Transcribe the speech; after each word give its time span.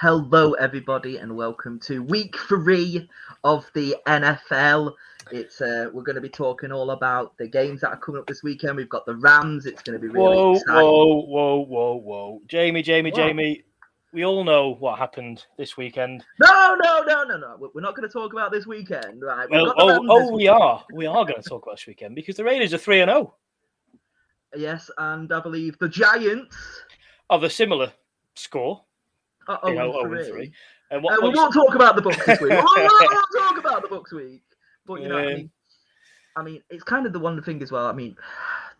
Hello 0.00 0.52
everybody, 0.52 1.16
and 1.16 1.34
welcome 1.34 1.80
to 1.80 2.04
week 2.04 2.36
three 2.46 3.10
of 3.42 3.68
the 3.74 3.96
NFL. 4.06 4.94
It's 5.32 5.60
uh, 5.60 5.90
we're 5.92 6.04
going 6.04 6.14
to 6.14 6.20
be 6.20 6.28
talking 6.28 6.70
all 6.70 6.92
about 6.92 7.36
the 7.36 7.48
games 7.48 7.80
that 7.80 7.88
are 7.88 7.96
coming 7.96 8.20
up 8.20 8.28
this 8.28 8.44
weekend. 8.44 8.76
We've 8.76 8.88
got 8.88 9.06
the 9.06 9.16
Rams. 9.16 9.66
It's 9.66 9.82
going 9.82 10.00
to 10.00 10.00
be 10.00 10.06
really 10.06 10.36
whoa, 10.36 10.52
exciting. 10.54 10.82
whoa, 10.84 11.22
whoa, 11.22 11.64
whoa, 11.64 11.94
whoa, 11.96 12.40
Jamie, 12.46 12.80
Jamie, 12.80 13.10
What? 13.10 13.16
Jamie. 13.16 13.64
We 14.12 14.24
all 14.24 14.44
know 14.44 14.76
what 14.78 15.00
happened 15.00 15.44
this 15.56 15.76
weekend. 15.76 16.24
No, 16.38 16.76
no, 16.80 17.02
no, 17.02 17.24
no, 17.24 17.36
no. 17.36 17.56
We- 17.58 17.70
We're 17.74 17.80
not 17.80 17.96
going 17.96 18.08
to 18.08 18.12
talk 18.12 18.32
about 18.32 18.52
this 18.52 18.68
weekend, 18.68 19.20
right? 19.22 19.50
Well, 19.50 19.74
oh, 19.76 20.06
oh, 20.08 20.20
this 20.20 20.30
we 20.30 20.46
are. 20.46 20.84
We 20.92 21.06
are 21.06 21.24
going 21.24 21.42
to 21.42 21.48
talk 21.48 21.64
about 21.64 21.74
this 21.78 21.88
weekend 21.88 22.14
because 22.14 22.36
the 22.36 22.44
Raiders 22.44 22.72
are 22.72 22.78
three 22.78 23.00
and 23.00 23.10
oh. 23.10 23.34
zero 24.54 24.68
Yes, 24.70 24.92
and 24.96 25.32
I 25.32 25.40
believe 25.40 25.76
the 25.80 25.88
Giants 25.88 26.56
of 27.30 27.42
a 27.42 27.50
similar 27.50 27.92
score. 28.36 28.84
You 29.64 29.74
know, 29.74 29.92
0 29.92 29.92
0 29.92 30.00
and 30.00 30.10
three. 30.26 30.30
three. 30.30 30.52
And 30.90 31.04
Uh, 31.04 31.16
we 31.22 31.30
won't 31.30 31.52
talk 31.54 31.74
about 31.74 31.96
the 31.96 32.02
books 32.02 32.24
this 32.24 32.40
week. 32.40 32.50
we 32.50 32.56
won't, 32.56 32.76
we 32.78 32.82
won't 33.06 33.26
talk 33.36 33.58
about 33.58 33.82
the 33.82 33.88
books 33.88 34.12
week. 34.12 34.42
But 34.86 35.02
you 35.02 35.08
know, 35.08 35.18
I 35.18 35.26
Um, 35.26 35.34
mean, 35.34 35.50
I 36.36 36.42
mean, 36.42 36.62
it's 36.70 36.84
kind 36.84 37.06
of 37.06 37.12
the 37.12 37.18
one 37.18 37.42
thing 37.42 37.62
as 37.62 37.72
well. 37.72 37.86
I 37.86 37.92
mean, 37.92 38.16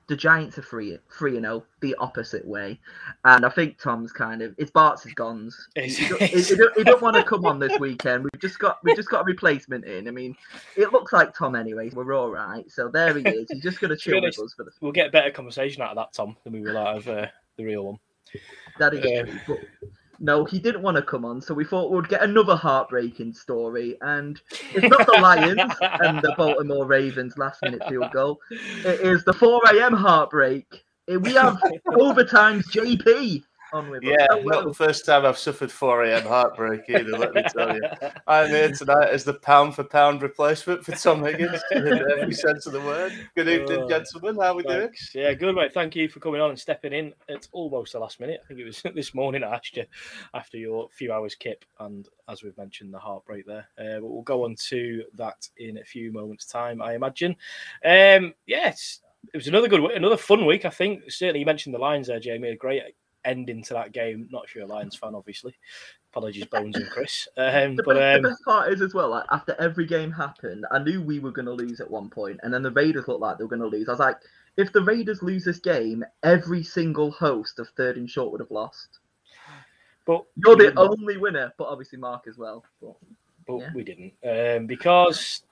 the 0.06 0.16
Giants 0.16 0.56
are 0.56 0.62
free, 0.62 0.98
free 1.08 1.36
and 1.36 1.44
oh, 1.44 1.64
the 1.80 1.94
opposite 1.96 2.46
way, 2.46 2.80
and 3.26 3.44
I 3.44 3.50
think 3.50 3.78
Tom's 3.78 4.10
kind 4.10 4.40
of 4.40 4.54
it's 4.56 4.70
Bart's 4.70 5.04
is 5.04 5.12
gone. 5.12 5.50
He, 5.74 5.82
he 5.88 6.08
don't, 6.08 6.22
he- 6.22 6.42
he 6.76 6.84
don't, 6.84 7.02
want 7.02 7.16
to 7.16 7.22
come 7.22 7.44
on 7.44 7.58
this 7.58 7.78
weekend. 7.78 8.24
We've 8.24 8.40
just 8.40 8.58
got 8.58 8.78
we've 8.82 8.96
just 8.96 9.10
got 9.10 9.20
a 9.20 9.24
replacement 9.24 9.84
in. 9.84 10.08
I 10.08 10.10
mean, 10.10 10.34
it 10.76 10.92
looks 10.92 11.12
like 11.12 11.34
Tom 11.36 11.54
anyway. 11.54 11.90
We're 11.90 12.14
all 12.14 12.30
right. 12.30 12.64
So 12.70 12.88
there 12.88 13.18
he 13.18 13.22
is. 13.28 13.50
He's 13.50 13.62
just 13.62 13.80
going 13.80 13.90
to 13.90 13.96
chill 13.98 14.22
with 14.22 14.38
us 14.38 14.54
for 14.54 14.64
the 14.64 14.70
we'll 14.80 14.92
get 14.92 15.08
a 15.08 15.10
better 15.10 15.30
conversation 15.30 15.82
out 15.82 15.90
of 15.90 15.96
that, 15.96 16.14
Tom, 16.14 16.36
than 16.44 16.54
we 16.54 16.62
will 16.62 16.78
out 16.78 16.96
of 16.96 17.08
uh, 17.08 17.26
the 17.58 17.64
real 17.64 17.84
one. 17.84 17.98
That 18.78 18.94
is 18.94 19.04
Yeah. 19.04 19.22
true. 19.24 19.38
But 19.46 19.58
no, 20.20 20.44
he 20.44 20.58
didn't 20.58 20.82
want 20.82 20.96
to 20.96 21.02
come 21.02 21.24
on, 21.24 21.40
so 21.40 21.54
we 21.54 21.64
thought 21.64 21.92
we'd 21.92 22.08
get 22.08 22.22
another 22.22 22.56
heartbreaking 22.56 23.32
story. 23.32 23.96
And 24.00 24.40
it's 24.74 24.88
not 24.88 25.06
the 25.06 25.20
Lions 25.20 25.72
and 25.80 26.20
the 26.20 26.34
Baltimore 26.36 26.86
Ravens 26.86 27.38
last 27.38 27.62
minute 27.62 27.82
field 27.88 28.10
goal. 28.12 28.40
It 28.50 29.00
is 29.00 29.24
the 29.24 29.32
4 29.32 29.62
a.m. 29.74 29.94
heartbreak. 29.94 30.84
We 31.06 31.34
have 31.34 31.62
overtime's 31.86 32.68
JP 32.68 33.42
on 33.42 33.42
with 33.42 33.42
us. 33.42 33.47
Yeah, 33.72 34.26
Hello. 34.30 34.42
not 34.44 34.64
the 34.64 34.72
first 34.72 35.04
time 35.04 35.26
I've 35.26 35.36
suffered 35.36 35.70
4 35.70 36.04
a.m. 36.04 36.22
heartbreak 36.22 36.82
either, 36.88 37.18
let 37.18 37.34
me 37.34 37.42
tell 37.54 37.74
you. 37.74 37.82
I'm 38.26 38.48
here 38.48 38.72
tonight 38.72 39.10
as 39.10 39.24
the 39.24 39.34
pound 39.34 39.74
for 39.74 39.84
pound 39.84 40.22
replacement 40.22 40.84
for 40.84 40.92
Tom 40.92 41.22
Higgins 41.22 41.60
in 41.72 41.86
every 41.86 42.32
sense 42.32 42.66
of 42.66 42.72
the 42.72 42.80
word. 42.80 43.12
Good 43.36 43.48
evening, 43.48 43.82
Oh, 43.82 43.88
gentlemen. 43.88 44.36
How 44.36 44.52
are 44.52 44.56
we 44.56 44.62
doing? 44.62 44.88
Yeah, 45.14 45.34
good 45.34 45.54
mate. 45.54 45.74
Thank 45.74 45.94
you 45.94 46.08
for 46.08 46.18
coming 46.18 46.40
on 46.40 46.48
and 46.48 46.58
stepping 46.58 46.94
in. 46.94 47.12
It's 47.28 47.48
almost 47.52 47.92
the 47.92 47.98
last 47.98 48.20
minute. 48.20 48.40
I 48.42 48.48
think 48.48 48.60
it 48.60 48.64
was 48.64 48.82
this 48.94 49.14
morning 49.14 49.44
I 49.44 49.56
asked 49.56 49.76
you 49.76 49.84
after 50.32 50.56
your 50.56 50.88
few 50.90 51.12
hours 51.12 51.34
kip, 51.34 51.64
and 51.78 52.08
as 52.28 52.42
we've 52.42 52.56
mentioned, 52.56 52.94
the 52.94 52.98
heartbreak 52.98 53.46
there. 53.46 53.68
Uh, 53.78 54.00
but 54.00 54.08
we'll 54.08 54.22
go 54.22 54.44
on 54.44 54.56
to 54.68 55.04
that 55.14 55.46
in 55.58 55.76
a 55.76 55.84
few 55.84 56.10
moments' 56.10 56.46
time, 56.46 56.80
I 56.80 56.94
imagine. 56.94 57.36
Um, 57.84 58.32
yes, 58.46 59.00
it 59.34 59.36
was 59.36 59.48
another 59.48 59.68
good, 59.68 59.82
another 59.90 60.16
fun 60.16 60.46
week. 60.46 60.64
I 60.64 60.70
think 60.70 61.10
certainly 61.10 61.40
you 61.40 61.46
mentioned 61.46 61.74
the 61.74 61.78
Lions 61.78 62.06
there, 62.06 62.18
Jamie. 62.20 62.48
A 62.48 62.56
great 62.56 62.82
ending 63.24 63.62
to 63.64 63.74
that 63.74 63.92
game. 63.92 64.28
Not 64.30 64.48
sure 64.48 64.66
Lions 64.66 64.96
fan, 64.96 65.14
obviously. 65.14 65.54
Apologies, 66.12 66.46
Bones 66.46 66.76
and 66.76 66.88
Chris. 66.88 67.28
Um, 67.36 67.76
The, 67.76 67.82
but 67.82 67.96
best, 67.96 68.16
um, 68.16 68.22
the 68.22 68.28
best 68.30 68.44
part 68.44 68.72
is 68.72 68.80
as 68.82 68.94
well, 68.94 69.10
like 69.10 69.24
after 69.30 69.54
every 69.60 69.86
game 69.86 70.10
happened, 70.10 70.64
I 70.70 70.78
knew 70.78 71.02
we 71.02 71.18
were 71.18 71.32
going 71.32 71.46
to 71.46 71.52
lose 71.52 71.80
at 71.80 71.90
one 71.90 72.08
point, 72.08 72.40
and 72.42 72.52
then 72.52 72.62
the 72.62 72.70
Raiders 72.72 73.06
looked 73.08 73.20
like 73.20 73.38
they 73.38 73.44
were 73.44 73.50
going 73.50 73.62
to 73.62 73.68
lose. 73.68 73.88
I 73.88 73.92
was 73.92 74.00
like, 74.00 74.16
if 74.56 74.72
the 74.72 74.82
Raiders 74.82 75.22
lose 75.22 75.44
this 75.44 75.58
game, 75.60 76.04
every 76.22 76.62
single 76.62 77.10
host 77.10 77.58
of 77.58 77.68
Third 77.76 77.96
and 77.96 78.10
Short 78.10 78.32
would 78.32 78.40
have 78.40 78.50
lost. 78.50 78.98
but 80.04 80.24
You're 80.36 80.56
the 80.56 80.72
only 80.78 81.16
winner, 81.16 81.52
but 81.58 81.68
obviously 81.68 81.98
Mark 81.98 82.26
as 82.26 82.38
well. 82.38 82.64
But 82.80 82.94
but 83.46 83.58
Yeah. 83.58 83.70
we 83.74 83.82
didn't 83.84 84.12
um, 84.26 84.66
because 84.66 85.42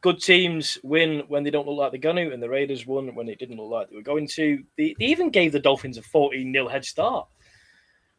good 0.00 0.20
teams 0.20 0.78
win 0.82 1.22
when 1.28 1.42
they 1.42 1.50
don't 1.50 1.66
look 1.66 1.78
like 1.78 1.92
they're 1.92 2.00
going 2.00 2.16
to, 2.16 2.32
and 2.32 2.42
the 2.42 2.48
Raiders 2.48 2.86
won 2.86 3.14
when 3.14 3.28
it 3.28 3.38
didn't 3.38 3.58
look 3.58 3.70
like 3.70 3.90
they 3.90 3.96
were 3.96 4.02
going 4.02 4.26
to. 4.28 4.62
They, 4.76 4.94
they 4.98 5.06
even 5.06 5.30
gave 5.30 5.52
the 5.52 5.60
Dolphins 5.60 5.98
a 5.98 6.02
14 6.02 6.52
0 6.52 6.68
head 6.68 6.84
start. 6.84 7.28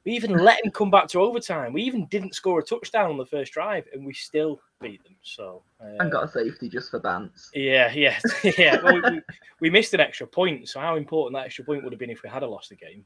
We 0.03 0.13
even 0.13 0.31
let 0.31 0.63
them 0.63 0.71
come 0.71 0.89
back 0.89 1.07
to 1.09 1.19
overtime. 1.19 1.73
We 1.73 1.83
even 1.83 2.07
didn't 2.07 2.33
score 2.33 2.59
a 2.59 2.63
touchdown 2.63 3.11
on 3.11 3.17
the 3.17 3.25
first 3.25 3.53
drive, 3.53 3.85
and 3.93 4.03
we 4.03 4.13
still 4.13 4.59
beat 4.79 5.03
them. 5.03 5.15
So, 5.21 5.61
uh, 5.79 5.97
and 5.99 6.11
got 6.11 6.23
a 6.23 6.27
safety 6.27 6.69
just 6.69 6.89
for 6.89 6.99
Bance. 6.99 7.51
yeah, 7.53 7.91
yeah, 7.93 8.19
yeah. 8.57 8.81
Well, 8.81 8.99
we, 9.11 9.21
we, 9.59 9.69
missed 9.69 9.93
an 9.93 9.99
extra 9.99 10.25
point. 10.25 10.67
So, 10.67 10.79
how 10.79 10.95
important 10.95 11.35
that 11.35 11.45
extra 11.45 11.63
point 11.63 11.83
would 11.83 11.93
have 11.93 11.99
been 11.99 12.09
if 12.09 12.23
we 12.23 12.29
had 12.29 12.41
lost 12.41 12.69
the 12.69 12.75
game? 12.75 13.05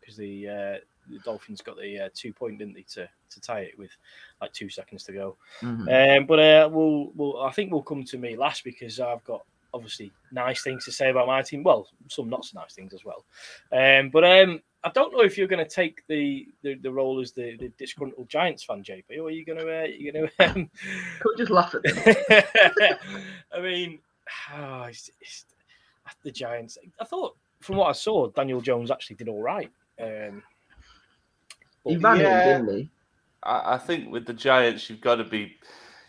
Because 0.00 0.16
the 0.16 0.48
uh, 0.48 0.76
the 1.08 1.18
Dolphins 1.20 1.60
got 1.60 1.76
the 1.76 2.06
uh, 2.06 2.08
two 2.14 2.32
point, 2.32 2.58
didn't 2.58 2.74
they, 2.74 2.84
to 2.94 3.08
to 3.30 3.40
tie 3.40 3.60
it 3.60 3.78
with 3.78 3.90
like 4.40 4.52
two 4.52 4.68
seconds 4.68 5.04
to 5.04 5.12
go. 5.12 5.36
Mhm. 5.60 6.18
Um, 6.18 6.26
but 6.26 6.38
uh, 6.38 6.68
we'll, 6.70 7.12
we'll, 7.14 7.42
I 7.42 7.52
think 7.52 7.70
we'll 7.72 7.82
come 7.82 8.04
to 8.04 8.18
me 8.18 8.36
last 8.36 8.64
because 8.64 9.00
I've 9.00 9.24
got 9.24 9.44
obviously 9.72 10.12
nice 10.32 10.62
things 10.62 10.84
to 10.84 10.92
say 10.92 11.10
about 11.10 11.26
my 11.26 11.42
team. 11.42 11.62
Well, 11.62 11.86
some 12.08 12.28
not 12.28 12.44
so 12.44 12.58
nice 12.60 12.74
things 12.74 12.92
as 12.92 13.04
well. 13.04 13.24
Um, 13.72 14.10
but 14.10 14.24
um, 14.24 14.60
I 14.82 14.90
don't 14.90 15.12
know 15.12 15.20
if 15.20 15.36
you're 15.36 15.46
going 15.46 15.64
to 15.64 15.70
take 15.70 16.06
the, 16.06 16.48
the, 16.62 16.74
the 16.74 16.90
role 16.90 17.20
as 17.20 17.32
the, 17.32 17.56
the 17.56 17.70
disgruntled 17.78 18.28
Giants 18.28 18.64
fan, 18.64 18.82
JP, 18.82 19.18
or 19.18 19.24
are 19.24 19.30
you 19.30 19.44
going 19.44 19.58
to? 19.58 19.82
Uh, 19.82 19.84
you 19.84 20.12
going 20.12 20.28
to? 20.38 20.50
Um... 20.50 20.70
Could 21.20 21.38
just 21.38 21.50
laugh 21.50 21.74
at 21.74 21.82
them. 21.82 22.96
I 23.52 23.60
mean, 23.60 23.98
ah, 24.52 24.86
it's, 24.86 25.10
it's, 25.20 25.44
the 26.24 26.30
Giants. 26.30 26.76
I 27.00 27.04
thought 27.04 27.36
from 27.60 27.76
what 27.76 27.88
I 27.88 27.92
saw, 27.92 28.28
Daniel 28.28 28.60
Jones 28.60 28.90
actually 28.90 29.16
did 29.16 29.28
all 29.28 29.42
right. 29.42 29.70
Um, 30.00 30.42
He 31.84 31.96
ran 31.96 32.18
Yeah. 32.20 32.40
in, 32.58 32.64
didn't 32.64 32.78
he? 32.78 32.90
I, 33.42 33.74
I 33.74 33.78
think 33.78 34.10
with 34.10 34.26
the 34.26 34.34
Giants, 34.34 34.88
you've 34.90 35.00
got 35.00 35.16
to 35.16 35.24
be. 35.24 35.56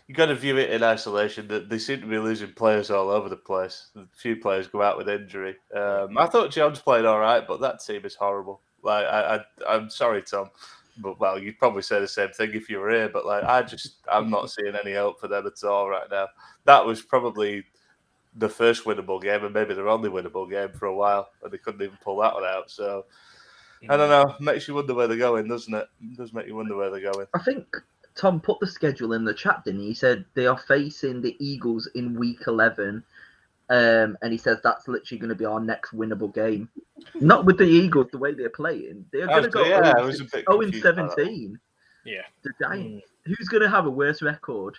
You've 0.08 0.16
got 0.18 0.26
to 0.26 0.34
view 0.34 0.58
it 0.58 0.70
in 0.70 0.82
isolation. 0.82 1.48
That 1.48 1.68
they 1.70 1.78
seem 1.78 2.00
to 2.00 2.06
be 2.06 2.18
losing 2.18 2.52
players 2.52 2.90
all 2.90 3.08
over 3.08 3.28
the 3.28 3.36
place. 3.36 3.86
A 3.96 4.04
few 4.14 4.36
players 4.36 4.66
go 4.66 4.82
out 4.82 4.98
with 4.98 5.08
injury. 5.08 5.56
Um, 5.74 6.18
I 6.18 6.26
thought 6.26 6.50
Jones 6.50 6.80
played 6.80 7.04
all 7.04 7.20
right, 7.20 7.46
but 7.46 7.60
that 7.60 7.82
team 7.82 8.04
is 8.04 8.14
horrible. 8.14 8.60
Like 8.82 9.06
I, 9.06 9.36
I, 9.36 9.74
I'm 9.74 9.88
sorry, 9.88 10.22
Tom, 10.22 10.50
but 10.98 11.18
well, 11.20 11.38
you'd 11.38 11.58
probably 11.58 11.82
say 11.82 12.00
the 12.00 12.08
same 12.08 12.30
thing 12.30 12.50
if 12.52 12.68
you 12.68 12.80
were 12.80 12.90
here. 12.90 13.08
But 13.08 13.24
like, 13.24 13.44
I 13.44 13.62
just, 13.62 13.98
I'm 14.10 14.28
not 14.28 14.50
seeing 14.52 14.74
any 14.74 14.92
hope 14.94 15.20
for 15.20 15.28
them 15.28 15.46
at 15.46 15.64
all 15.66 15.88
right 15.88 16.10
now. 16.10 16.26
That 16.64 16.84
was 16.84 17.00
probably 17.00 17.64
the 18.36 18.48
first 18.48 18.84
winnable 18.84 19.22
game, 19.22 19.44
and 19.44 19.54
maybe 19.54 19.72
their 19.72 19.88
only 19.88 20.10
winnable 20.10 20.50
game 20.50 20.72
for 20.72 20.86
a 20.86 20.94
while, 20.94 21.28
and 21.42 21.52
they 21.52 21.58
couldn't 21.58 21.80
even 21.82 21.98
pull 22.02 22.18
that 22.20 22.34
one 22.34 22.44
out. 22.44 22.70
So 22.70 23.06
I 23.88 23.96
don't 23.96 24.10
know. 24.10 24.36
Makes 24.40 24.68
you 24.68 24.74
wonder 24.74 24.94
where 24.94 25.08
they're 25.08 25.16
going, 25.16 25.48
doesn't 25.48 25.74
it? 25.74 25.88
It 26.00 26.16
does 26.16 26.32
make 26.32 26.46
you 26.46 26.56
wonder 26.56 26.76
where 26.76 26.90
they're 26.90 27.12
going. 27.12 27.26
I 27.34 27.38
think 27.40 27.66
Tom 28.14 28.40
put 28.40 28.60
the 28.60 28.66
schedule 28.66 29.12
in 29.12 29.24
the 29.24 29.34
chat, 29.34 29.64
didn't 29.64 29.80
he? 29.80 29.88
He 29.88 29.94
said 29.94 30.24
they 30.34 30.46
are 30.46 30.58
facing 30.58 31.20
the 31.20 31.36
Eagles 31.38 31.88
in 31.94 32.18
week 32.18 32.40
11. 32.46 33.02
Um, 33.70 34.18
and 34.20 34.32
he 34.32 34.38
says 34.38 34.58
that's 34.62 34.86
literally 34.86 35.18
going 35.18 35.30
to 35.30 35.34
be 35.34 35.44
our 35.44 35.60
next 35.60 35.96
winnable 35.96 36.34
game. 36.34 36.68
Not 37.14 37.46
with 37.46 37.58
the 37.58 37.64
Eagles, 37.64 38.08
the 38.12 38.18
way 38.18 38.34
they're 38.34 38.50
playing. 38.50 39.06
They're 39.12 39.26
going 39.26 39.44
to 39.44 39.48
go 39.48 39.64
yeah, 39.64 39.82
0 39.82 39.98
I 39.98 40.02
was 40.02 40.20
a 40.20 40.24
bit 40.24 40.44
0 40.48 40.60
confused 40.60 40.84
by 40.84 40.90
that 40.90 41.00
one. 41.00 41.10
17. 41.10 41.60
Yeah. 42.04 42.22
The 42.42 42.50
Giants. 42.60 43.06
Who's 43.24 43.48
going 43.48 43.62
to 43.62 43.70
have 43.70 43.86
a 43.86 43.90
worse 43.90 44.20
record? 44.20 44.76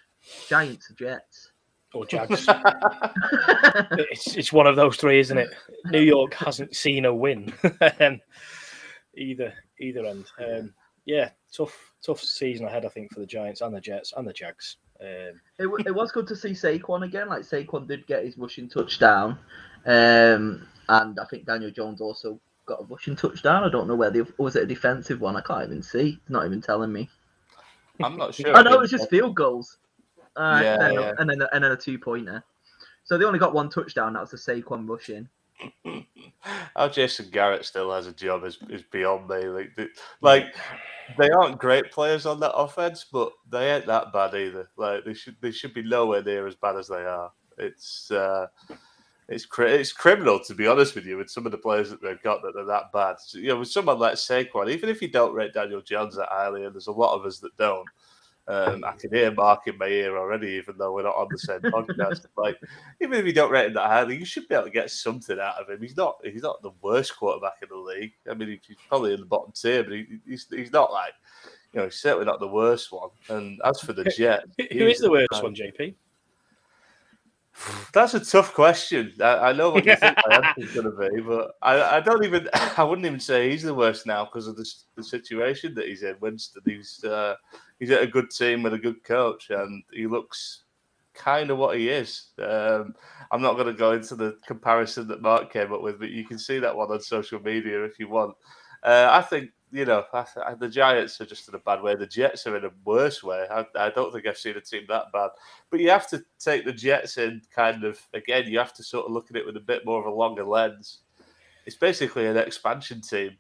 Giants 0.48 0.92
or 0.92 0.94
Jets? 0.94 1.51
Or 1.94 2.06
Jags. 2.06 2.45
it's 4.10 4.36
it's 4.36 4.51
one 4.51 4.66
of 4.68 4.75
those 4.75 4.98
three, 4.98 5.19
isn't 5.19 5.38
it? 5.38 5.50
New 5.86 6.01
York 6.01 6.33
hasn't 6.33 6.75
seen 6.75 7.06
a 7.06 7.13
win. 7.13 7.54
um, 8.00 8.19
either 9.15 9.54
either 9.80 10.06
end. 10.06 10.25
Um, 10.39 10.74
yeah, 11.06 11.30
tough 11.56 11.94
tough 12.06 12.19
season 12.21 12.65
ahead, 12.65 12.86
I 12.86 12.89
think, 12.89 13.13
for 13.13 13.19
the 13.19 13.25
Giants 13.25 13.62
and 13.62 13.75
the 13.75 13.81
Jets 13.81 14.13
and 14.15 14.27
the 14.27 14.33
Jags. 14.33 14.77
Um, 15.01 15.42
it, 15.60 15.65
wa- 15.68 15.80
it 15.86 15.94
was 15.94 16.12
good 16.12 16.27
to 16.27 16.36
see 16.36 16.51
Saquon 16.51 17.04
again. 17.04 17.27
Like 17.27 17.42
Saquon 17.42 17.88
did 17.88 18.07
get 18.07 18.24
his 18.24 18.38
rushing 18.38 18.69
touchdown, 18.69 19.38
um, 19.86 20.68
and 20.89 21.19
I 21.19 21.25
think 21.30 21.45
Daniel 21.45 21.71
Jones 21.71 22.00
also 22.00 22.39
got 22.65 22.81
a 22.81 22.86
rushing 22.86 23.15
touchdown. 23.15 23.63
I 23.63 23.69
don't 23.69 23.88
know 23.88 23.95
where 23.95 24.12
the 24.12 24.25
was 24.38 24.56
it 24.56 24.63
a 24.63 24.68
defensive 24.68 25.19
one? 25.19 25.36
I 25.36 25.42
can't 25.42 25.63
even 25.66 25.83
see. 25.83 26.18
It's 26.21 26.30
not 26.30 26.45
even 26.45 26.62
telling 26.62 26.94
me. 26.94 27.09
I'm 28.01 28.18
not 28.18 28.33
sure. 28.36 28.56
I 28.56 28.62
know 28.62 28.75
it 28.75 28.80
was 28.80 28.92
just 28.92 29.09
field 29.09 29.36
goals. 29.36 29.77
Uh, 30.36 30.59
Yeah, 30.63 30.74
and, 30.75 30.81
then, 30.81 30.94
yeah. 30.94 31.13
and 31.19 31.30
then 31.30 31.42
and 31.51 31.63
then 31.63 31.71
a 31.71 31.77
two 31.77 32.00
pointer. 32.00 32.44
So 33.04 33.18
they 33.18 33.25
only 33.25 33.39
got 33.39 33.54
one 33.54 33.69
touchdown. 33.69 34.13
That 34.13 34.21
was 34.21 34.31
the 34.31 34.38
Saquon 34.38 34.88
rushing. 34.88 35.27
How 36.76 36.90
Jason 36.90 37.30
Garrett 37.32 37.66
still 37.66 37.92
has 37.94 38.08
a 38.08 38.14
job 38.14 38.44
is, 38.44 38.58
is 38.70 38.84
beyond 38.92 39.30
me. 39.30 39.46
Like, 39.48 39.76
they, 39.78 39.88
like 40.22 40.54
they 41.18 41.30
aren't 41.30 41.60
great 41.60 41.92
players 41.92 42.26
on 42.26 42.40
that 42.42 42.56
offense, 42.56 43.06
but 43.12 43.32
they 43.50 43.76
ain't 43.76 43.86
that 43.88 44.12
bad 44.12 44.36
either. 44.36 44.70
Like 44.78 45.06
they 45.06 45.14
should 45.14 45.36
they 45.42 45.52
should 45.52 45.74
be 45.74 45.84
nowhere 45.84 46.24
near 46.24 46.48
as 46.48 46.56
bad 46.56 46.76
as 46.76 46.88
they 46.88 47.06
are. 47.06 47.32
It's 47.58 48.12
uh, 48.12 48.48
it's 49.30 49.48
it's 49.58 49.94
criminal 49.94 50.40
to 50.40 50.54
be 50.54 50.68
honest 50.68 50.96
with 50.96 51.06
you 51.06 51.18
with 51.18 51.30
some 51.30 51.46
of 51.46 51.52
the 51.52 51.58
players 51.58 51.90
that 51.90 52.02
they've 52.02 52.22
got 52.22 52.42
that 52.42 52.54
they're 52.56 52.66
that 52.66 52.92
bad. 52.92 53.18
So, 53.20 53.38
you 53.38 53.50
know, 53.50 53.60
with 53.60 53.70
someone 53.70 54.00
like 54.00 54.16
Saquon, 54.16 54.70
even 54.70 54.90
if 54.90 55.02
you 55.02 55.08
don't 55.08 55.34
rate 55.34 55.54
Daniel 55.54 55.82
Jones 55.82 56.16
that 56.16 56.30
highly, 56.30 56.66
and 56.66 56.74
there's 56.74 56.88
a 56.88 56.92
lot 56.92 57.16
of 57.16 57.26
us 57.26 57.40
that 57.40 57.56
don't, 57.58 57.88
Um, 58.48 58.84
I 58.84 58.92
can 58.94 59.13
hear 59.13 59.31
Mark 59.31 59.68
in 59.68 59.78
my 59.78 59.88
ear 59.88 60.18
already, 60.18 60.50
even 60.50 60.78
though 60.78 60.94
we're 60.94 61.04
not 61.04 61.16
on 61.16 61.28
the 61.30 61.38
same 61.38 61.62
podcast. 61.62 62.25
Like, 62.38 62.57
even 63.01 63.19
if 63.19 63.25
you 63.25 63.31
don't 63.31 63.51
rate 63.51 63.68
him 63.68 63.74
that 63.75 63.88
highly, 63.88 64.18
you 64.18 64.25
should 64.25 64.48
be 64.50 64.56
able 64.56 64.66
to 64.66 64.72
get 64.72 64.92
something 64.92 65.40
out 65.40 65.62
of 65.62 65.69
him. 65.69 65.81
He's 65.81 65.95
not 65.95 66.18
he's 66.24 66.42
not 66.42 66.62
the 66.62 66.74
worst 66.81 67.16
quarterback 67.16 67.54
in 67.62 67.69
the 67.69 67.78
league. 67.78 68.13
I 68.30 68.34
mean, 68.34 68.60
he's 68.68 68.78
probably 68.90 69.13
in 69.13 69.22
the 69.22 69.25
bottom 69.25 69.54
tier, 69.54 69.84
but 69.84 69.94
he, 69.94 70.07
he's 70.28 70.48
he's 70.50 70.74
not 70.74 70.92
like 70.92 71.13
you 71.74 71.80
know, 71.80 71.86
he's 71.86 71.95
certainly 71.95 72.25
not 72.25 72.40
the 72.40 72.48
worst 72.48 72.92
one. 72.92 73.10
And 73.30 73.62
as 73.63 73.80
for 73.80 73.94
the 73.94 74.04
Jets, 74.04 74.51
who 74.57 74.88
is 74.88 75.00
the 75.00 75.10
worst 75.10 75.42
one, 75.42 75.56
JP? 75.56 75.95
That's 77.94 78.14
a 78.16 78.20
tough 78.20 78.54
question. 78.54 79.14
I, 79.22 79.50
I 79.50 79.54
know 79.54 79.70
what 79.70 79.86
you 79.86 79.96
think 79.96 80.18
my 80.28 80.36
answer's 80.38 80.74
going 80.74 80.86
to 80.86 81.10
be, 81.12 81.22
but 81.22 81.52
I, 81.62 81.98
I, 81.98 82.00
don't 82.00 82.26
even. 82.26 82.50
I 82.54 82.84
wouldn't 82.84 83.06
even 83.06 83.20
say 83.20 83.52
he's 83.52 83.64
the 83.64 83.74
worst 83.74 84.08
now 84.08 84.26
because 84.26 84.48
of 84.48 84.56
the, 84.56 84.70
the 84.96 85.04
situation 85.04 85.76
that 85.76 85.88
he's 85.88 86.04
in. 86.04 86.16
Winston, 86.20 86.64
he's 86.66 87.04
uh, 87.04 87.36
he's 87.80 87.92
at 87.92 88.02
a 88.02 88.08
good 88.08 88.32
team 88.32 88.64
with 88.64 88.74
a 88.74 88.80
good 88.80 89.04
coach, 89.04 89.52
and 89.52 89.84
he 89.92 90.08
looks 90.08 90.64
kind 91.14 91.52
of 91.52 91.60
what 91.60 91.78
he 91.78 91.90
is. 91.90 92.30
Um, 92.40 92.96
I'm 93.32 93.42
not 93.42 93.54
going 93.54 93.68
to 93.68 93.74
go 93.74 93.92
into 93.92 94.16
the 94.16 94.38
comparison 94.48 95.08
that 95.10 95.22
Mark 95.22 95.54
came 95.54 95.72
up 95.72 95.82
with, 95.82 96.00
but 96.00 96.10
you 96.10 96.26
can 96.26 96.40
see 96.40 96.60
that 96.60 96.76
one 96.76 96.92
on 96.92 97.02
social 97.02 97.40
media 97.40 97.84
if 97.84 98.00
you 98.00 98.10
want. 98.10 98.36
Uh, 98.82 99.08
I 99.12 99.22
think 99.22 99.52
you 99.74 99.86
know, 99.86 100.06
I, 100.14 100.25
I, 100.46 100.54
the 100.54 100.70
Giants 100.70 101.20
are 101.20 101.25
just 101.25 101.50
in 101.50 101.56
a 101.56 101.60
bad 101.60 101.81
way. 101.81 101.96
The 101.96 102.06
Jets 102.06 102.46
are 102.46 102.56
in 102.56 102.64
a 102.64 102.70
worse 102.86 103.24
way. 103.24 103.48
I, 103.50 103.66
I, 103.75 103.90
don't 103.90 104.14
think 104.14 104.28
I've 104.28 104.38
seen 104.38 104.56
a 104.56 104.62
team 104.62 104.84
that 104.88 105.12
bad. 105.12 105.31
But 105.72 105.80
you 105.80 105.90
have 105.90 106.08
to 106.10 106.24
take 106.38 106.64
the 106.64 106.72
Jets 106.72 107.18
in 107.18 107.42
kind 107.54 107.84
of, 107.84 108.00
again, 108.14 108.46
you 108.48 108.60
have 108.60 108.74
to 108.75 108.84
sort 108.84 109.08
of 109.08 109.12
look 109.12 109.31
at 109.31 109.36
it 109.36 109.46
with 109.46 109.58
a 109.58 109.62
bit 109.62 109.84
more 109.84 110.00
of 110.00 110.06
a 110.06 110.16
longer 110.16 110.44
lens. 110.44 111.00
It's 111.66 111.75
basically 111.75 112.28
an 112.28 112.38
expansion 112.38 113.02
team. 113.02 113.31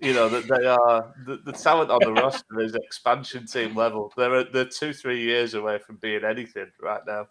You 0.00 0.14
know, 0.14 0.28
that 0.28 0.48
they 0.48 0.66
are, 0.66 1.14
the, 1.26 1.38
the 1.44 1.52
talent 1.52 1.90
on 1.90 2.00
the 2.02 2.12
roster 2.12 2.60
is 2.60 2.74
expansion 2.76 3.46
team 3.46 3.74
level. 3.74 4.12
They're, 4.16 4.44
they're 4.44 4.64
two, 4.64 4.92
three 4.92 5.20
years 5.20 5.54
away 5.54 5.78
from 5.78 5.96
being 5.96 6.24
anything 6.24 6.70
right 6.80 7.02
now. 7.06 7.26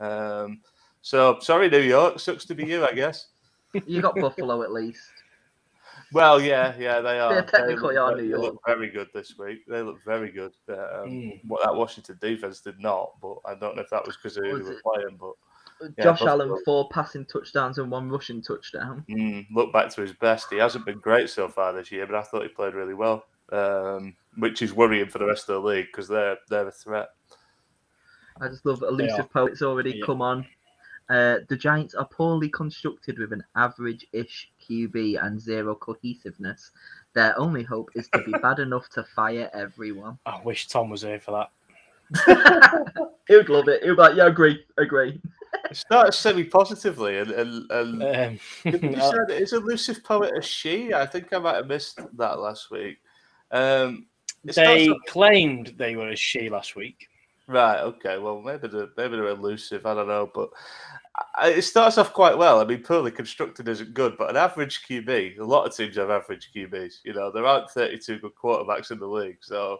Um, 0.00 0.60
so, 1.00 1.38
sorry, 1.40 1.70
New 1.70 1.80
York. 1.80 2.20
Sucks 2.20 2.44
to 2.46 2.54
be 2.54 2.66
you, 2.66 2.84
I 2.84 2.92
guess. 2.92 3.28
You 3.86 4.02
got 4.02 4.14
Buffalo 4.14 4.62
at 4.62 4.72
least. 4.72 5.17
Well, 6.12 6.40
yeah, 6.40 6.74
yeah, 6.78 7.00
they 7.00 7.18
are. 7.20 7.34
They're 7.34 7.42
technically 7.42 7.94
they 7.94 8.00
are 8.00 8.12
look, 8.12 8.20
New 8.20 8.30
they 8.30 8.36
look 8.38 8.60
very 8.66 8.88
good 8.88 9.08
this 9.12 9.36
week. 9.38 9.66
They 9.68 9.82
look 9.82 10.02
very 10.04 10.30
good. 10.30 10.52
Um, 10.68 10.76
Mm. 11.08 11.40
What 11.46 11.62
that 11.62 11.74
Washington 11.74 12.18
defense 12.20 12.60
did 12.60 12.78
not, 12.80 13.12
but 13.20 13.36
I 13.44 13.54
don't 13.54 13.76
know 13.76 13.82
if 13.82 13.90
that 13.90 14.06
was 14.06 14.16
because 14.16 14.36
of 14.36 14.44
who 14.44 14.52
Was 14.54 14.62
they 14.66 14.74
were 14.74 14.80
playing. 14.82 15.18
But 15.18 15.32
Yeah, 15.96 16.04
Josh 16.04 16.20
Buffalo. 16.20 16.30
Allen 16.30 16.62
four 16.64 16.88
passing 16.90 17.26
touchdowns 17.26 17.78
and 17.78 17.90
one 17.90 18.10
rushing 18.10 18.42
touchdown. 18.42 19.04
mm, 19.08 19.46
look 19.52 19.72
back 19.72 19.90
to 19.90 20.00
his 20.00 20.12
best. 20.14 20.48
He 20.50 20.56
hasn't 20.56 20.86
been 20.86 20.98
great 20.98 21.30
so 21.30 21.48
far 21.48 21.72
this 21.72 21.92
year, 21.92 22.06
but 22.06 22.16
I 22.16 22.22
thought 22.22 22.42
he 22.42 22.48
played 22.48 22.74
really 22.74 22.94
well, 22.94 23.24
um, 23.52 24.16
which 24.38 24.62
is 24.62 24.72
worrying 24.72 25.08
for 25.08 25.18
the 25.18 25.26
rest 25.26 25.48
of 25.48 25.62
the 25.62 25.68
league 25.68 25.86
because 25.92 26.08
they're 26.08 26.38
they're 26.48 26.68
a 26.68 26.72
threat. 26.72 27.08
I 28.40 28.48
just 28.48 28.64
love 28.64 28.82
elusive 28.82 29.26
are. 29.26 29.28
poets 29.28 29.62
already 29.62 29.96
Yeah. 29.98 30.06
come 30.06 30.22
on. 30.22 30.46
Uh, 31.08 31.38
the 31.48 31.56
Giants 31.56 31.94
are 31.94 32.06
poorly 32.06 32.50
constructed 32.50 33.18
with 33.18 33.32
an 33.32 33.42
average-ish 33.56 34.50
QB 34.60 35.24
and 35.24 35.40
zero 35.40 35.74
cohesiveness. 35.74 36.70
Their 37.14 37.38
only 37.38 37.62
hope 37.62 37.90
is 37.94 38.08
to 38.08 38.22
be 38.22 38.32
bad 38.42 38.58
enough 38.58 38.88
to 38.90 39.04
fire 39.04 39.50
everyone. 39.54 40.18
I 40.26 40.40
wish 40.42 40.68
Tom 40.68 40.90
was 40.90 41.02
here 41.02 41.20
for 41.20 41.32
that. 41.32 41.50
he 43.28 43.36
would 43.36 43.48
love 43.48 43.68
it. 43.68 43.82
He 43.82 43.88
would 43.88 43.96
be 43.96 44.02
like, 44.02 44.16
yeah, 44.16 44.26
agree, 44.26 44.64
agree. 44.76 45.20
It 45.70 45.76
started 45.76 46.12
semi 46.12 46.44
positively, 46.44 47.18
and 47.18 47.30
and, 47.30 47.70
and 47.70 48.02
Um, 48.02 48.38
you 48.64 48.94
uh, 48.96 49.10
said 49.10 49.30
is 49.30 49.52
elusive 49.52 50.04
poet 50.04 50.32
a 50.36 50.42
she? 50.42 50.92
I 50.94 51.06
think 51.06 51.32
I 51.32 51.38
might 51.38 51.56
have 51.56 51.66
missed 51.66 52.00
that 52.16 52.38
last 52.38 52.70
week. 52.70 52.98
Um, 53.50 54.06
they 54.44 54.88
off- 54.88 54.98
claimed 55.06 55.74
they 55.76 55.96
were 55.96 56.10
a 56.10 56.16
she 56.16 56.48
last 56.48 56.76
week. 56.76 57.08
Right. 57.46 57.80
Okay. 57.80 58.18
Well, 58.18 58.42
maybe 58.42 58.68
they're, 58.68 58.88
maybe 58.96 59.16
they're 59.16 59.28
elusive. 59.28 59.86
I 59.86 59.94
don't 59.94 60.08
know, 60.08 60.30
but 60.34 60.50
I, 60.50 60.97
it 61.42 61.62
starts 61.62 61.98
off 61.98 62.12
quite 62.12 62.36
well. 62.36 62.60
I 62.60 62.64
mean, 62.64 62.82
poorly 62.82 63.10
constructed 63.10 63.68
isn't 63.68 63.94
good, 63.94 64.16
but 64.18 64.30
an 64.30 64.36
average 64.36 64.82
QB. 64.88 65.38
A 65.38 65.44
lot 65.44 65.66
of 65.66 65.74
teams 65.76 65.96
have 65.96 66.10
average 66.10 66.50
QBs. 66.54 66.98
You 67.04 67.14
know, 67.14 67.30
there 67.30 67.46
aren't 67.46 67.70
thirty-two 67.70 68.18
good 68.18 68.34
quarterbacks 68.34 68.90
in 68.90 68.98
the 68.98 69.06
league, 69.06 69.38
so 69.40 69.78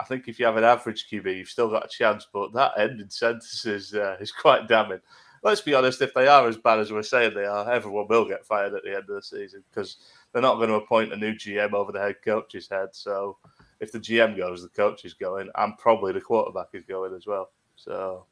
I 0.00 0.04
think 0.04 0.28
if 0.28 0.38
you 0.38 0.46
have 0.46 0.56
an 0.56 0.64
average 0.64 1.06
QB, 1.10 1.36
you've 1.36 1.48
still 1.48 1.70
got 1.70 1.84
a 1.86 1.88
chance. 1.88 2.26
But 2.32 2.52
that 2.54 2.72
ending 2.78 3.10
sentence 3.10 3.64
is 3.66 3.94
uh, 3.94 4.16
is 4.20 4.32
quite 4.32 4.68
damning. 4.68 5.00
Let's 5.42 5.60
be 5.60 5.74
honest. 5.74 6.00
If 6.00 6.14
they 6.14 6.26
are 6.26 6.48
as 6.48 6.56
bad 6.56 6.78
as 6.80 6.90
we're 6.90 7.02
saying 7.02 7.34
they 7.34 7.44
are, 7.44 7.70
everyone 7.70 8.06
will 8.08 8.26
get 8.26 8.46
fired 8.46 8.74
at 8.74 8.82
the 8.82 8.90
end 8.94 9.04
of 9.10 9.14
the 9.14 9.22
season 9.22 9.62
because 9.70 9.98
they're 10.32 10.40
not 10.40 10.56
going 10.56 10.70
to 10.70 10.76
appoint 10.76 11.12
a 11.12 11.16
new 11.16 11.34
GM 11.34 11.74
over 11.74 11.92
the 11.92 12.00
head 12.00 12.16
coach's 12.24 12.68
head. 12.68 12.88
So 12.92 13.36
if 13.80 13.92
the 13.92 14.00
GM 14.00 14.36
goes, 14.38 14.62
the 14.62 14.70
coach 14.70 15.04
is 15.04 15.12
going, 15.14 15.50
and 15.56 15.76
probably 15.76 16.12
the 16.12 16.20
quarterback 16.20 16.68
is 16.72 16.84
going 16.84 17.14
as 17.14 17.26
well. 17.26 17.50
So 17.76 18.24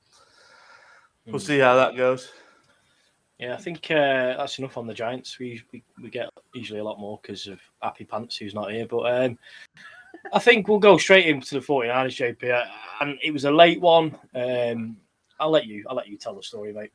we'll 1.26 1.36
Mm. 1.36 1.40
see 1.46 1.58
how 1.58 1.74
that 1.76 1.96
goes. 1.96 2.30
Yeah, 3.38 3.54
I 3.54 3.56
think 3.56 3.90
uh, 3.90 4.36
that's 4.36 4.58
enough 4.58 4.76
on 4.76 4.86
the 4.86 4.94
Giants. 4.94 5.38
We 5.38 5.62
we, 5.72 5.82
we 6.00 6.10
get 6.10 6.28
usually 6.54 6.80
a 6.80 6.84
lot 6.84 7.00
more 7.00 7.18
because 7.22 7.46
of 7.46 7.60
Happy 7.82 8.04
Pants, 8.04 8.36
who's 8.36 8.54
not 8.54 8.70
here. 8.70 8.86
But 8.86 9.24
um, 9.24 9.38
I 10.32 10.38
think 10.38 10.68
we'll 10.68 10.78
go 10.78 10.96
straight 10.96 11.26
into 11.26 11.54
the 11.54 11.66
49ers, 11.66 12.36
JP. 12.38 12.66
And 13.00 13.18
it 13.22 13.32
was 13.32 13.44
a 13.44 13.50
late 13.50 13.80
one. 13.80 14.16
Um, 14.34 14.96
I'll 15.40 15.50
let 15.50 15.66
you. 15.66 15.84
I'll 15.88 15.96
let 15.96 16.08
you 16.08 16.16
tell 16.16 16.34
the 16.34 16.42
story, 16.42 16.72
mate. 16.72 16.92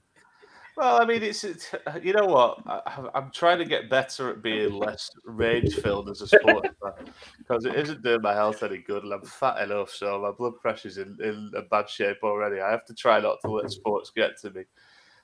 Well, 0.78 1.02
I 1.02 1.06
mean, 1.06 1.24
it's, 1.24 1.44
it's 1.44 1.74
you 2.04 2.14
know 2.14 2.28
what? 2.28 2.60
I, 2.68 3.10
I'm 3.16 3.32
trying 3.32 3.58
to 3.58 3.66
get 3.66 3.90
better 3.90 4.30
at 4.30 4.44
being 4.44 4.74
less 4.74 5.10
rage 5.26 5.74
filled 5.74 6.08
as 6.08 6.22
a 6.22 6.28
sports 6.28 6.70
fan 6.82 7.12
because 7.40 7.66
it 7.66 7.74
isn't 7.74 8.04
doing 8.04 8.22
my 8.22 8.36
health 8.36 8.62
any 8.62 8.78
good, 8.78 9.04
and 9.04 9.12
I'm 9.12 9.24
fat 9.24 9.60
enough, 9.64 9.90
so 9.90 10.22
my 10.22 10.30
blood 10.30 10.54
pressure's 10.62 11.00
in, 11.00 11.18
in 11.24 11.52
a 11.56 11.64
bad 11.64 11.90
shape 11.90 12.18
already. 12.22 12.62
I 12.62 12.70
have 12.70 12.86
to 12.86 12.94
try 12.94 13.20
not 13.20 13.40
to 13.42 13.52
let 13.52 13.72
sports 13.72 14.12
get 14.16 14.40
to 14.42 14.52
me. 14.52 14.66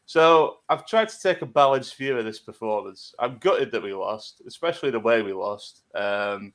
So 0.06 0.58
I've 0.70 0.86
tried 0.86 1.10
to 1.10 1.20
take 1.22 1.42
a 1.42 1.46
balanced 1.46 1.96
view 1.96 2.18
of 2.18 2.26
this 2.26 2.40
performance. 2.40 3.16
I'm 3.20 3.38
gutted 3.38 3.72
that 3.72 3.84
we 3.84 3.94
lost, 3.94 4.42
especially 4.46 4.92
the 4.92 5.00
way 5.00 5.22
we 5.22 5.34
lost. 5.34 5.84
Um, 5.96 6.54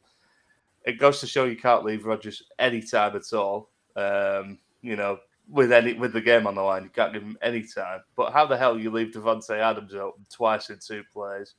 it 0.84 0.98
goes 0.98 1.20
to 1.20 1.26
show 1.26 1.44
you 1.44 1.56
can't 1.56 1.84
leave 1.84 2.06
Rodgers 2.06 2.42
any 2.58 2.82
time 2.82 3.16
at 3.16 3.32
all. 3.32 3.70
Um, 3.96 4.58
you 4.82 4.96
know, 4.96 5.18
with 5.50 5.72
any 5.72 5.94
with 5.94 6.12
the 6.12 6.20
game 6.20 6.46
on 6.46 6.54
the 6.54 6.62
line, 6.62 6.84
you 6.84 6.90
can't 6.90 7.12
give 7.12 7.22
him 7.22 7.38
any 7.42 7.62
time. 7.62 8.00
But 8.16 8.32
how 8.32 8.46
the 8.46 8.56
hell 8.56 8.78
you 8.78 8.90
leave 8.90 9.12
Davante 9.12 9.58
Adams 9.58 9.94
open 9.94 10.26
twice 10.30 10.70
in 10.70 10.78
two 10.78 11.02
plays, 11.12 11.54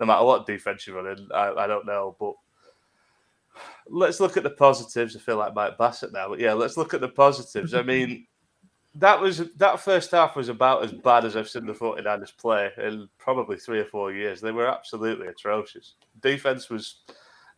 no 0.00 0.06
matter 0.06 0.24
what 0.24 0.46
defense 0.46 0.86
you're 0.86 1.02
running? 1.02 1.28
I, 1.32 1.52
I 1.52 1.66
don't 1.66 1.86
know, 1.86 2.16
but 2.18 2.34
let's 3.88 4.20
look 4.20 4.36
at 4.36 4.42
the 4.42 4.50
positives. 4.50 5.14
I 5.14 5.20
feel 5.20 5.36
like 5.36 5.54
Mike 5.54 5.76
Bassett 5.76 6.12
now, 6.12 6.28
but 6.30 6.40
yeah, 6.40 6.54
let's 6.54 6.76
look 6.76 6.94
at 6.94 7.00
the 7.00 7.08
positives. 7.08 7.74
I 7.74 7.82
mean, 7.82 8.26
that 8.98 9.20
was 9.20 9.42
that 9.56 9.80
first 9.80 10.10
half 10.10 10.36
was 10.36 10.48
about 10.48 10.84
as 10.84 10.92
bad 10.92 11.24
as 11.24 11.36
I've 11.36 11.48
seen 11.48 11.66
the 11.66 11.72
49ers 11.72 12.36
play 12.36 12.70
in 12.78 13.08
probably 13.18 13.56
three 13.56 13.78
or 13.78 13.84
four 13.84 14.12
years. 14.12 14.40
They 14.40 14.52
were 14.52 14.66
absolutely 14.66 15.28
atrocious. 15.28 15.94
Defense 16.20 16.68
was 16.68 16.96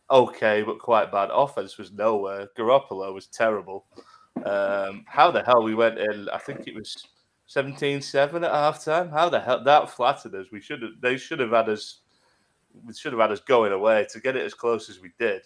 okay, 0.09 0.61
but 0.61 0.79
quite 0.79 1.11
bad. 1.11 1.29
Offense 1.31 1.77
was 1.77 1.91
nowhere. 1.91 2.47
Garoppolo 2.57 3.13
was 3.13 3.27
terrible. 3.27 3.85
Um, 4.45 5.03
how 5.07 5.31
the 5.31 5.43
hell 5.43 5.63
we 5.63 5.75
went 5.75 5.97
in? 5.97 6.29
I 6.29 6.37
think 6.37 6.67
it 6.67 6.75
was 6.75 7.07
17-7 7.49 8.13
at 8.15 8.51
halftime. 8.51 9.11
How 9.11 9.29
the 9.29 9.39
hell 9.39 9.63
that 9.63 9.89
flattered 9.89 10.35
us? 10.35 10.47
We 10.51 10.61
should 10.61 10.81
have. 10.83 10.91
They 11.01 11.17
should 11.17 11.39
have 11.39 11.51
had 11.51 11.69
us. 11.69 12.01
We 12.85 12.93
should 12.93 13.13
have 13.13 13.21
had 13.21 13.31
us 13.31 13.41
going 13.41 13.73
away 13.73 14.05
to 14.11 14.19
get 14.19 14.35
it 14.35 14.45
as 14.45 14.53
close 14.53 14.89
as 14.89 15.01
we 15.01 15.11
did 15.17 15.41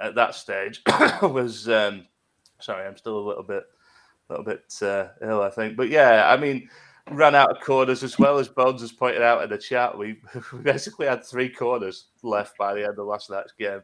at 0.00 0.14
that 0.14 0.34
stage. 0.34 0.82
was 1.22 1.68
um, 1.68 2.06
sorry, 2.60 2.86
I'm 2.86 2.96
still 2.96 3.18
a 3.18 3.26
little 3.26 3.42
bit, 3.42 3.64
a 4.28 4.32
little 4.32 4.44
bit 4.44 4.74
uh, 4.82 5.08
ill, 5.22 5.42
I 5.42 5.50
think. 5.50 5.76
But 5.76 5.88
yeah, 5.88 6.30
I 6.30 6.36
mean, 6.36 6.68
ran 7.10 7.34
out 7.34 7.50
of 7.50 7.62
corners 7.62 8.02
as 8.02 8.18
well 8.18 8.38
as 8.38 8.48
Bones 8.48 8.80
has 8.80 8.92
pointed 8.92 9.22
out 9.22 9.42
in 9.42 9.50
the 9.50 9.58
chat. 9.58 9.96
We, 9.96 10.20
we 10.52 10.58
basically 10.60 11.06
had 11.06 11.24
three 11.24 11.48
corners 11.48 12.06
left 12.22 12.58
by 12.58 12.74
the 12.74 12.84
end 12.84 12.98
of 12.98 13.06
last 13.06 13.30
night's 13.30 13.52
game. 13.52 13.80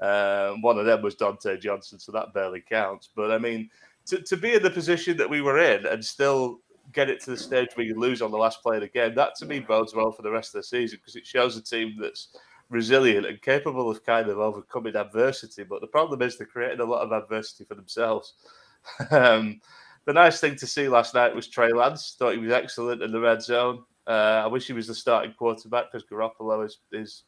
Um, 0.00 0.62
one 0.62 0.78
of 0.78 0.86
them 0.86 1.02
was 1.02 1.16
Dontae 1.16 1.60
Johnson, 1.60 1.98
so 1.98 2.12
that 2.12 2.32
barely 2.32 2.62
counts. 2.62 3.10
But 3.14 3.30
I 3.30 3.38
mean, 3.38 3.68
to, 4.06 4.22
to 4.22 4.36
be 4.36 4.54
in 4.54 4.62
the 4.62 4.70
position 4.70 5.16
that 5.18 5.28
we 5.28 5.42
were 5.42 5.58
in 5.58 5.86
and 5.86 6.04
still 6.04 6.60
get 6.92 7.10
it 7.10 7.20
to 7.22 7.30
the 7.30 7.36
stage 7.36 7.68
where 7.74 7.86
you 7.86 7.98
lose 7.98 8.22
on 8.22 8.30
the 8.30 8.38
last 8.38 8.62
play 8.62 8.76
of 8.76 8.82
the 8.82 8.88
game, 8.88 9.14
that 9.14 9.34
to 9.36 9.46
me 9.46 9.60
bodes 9.60 9.94
well 9.94 10.10
for 10.10 10.22
the 10.22 10.30
rest 10.30 10.54
of 10.54 10.60
the 10.60 10.66
season 10.66 10.98
because 11.00 11.16
it 11.16 11.26
shows 11.26 11.56
a 11.56 11.62
team 11.62 11.96
that's 12.00 12.28
resilient 12.70 13.26
and 13.26 13.42
capable 13.42 13.90
of 13.90 14.04
kind 14.04 14.28
of 14.28 14.38
overcoming 14.38 14.96
adversity. 14.96 15.64
But 15.64 15.80
the 15.80 15.86
problem 15.86 16.22
is 16.22 16.38
they're 16.38 16.46
creating 16.46 16.80
a 16.80 16.84
lot 16.84 17.02
of 17.02 17.12
adversity 17.12 17.64
for 17.64 17.74
themselves. 17.74 18.34
um, 19.10 19.60
the 20.06 20.12
nice 20.12 20.40
thing 20.40 20.56
to 20.56 20.66
see 20.66 20.88
last 20.88 21.14
night 21.14 21.34
was 21.34 21.48
Trey 21.48 21.72
Lance. 21.72 22.16
Thought 22.18 22.34
he 22.34 22.38
was 22.38 22.52
excellent 22.52 23.02
in 23.02 23.12
the 23.12 23.20
red 23.20 23.42
zone. 23.42 23.84
Uh, 24.06 24.42
I 24.44 24.46
wish 24.46 24.66
he 24.66 24.72
was 24.72 24.86
the 24.86 24.94
starting 24.94 25.34
quarterback 25.38 25.86
because 25.90 26.08
Garoppolo 26.08 26.64
is, 26.64 26.78
is. 26.92 27.24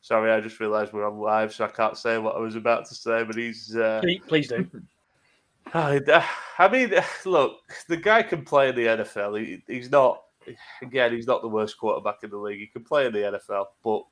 Sorry, 0.00 0.30
I 0.30 0.40
just 0.40 0.60
realised 0.60 0.92
we're 0.92 1.06
on 1.06 1.18
live, 1.18 1.52
so 1.52 1.64
I 1.64 1.68
can't 1.68 1.96
say 1.96 2.16
what 2.18 2.36
I 2.36 2.38
was 2.38 2.54
about 2.54 2.86
to 2.86 2.94
say. 2.94 3.24
But 3.24 3.36
he's. 3.36 3.76
Uh, 3.76 4.00
Please, 4.02 4.22
please 4.26 4.48
do. 4.48 4.66
I 5.74 6.68
mean, 6.70 6.92
look, 7.24 7.58
the 7.88 7.96
guy 7.96 8.22
can 8.22 8.44
play 8.44 8.68
in 8.68 8.76
the 8.76 8.86
NFL. 8.86 9.40
He, 9.40 9.62
he's 9.66 9.90
not. 9.90 10.22
Again, 10.80 11.12
he's 11.12 11.26
not 11.26 11.42
the 11.42 11.48
worst 11.48 11.76
quarterback 11.76 12.18
in 12.22 12.30
the 12.30 12.36
league. 12.36 12.60
He 12.60 12.68
can 12.68 12.84
play 12.84 13.06
in 13.06 13.12
the 13.12 13.40
NFL, 13.50 13.64
but 13.82 14.02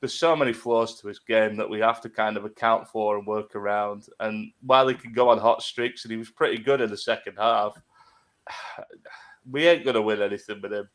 there's 0.00 0.14
so 0.14 0.36
many 0.36 0.52
flaws 0.52 1.00
to 1.00 1.08
his 1.08 1.18
game 1.18 1.56
that 1.56 1.68
we 1.68 1.80
have 1.80 2.00
to 2.02 2.08
kind 2.08 2.36
of 2.36 2.44
account 2.44 2.88
for 2.88 3.18
and 3.18 3.26
work 3.26 3.56
around. 3.56 4.06
And 4.20 4.52
while 4.62 4.86
he 4.86 4.94
can 4.94 5.12
go 5.12 5.28
on 5.28 5.38
hot 5.38 5.62
streaks, 5.62 6.04
and 6.04 6.12
he 6.12 6.18
was 6.18 6.30
pretty 6.30 6.62
good 6.62 6.80
in 6.80 6.90
the 6.90 6.96
second 6.96 7.36
half, 7.36 7.80
we 9.50 9.66
ain't 9.66 9.84
going 9.84 9.94
to 9.94 10.02
win 10.02 10.22
anything 10.22 10.60
with 10.62 10.72
him. 10.72 10.88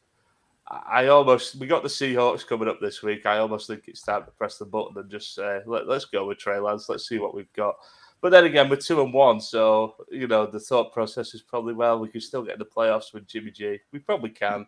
I 0.67 1.07
almost 1.07 1.55
we 1.55 1.67
got 1.67 1.83
the 1.83 1.89
Seahawks 1.89 2.47
coming 2.47 2.69
up 2.69 2.79
this 2.79 3.03
week. 3.03 3.25
I 3.25 3.39
almost 3.39 3.67
think 3.67 3.83
it's 3.87 4.01
time 4.01 4.23
to 4.23 4.31
press 4.31 4.57
the 4.57 4.65
button 4.65 4.97
and 4.97 5.11
just 5.11 5.35
say, 5.35 5.59
Let, 5.65 5.89
us 5.89 6.05
go 6.05 6.25
with 6.25 6.37
Trey 6.37 6.59
Lance. 6.59 6.87
Let's 6.87 7.07
see 7.07 7.19
what 7.19 7.35
we've 7.35 7.51
got. 7.53 7.75
But 8.21 8.31
then 8.31 8.45
again, 8.45 8.69
we're 8.69 8.77
two 8.77 9.01
and 9.01 9.13
one, 9.13 9.41
so 9.41 9.95
you 10.09 10.27
know 10.27 10.45
the 10.45 10.61
thought 10.61 10.93
process 10.93 11.33
is 11.33 11.41
probably 11.41 11.73
well 11.73 11.99
we 11.99 12.07
can 12.07 12.21
still 12.21 12.43
get 12.43 12.53
in 12.53 12.59
the 12.59 12.65
playoffs 12.65 13.13
with 13.13 13.27
Jimmy 13.27 13.51
G. 13.51 13.79
We 13.91 13.99
probably 13.99 14.29
can, 14.29 14.65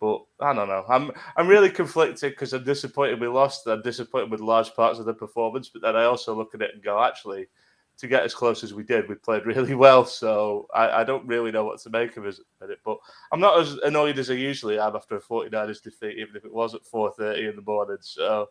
but 0.00 0.22
I 0.40 0.52
don't 0.54 0.68
know. 0.68 0.84
I'm 0.88 1.12
I'm 1.36 1.46
really 1.46 1.70
conflicted 1.70 2.32
because 2.32 2.52
I'm 2.52 2.64
disappointed 2.64 3.20
we 3.20 3.28
lost. 3.28 3.66
I'm 3.66 3.82
disappointed 3.82 4.30
with 4.30 4.40
large 4.40 4.74
parts 4.74 4.98
of 4.98 5.04
the 5.04 5.14
performance, 5.14 5.68
but 5.68 5.82
then 5.82 5.94
I 5.94 6.04
also 6.04 6.34
look 6.34 6.54
at 6.54 6.62
it 6.62 6.70
and 6.74 6.82
go, 6.82 7.02
actually, 7.02 7.48
to 7.98 8.08
get 8.08 8.24
as 8.24 8.34
close 8.34 8.64
as 8.64 8.72
we 8.72 8.82
did, 8.82 9.08
we 9.08 9.14
played 9.14 9.44
really 9.44 9.74
well. 9.86 10.04
So 10.04 10.66
I, 10.74 11.02
I 11.02 11.04
don't 11.04 11.26
really 11.26 11.52
know 11.52 11.64
what 11.64 11.80
to 11.82 11.90
make 11.90 12.16
of 12.16 12.24
it. 12.26 12.38
But 12.84 12.96
I'm 13.30 13.40
not 13.40 13.60
as 13.60 13.74
annoyed 13.84 14.18
as 14.18 14.30
I 14.30 14.34
usually 14.34 14.78
am 14.78 14.96
after 14.96 15.16
a 15.16 15.20
49ers 15.20 15.82
defeat, 15.82 16.18
even 16.18 16.34
if 16.34 16.44
it 16.44 16.52
was 16.52 16.74
at 16.74 16.84
4:30 16.84 17.50
in 17.50 17.56
the 17.56 17.62
morning. 17.62 17.98
So 18.00 18.48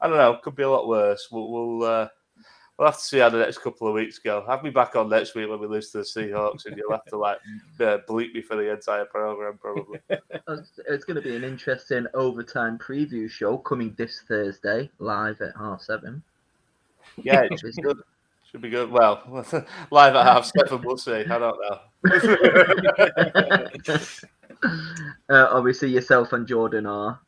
I 0.00 0.06
don't 0.06 0.16
know. 0.16 0.38
Could 0.42 0.54
be 0.54 0.62
a 0.62 0.70
lot 0.70 0.88
worse. 0.88 1.28
We'll 1.30 1.50
we'll, 1.50 1.82
uh, 1.82 2.08
we'll 2.78 2.88
have 2.88 2.98
to 2.98 3.04
see 3.04 3.18
how 3.18 3.28
the 3.28 3.38
next 3.38 3.58
couple 3.58 3.86
of 3.88 3.94
weeks 3.94 4.18
go. 4.18 4.44
Have 4.46 4.62
me 4.62 4.70
back 4.70 4.96
on 4.96 5.08
next 5.08 5.34
week 5.34 5.48
when 5.48 5.60
we 5.60 5.66
lose 5.66 5.90
to 5.90 5.98
the 5.98 6.04
Seahawks, 6.04 6.66
and 6.66 6.76
you'll 6.76 6.90
have 6.90 7.04
to 7.06 7.16
like 7.16 7.38
uh, 7.80 7.98
bleep 8.08 8.34
me 8.34 8.42
for 8.42 8.56
the 8.56 8.72
entire 8.72 9.04
program 9.04 9.58
probably. 9.58 10.00
It's 10.88 11.04
going 11.04 11.16
to 11.16 11.22
be 11.22 11.36
an 11.36 11.44
interesting 11.44 12.06
overtime 12.14 12.78
preview 12.78 13.30
show 13.30 13.58
coming 13.58 13.94
this 13.96 14.22
Thursday 14.28 14.90
live 14.98 15.40
at 15.40 15.56
half 15.56 15.82
seven. 15.82 16.22
Yeah, 17.22 17.42
it's 17.50 17.62
good. 17.62 17.98
Should 18.50 18.60
be 18.60 18.70
good. 18.70 18.90
Well, 18.90 19.22
live 19.90 20.14
at 20.14 20.24
half 20.24 20.50
seven, 20.56 20.82
we'll 20.82 20.96
see. 20.96 21.24
I 21.24 21.38
don't 21.38 21.58
know. 21.60 21.80
uh, 25.28 25.48
obviously, 25.50 25.90
yourself 25.90 26.32
and 26.32 26.46
Jordan 26.46 26.86
are 26.86 27.20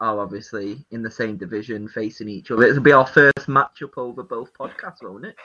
are 0.00 0.20
obviously 0.20 0.84
in 0.90 1.02
the 1.02 1.10
same 1.10 1.36
division, 1.36 1.88
facing 1.88 2.28
each 2.28 2.50
other. 2.50 2.64
It'll 2.64 2.82
be 2.82 2.92
our 2.92 3.06
first 3.06 3.46
matchup 3.46 3.96
over 3.96 4.22
both 4.22 4.52
podcasts, 4.52 5.02
won't 5.02 5.26
it? 5.26 5.36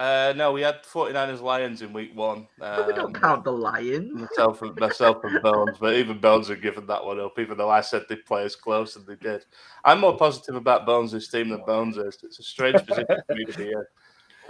Uh, 0.00 0.32
no, 0.34 0.50
we 0.50 0.62
had 0.62 0.82
49ers 0.82 1.42
Lions 1.42 1.82
in 1.82 1.92
week 1.92 2.16
one. 2.16 2.38
Um, 2.38 2.46
but 2.58 2.86
we 2.86 2.94
don't 2.94 3.14
um, 3.14 3.20
count 3.20 3.44
the 3.44 3.52
Lions. 3.52 4.18
Myself 4.18 4.62
and, 4.62 4.74
myself 4.80 5.18
and 5.24 5.42
Bones, 5.42 5.76
but 5.78 5.94
even 5.94 6.18
Bones 6.18 6.48
had 6.48 6.62
given 6.62 6.86
that 6.86 7.04
one 7.04 7.20
up, 7.20 7.38
even 7.38 7.58
though 7.58 7.68
I 7.68 7.82
said 7.82 8.04
they'd 8.08 8.24
play 8.24 8.44
as 8.44 8.56
close 8.56 8.96
and 8.96 9.06
they 9.06 9.16
did. 9.16 9.44
I'm 9.84 10.00
more 10.00 10.16
positive 10.16 10.54
about 10.54 10.86
Bones' 10.86 11.28
team 11.28 11.50
than 11.50 11.62
Bones 11.66 11.98
is. 11.98 12.16
It's 12.22 12.38
a 12.38 12.42
strange 12.42 12.84
position 12.86 13.18
for 13.26 13.34
me 13.34 13.44
to 13.44 13.58
be 13.58 13.72
in. 13.72 13.84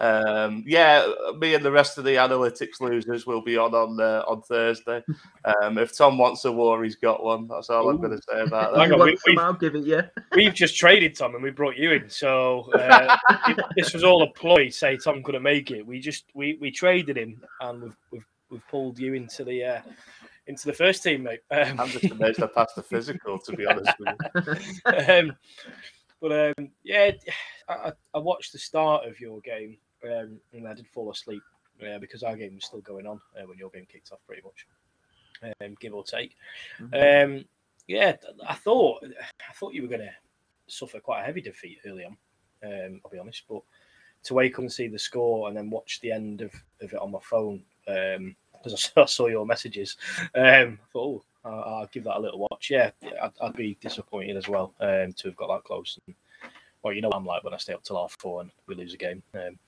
Um, 0.01 0.65
yeah, 0.67 1.07
me 1.39 1.55
and 1.55 1.63
the 1.63 1.71
rest 1.71 1.99
of 1.99 2.05
the 2.05 2.15
analytics 2.15 2.81
losers 2.81 3.27
will 3.27 3.43
be 3.43 3.59
on 3.59 3.75
on 3.75 4.01
uh, 4.01 4.25
on 4.27 4.43
Thursday. 4.43 5.03
Um, 5.63 5.79
if 5.79 5.97
Tom 5.97 6.19
wants 6.19 6.45
a 6.45 6.53
war, 6.53 6.85
he's 6.85 6.97
got 6.97 7.25
one. 7.25 7.49
That's 7.49 7.71
all 7.71 7.87
Ooh. 7.87 7.91
I'm 7.91 7.97
going 7.97 8.11
to 8.11 8.23
say 8.31 8.43
about 8.43 8.75
that. 8.75 8.93
On, 8.93 9.01
we, 9.01 9.39
I'll 9.39 9.55
give 9.55 9.75
it 9.75 9.85
you. 9.85 10.03
We've 10.35 10.53
just 10.53 10.77
traded 10.77 11.17
Tom 11.17 11.35
and 11.35 11.43
we 11.43 11.51
brought 11.51 11.79
you 11.79 11.93
in, 11.93 12.11
so 12.11 12.71
uh, 12.75 13.17
this 13.75 13.95
was 13.95 14.05
all 14.05 14.23
a 14.23 14.31
ploy. 14.33 14.69
Say 14.69 14.99
Tom 14.99 15.23
couldn't 15.23 15.43
make 15.43 15.71
it. 15.71 15.87
We 15.87 15.99
just 15.99 16.27
we, 16.35 16.59
we 16.61 16.71
traded 16.71 17.17
him 17.17 17.43
and 17.63 17.83
we've 17.83 17.97
we've, 18.11 18.27
we've 18.51 18.69
pulled 18.69 18.99
you 18.99 19.15
into 19.15 19.45
the. 19.45 19.65
Uh, 19.65 19.81
into 20.47 20.67
the 20.67 20.75
first 20.75 21.03
team, 21.03 21.23
mate. 21.23 21.41
Um, 21.51 21.81
I'm 21.81 21.89
just 21.89 22.11
amazed 22.11 22.43
I 22.43 22.49
passed 22.49 22.75
the 22.75 22.83
physical, 22.83 23.39
to 23.39 23.57
be 23.57 23.67
honest 23.67 23.93
with 23.99 24.19
you. 24.35 24.93
um, 24.93 25.37
but 26.21 26.55
um, 26.59 26.71
yeah, 26.83 27.13
I, 27.69 27.93
I 28.13 28.19
watched 28.19 28.53
the 28.53 28.59
start 28.59 29.07
of 29.07 29.21
your 29.21 29.41
game 29.41 29.79
um, 30.05 30.41
I 30.67 30.75
did 30.75 30.87
fall 30.89 31.11
asleep 31.11 31.43
uh, 31.83 31.99
because 31.99 32.23
our 32.23 32.37
game 32.37 32.55
was 32.55 32.65
still 32.65 32.81
going 32.81 33.07
on 33.07 33.21
uh, 33.37 33.47
when 33.47 33.59
your 33.59 33.71
game 33.71 33.87
kicked 33.91 34.13
off, 34.13 34.21
pretty 34.27 34.43
much, 34.43 34.67
um, 35.61 35.77
give 35.81 35.95
or 35.95 36.05
take. 36.05 36.37
Mm-hmm. 36.81 37.35
Um, 37.35 37.45
yeah, 37.87 38.15
I 38.47 38.55
thought 38.55 39.05
I 39.05 39.53
thought 39.55 39.75
you 39.75 39.83
were 39.83 39.89
going 39.89 40.01
to 40.01 40.15
suffer 40.69 41.01
quite 41.01 41.23
a 41.23 41.25
heavy 41.25 41.41
defeat 41.41 41.79
early 41.87 42.05
on. 42.05 42.17
Um, 42.63 43.01
I'll 43.05 43.11
be 43.11 43.19
honest, 43.19 43.43
but 43.49 43.63
to 44.25 44.35
wake 44.35 44.55
up 44.55 44.61
and 44.61 44.73
see 44.73 44.89
the 44.89 44.99
score 44.99 45.49
and 45.49 45.57
then 45.57 45.71
watch 45.71 46.01
the 46.01 46.13
end 46.13 46.43
of, 46.43 46.53
of 46.83 46.93
it 46.93 46.99
on 46.99 47.11
my 47.11 47.19
phone 47.23 47.63
because 47.87 48.17
um, 48.17 48.37
I, 49.03 49.07
saw 49.07 49.27
your 49.27 49.47
messages, 49.47 49.97
um, 50.35 50.79
I 50.83 50.93
thought, 50.93 51.25
oh, 51.45 51.51
I'll, 51.51 51.75
I'll, 51.75 51.87
give 51.87 52.05
that 52.05 52.19
a 52.19 52.21
little 52.21 52.47
watch. 52.51 52.71
Yeah, 52.71 52.91
I'd, 53.03 53.33
I'd 53.41 53.57
be 53.57 53.79
disappointed 53.81 54.37
as 54.37 54.49
well 54.49 54.75
um, 54.81 55.13
to 55.15 55.29
have 55.29 55.37
got 55.37 55.49
that 55.49 55.65
close. 55.65 55.99
And, 56.07 56.15
well, 56.83 56.93
you 56.93 57.01
know 57.01 57.11
I'm 57.13 57.27
like 57.27 57.45
when 57.45 57.55
I 57.55 57.59
stay 57.59 57.73
up 57.73 57.83
till 57.83 57.99
half 57.99 58.17
four 58.19 58.43
and 58.43 58.51
we 58.67 58.75
lose 58.75 58.95
a 58.95 58.99
game. 58.99 59.23
Um, 59.35 59.59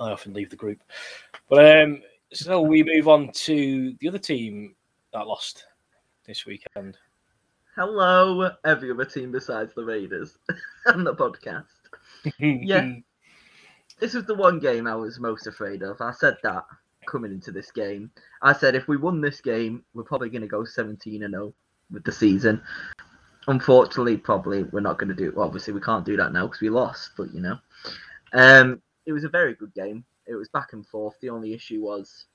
I 0.00 0.10
often 0.10 0.32
leave 0.32 0.50
the 0.50 0.56
group. 0.56 0.82
But 1.48 1.82
um, 1.82 2.02
so 2.32 2.60
we 2.60 2.82
move 2.82 3.08
on 3.08 3.30
to 3.32 3.94
the 4.00 4.08
other 4.08 4.18
team 4.18 4.74
that 5.12 5.26
lost 5.26 5.64
this 6.26 6.46
weekend. 6.46 6.96
Hello, 7.76 8.50
every 8.64 8.90
other 8.90 9.04
team 9.04 9.32
besides 9.32 9.74
the 9.74 9.84
Raiders 9.84 10.38
on 10.86 11.04
the 11.04 11.14
podcast. 11.14 11.66
yeah, 12.38 12.92
this 13.98 14.14
was 14.14 14.24
the 14.24 14.34
one 14.34 14.58
game 14.58 14.86
I 14.86 14.94
was 14.94 15.18
most 15.18 15.46
afraid 15.46 15.82
of. 15.82 16.00
I 16.00 16.12
said 16.12 16.36
that 16.42 16.64
coming 17.06 17.32
into 17.32 17.50
this 17.50 17.70
game. 17.70 18.10
I 18.42 18.52
said 18.52 18.74
if 18.74 18.88
we 18.88 18.96
won 18.96 19.20
this 19.20 19.40
game, 19.40 19.84
we're 19.94 20.04
probably 20.04 20.30
going 20.30 20.42
to 20.42 20.48
go 20.48 20.64
17 20.64 21.22
and 21.22 21.32
0 21.32 21.54
with 21.90 22.04
the 22.04 22.12
season. 22.12 22.62
Unfortunately, 23.48 24.16
probably 24.16 24.62
we're 24.64 24.80
not 24.80 24.98
going 24.98 25.08
to 25.08 25.14
do. 25.14 25.32
Well, 25.34 25.46
obviously, 25.46 25.72
we 25.72 25.80
can't 25.80 26.04
do 26.04 26.16
that 26.16 26.32
now 26.32 26.46
because 26.46 26.60
we 26.60 26.70
lost. 26.70 27.10
But 27.16 27.34
you 27.34 27.40
know, 27.40 27.58
um, 28.32 28.80
it 29.06 29.12
was 29.12 29.24
a 29.24 29.28
very 29.28 29.54
good 29.54 29.74
game. 29.74 30.04
It 30.26 30.34
was 30.34 30.48
back 30.48 30.72
and 30.72 30.86
forth. 30.86 31.16
The 31.20 31.30
only 31.30 31.52
issue 31.52 31.80
was 31.82 32.26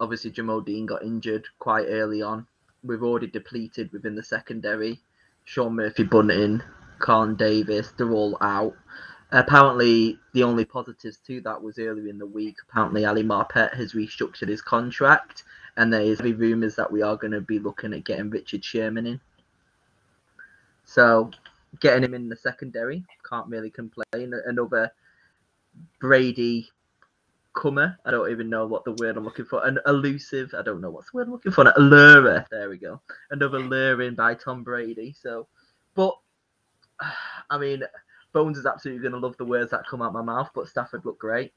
obviously 0.00 0.30
Jamel 0.30 0.64
Dean 0.64 0.86
got 0.86 1.02
injured 1.02 1.46
quite 1.58 1.86
early 1.88 2.22
on. 2.22 2.46
We've 2.82 3.02
already 3.02 3.26
depleted 3.26 3.92
within 3.92 4.14
the 4.14 4.22
secondary. 4.22 5.00
Sean 5.44 5.74
Murphy 5.74 6.02
Bunting, 6.02 6.62
Carlton 6.98 7.36
Davis, 7.36 7.92
they're 7.96 8.12
all 8.12 8.36
out. 8.40 8.74
Apparently, 9.32 10.18
the 10.34 10.42
only 10.42 10.64
positives 10.64 11.18
to 11.26 11.40
that 11.40 11.60
was 11.60 11.78
earlier 11.78 12.08
in 12.08 12.18
the 12.18 12.26
week. 12.26 12.56
Apparently, 12.68 13.04
Ali 13.04 13.24
Marpet 13.24 13.74
has 13.74 13.92
restructured 13.92 14.48
his 14.48 14.62
contract, 14.62 15.44
and 15.76 15.92
there 15.92 16.02
is 16.02 16.20
rumours 16.20 16.76
that 16.76 16.90
we 16.90 17.02
are 17.02 17.16
going 17.16 17.32
to 17.32 17.40
be 17.40 17.58
looking 17.58 17.92
at 17.92 18.04
getting 18.04 18.30
Richard 18.30 18.64
Sherman 18.64 19.06
in. 19.06 19.20
So, 20.84 21.30
getting 21.80 22.04
him 22.04 22.14
in 22.14 22.28
the 22.28 22.36
secondary, 22.36 23.04
can't 23.28 23.48
really 23.48 23.70
complain. 23.70 24.32
Another 24.46 24.92
Brady 26.00 26.68
comer. 27.56 27.98
I 28.04 28.12
don't 28.12 28.30
even 28.30 28.48
know 28.48 28.66
what 28.66 28.84
the 28.84 28.92
word 28.92 29.16
I'm 29.16 29.24
looking 29.24 29.44
for. 29.44 29.66
An 29.66 29.78
elusive. 29.86 30.54
I 30.56 30.62
don't 30.62 30.80
know 30.80 30.90
what's 30.90 31.10
the 31.10 31.16
word 31.16 31.26
I'm 31.26 31.32
looking 31.32 31.52
for. 31.52 31.62
An 31.66 31.72
allure. 31.76 32.46
There 32.50 32.70
we 32.70 32.78
go. 32.78 33.00
Another 33.30 33.58
luring 33.58 34.14
by 34.14 34.34
Tom 34.34 34.62
Brady. 34.62 35.14
So, 35.18 35.48
but 35.94 36.14
I 37.50 37.58
mean, 37.58 37.82
Bones 38.32 38.58
is 38.58 38.66
absolutely 38.66 39.02
going 39.02 39.20
to 39.20 39.26
love 39.26 39.36
the 39.38 39.44
words 39.44 39.70
that 39.72 39.86
come 39.88 40.02
out 40.02 40.12
my 40.12 40.22
mouth. 40.22 40.50
But 40.54 40.68
Stafford 40.68 41.04
looked 41.04 41.20
great. 41.20 41.52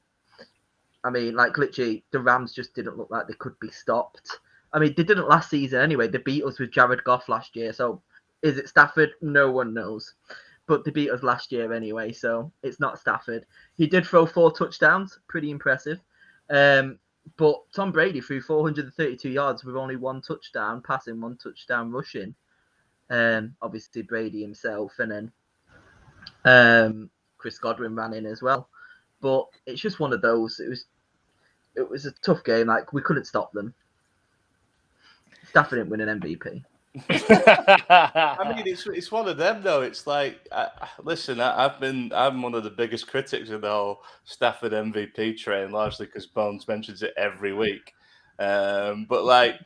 I 1.04 1.10
mean, 1.10 1.34
like 1.34 1.56
literally, 1.56 2.04
the 2.10 2.20
Rams 2.20 2.52
just 2.52 2.74
didn't 2.74 2.98
look 2.98 3.10
like 3.10 3.26
they 3.26 3.34
could 3.34 3.58
be 3.60 3.70
stopped. 3.70 4.38
I 4.72 4.78
mean, 4.78 4.94
they 4.96 5.02
didn't 5.02 5.28
last 5.28 5.50
season 5.50 5.80
anyway. 5.80 6.08
They 6.08 6.18
beat 6.18 6.44
us 6.44 6.58
with 6.58 6.72
Jared 6.72 7.04
Goff 7.04 7.28
last 7.28 7.56
year. 7.56 7.72
So, 7.72 8.02
is 8.42 8.58
it 8.58 8.68
Stafford? 8.68 9.10
No 9.20 9.50
one 9.50 9.74
knows 9.74 10.14
but 10.66 10.84
they 10.84 10.90
beat 10.90 11.10
us 11.10 11.22
last 11.22 11.52
year 11.52 11.72
anyway, 11.72 12.12
so 12.12 12.52
it's 12.62 12.80
not 12.80 12.98
Stafford. 12.98 13.44
He 13.76 13.86
did 13.86 14.06
throw 14.06 14.26
four 14.26 14.52
touchdowns, 14.52 15.18
pretty 15.28 15.50
impressive. 15.50 16.00
Um, 16.48 16.98
but 17.36 17.60
Tom 17.74 17.92
Brady 17.92 18.20
threw 18.20 18.40
432 18.40 19.28
yards 19.28 19.64
with 19.64 19.76
only 19.76 19.96
one 19.96 20.20
touchdown 20.20 20.82
passing, 20.82 21.20
one 21.20 21.36
touchdown 21.36 21.90
rushing. 21.90 22.34
Um, 23.10 23.54
obviously 23.60 24.02
Brady 24.02 24.40
himself, 24.40 24.92
and 24.98 25.10
then 25.10 25.32
um, 26.44 27.10
Chris 27.38 27.58
Godwin 27.58 27.94
ran 27.94 28.14
in 28.14 28.26
as 28.26 28.42
well. 28.42 28.68
But 29.20 29.46
it's 29.66 29.80
just 29.80 30.00
one 30.00 30.12
of 30.12 30.22
those. 30.22 30.60
It 30.60 30.68
was 30.68 30.84
it 31.76 31.88
was 31.88 32.06
a 32.06 32.12
tough 32.24 32.44
game. 32.44 32.68
Like 32.68 32.92
we 32.92 33.02
couldn't 33.02 33.26
stop 33.26 33.52
them. 33.52 33.74
Stafford 35.48 35.78
didn't 35.78 35.90
win 35.90 36.00
an 36.00 36.20
MVP. 36.20 36.64
I 37.08 38.52
mean, 38.56 38.66
it's 38.66 38.86
it's 38.86 39.12
one 39.12 39.28
of 39.28 39.36
them 39.36 39.62
though. 39.62 39.82
It's 39.82 40.06
like, 40.06 40.40
I, 40.50 40.68
listen, 41.02 41.40
I, 41.40 41.62
have 41.62 41.78
been 41.78 42.10
I'm 42.12 42.42
one 42.42 42.54
of 42.54 42.64
the 42.64 42.70
biggest 42.70 43.06
critics 43.06 43.50
of 43.50 43.60
the 43.60 43.70
whole 43.70 44.02
Stafford 44.24 44.72
MVP 44.72 45.36
train, 45.38 45.70
largely 45.70 46.06
because 46.06 46.26
Bones 46.26 46.66
mentions 46.66 47.02
it 47.02 47.14
every 47.16 47.52
week. 47.52 47.94
Um, 48.40 49.06
but 49.08 49.24
like, 49.24 49.60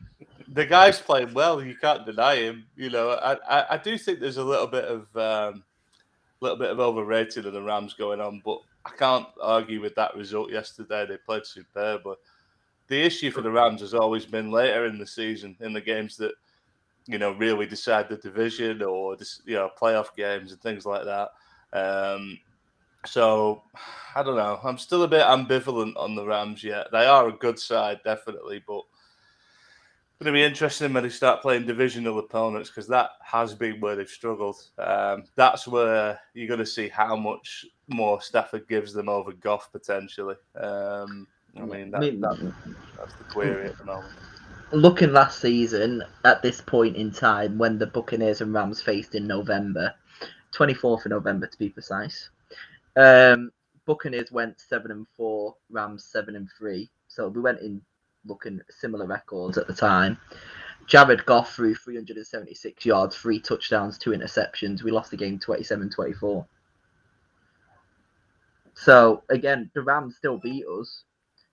the 0.49 0.67
guy's 0.67 1.01
playing 1.01 1.33
well. 1.33 1.63
You 1.63 1.77
can't 1.77 2.05
deny 2.05 2.37
him. 2.37 2.67
You 2.77 2.91
know, 2.91 3.11
I, 3.11 3.37
I, 3.49 3.75
I 3.75 3.79
do 3.79 3.97
think 3.97 4.21
there's 4.21 4.37
a 4.37 4.45
little 4.45 4.67
bit 4.67 4.85
of 4.85 5.17
um, 5.17 5.65
little 6.41 6.59
bit 6.59 6.71
of 6.71 6.81
overrated 6.81 7.47
of 7.47 7.55
the 7.55 7.63
Rams 7.63 7.95
going 7.95 8.21
on, 8.21 8.43
but 8.45 8.59
I 8.85 8.91
can't 8.91 9.27
argue 9.41 9.81
with 9.81 9.95
that 9.95 10.15
result 10.15 10.53
yesterday. 10.53 11.07
They 11.07 11.17
played 11.17 11.47
superbly. 11.47 12.17
The 12.89 13.01
issue 13.01 13.31
for 13.31 13.41
the 13.41 13.51
Rams 13.51 13.81
has 13.81 13.95
always 13.95 14.27
been 14.27 14.51
later 14.51 14.85
in 14.85 14.99
the 14.99 15.07
season 15.07 15.57
in 15.61 15.73
the 15.73 15.81
games 15.81 16.19
that 16.19 16.35
you 17.07 17.19
know, 17.19 17.33
really 17.33 17.67
decide 17.67 18.09
the 18.09 18.17
division 18.17 18.83
or 18.83 19.17
you 19.45 19.55
know 19.55 19.71
playoff 19.81 20.15
games 20.17 20.53
and 20.53 20.61
things 20.61 20.87
like 20.87 21.05
that. 21.05 21.31
Um, 21.73 22.39
so 23.07 23.63
I 24.15 24.23
don't 24.23 24.37
know. 24.37 24.59
I'm 24.63 24.79
still 24.79 25.03
a 25.03 25.09
bit 25.09 25.23
ambivalent 25.23 25.95
on 25.97 26.15
the 26.15 26.27
Rams 26.27 26.65
yet. 26.65 26.87
They 26.93 27.07
are 27.07 27.29
a 27.29 27.33
good 27.33 27.59
side, 27.59 28.01
definitely, 28.05 28.63
but 28.67 28.83
it's 30.15 30.23
going 30.23 30.33
to 30.33 30.39
be 30.39 30.45
interesting 30.45 30.93
when 30.93 31.03
they 31.03 31.11
start 31.11 31.43
playing 31.43 31.67
divisional 31.67 32.19
opponents 32.19 32.71
because 32.71 32.87
that 32.89 33.11
has 33.23 33.55
been 33.55 33.81
where 33.81 33.97
they've 33.97 34.09
struggled. 34.09 34.57
Um, 34.79 35.25
that's 35.35 35.67
where 35.67 36.19
you're 36.33 36.49
going 36.49 36.61
to 36.61 36.67
see 36.67 36.89
how 36.89 37.17
much 37.17 37.67
more 37.89 38.21
Stafford 38.23 38.69
gives 38.69 38.93
them 38.93 39.09
over 39.09 39.33
Goff 39.33 39.71
potentially. 39.73 40.37
Um, 40.59 41.27
I 41.57 41.61
mean, 41.63 41.91
that, 41.91 42.01
that, 42.01 42.55
that's 42.97 43.15
the 43.15 43.25
query 43.25 43.67
at 43.67 43.79
the 43.79 43.85
moment. 43.85 44.15
Looking 44.75 45.13
last 45.13 45.41
season 45.41 46.03
at 46.25 46.43
this 46.43 46.61
point 46.61 46.97
in 46.97 47.13
time 47.13 47.59
when 47.59 47.79
the 47.79 47.87
Buccaneers 47.87 48.41
and 48.41 48.53
Rams 48.53 48.83
faced 48.83 49.15
in 49.15 49.25
November, 49.25 49.95
24th 50.53 51.05
of 51.05 51.11
November 51.11 51.47
to 51.47 51.59
be 51.59 51.69
precise, 51.69 52.29
um, 52.97 53.53
Buccaneers 53.87 54.33
went 54.33 54.61
seven 54.61 54.91
and 54.91 55.07
four, 55.17 55.55
Rams 55.71 56.05
seven 56.05 56.35
and 56.35 56.49
three. 56.59 56.91
So 57.07 57.29
we 57.29 57.41
went 57.41 57.61
in 57.61 57.81
looking 58.27 58.61
similar 58.69 59.07
records 59.07 59.59
at 59.59 59.69
the 59.69 59.75
time. 59.75 60.19
Jared 60.89 61.25
Goff 61.25 61.55
threw 61.55 61.77
376 61.77 62.85
yards, 62.85 63.17
three 63.17 63.39
touchdowns, 63.39 63.97
two 63.97 64.11
interceptions. 64.11 64.83
We 64.83 64.91
lost 64.91 65.13
the 65.13 65.17
game 65.17 65.39
27 65.39 65.89
24. 65.91 66.45
So, 68.75 69.23
again, 69.31 69.71
the 69.73 69.83
Rams 69.83 70.17
still 70.17 70.39
beat 70.39 70.65
us. 70.67 71.05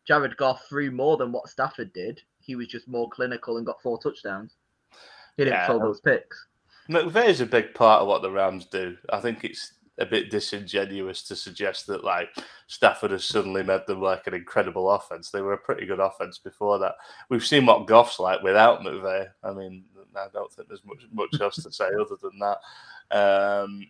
Jared 0.07 0.35
Goff 0.37 0.65
threw 0.67 0.89
more 0.89 1.17
than 1.17 1.31
what 1.31 1.49
Stafford 1.49 1.93
did. 1.93 2.19
He 2.43 2.55
was 2.55 2.67
just 2.67 2.88
more 2.88 3.10
clinical 3.10 3.57
and 3.57 3.65
got 3.65 3.81
four 3.81 4.00
touchdowns. 4.00 4.55
He 5.38 5.43
didn't 5.43 5.53
yeah. 5.53 5.65
throw 5.67 5.79
those 5.79 6.01
picks. 6.01 6.48
McVay 6.89 7.27
is 7.27 7.41
a 7.41 7.45
big 7.45 7.74
part 7.74 8.01
of 8.01 8.07
what 8.07 8.21
the 8.21 8.31
Rams 8.31 8.65
do. 8.65 8.98
I 9.12 9.19
think 9.19 9.43
it's 9.43 9.74
a 9.98 10.05
bit 10.05 10.31
disingenuous 10.31 11.21
to 11.24 11.36
suggest 11.36 11.86
that 11.88 12.03
like 12.03 12.29
Stafford 12.67 13.12
has 13.12 13.24
suddenly 13.24 13.63
made 13.63 13.81
them 13.88 14.01
like 14.01 14.25
an 14.27 14.33
incredible 14.33 14.89
offense. 14.89 15.29
They 15.29 15.41
were 15.41 15.53
a 15.53 15.57
pretty 15.57 15.86
good 15.86 16.00
offense 16.00 16.38
before 16.39 16.79
that. 16.79 16.95
We've 17.29 17.45
seen 17.45 17.65
what 17.65 17.88
Goff's 17.88 18.19
like 18.19 18.41
without 18.41 18.81
McVay. 18.81 19.27
I 19.43 19.53
mean, 19.53 19.83
I 20.15 20.27
don't 20.33 20.51
think 20.51 20.67
there's 20.67 20.86
much 20.86 21.05
much 21.12 21.39
else 21.39 21.55
to 21.57 21.71
say 21.71 21.86
other 21.86 22.17
than 22.21 22.39
that. 22.39 22.57
Um, 23.15 23.88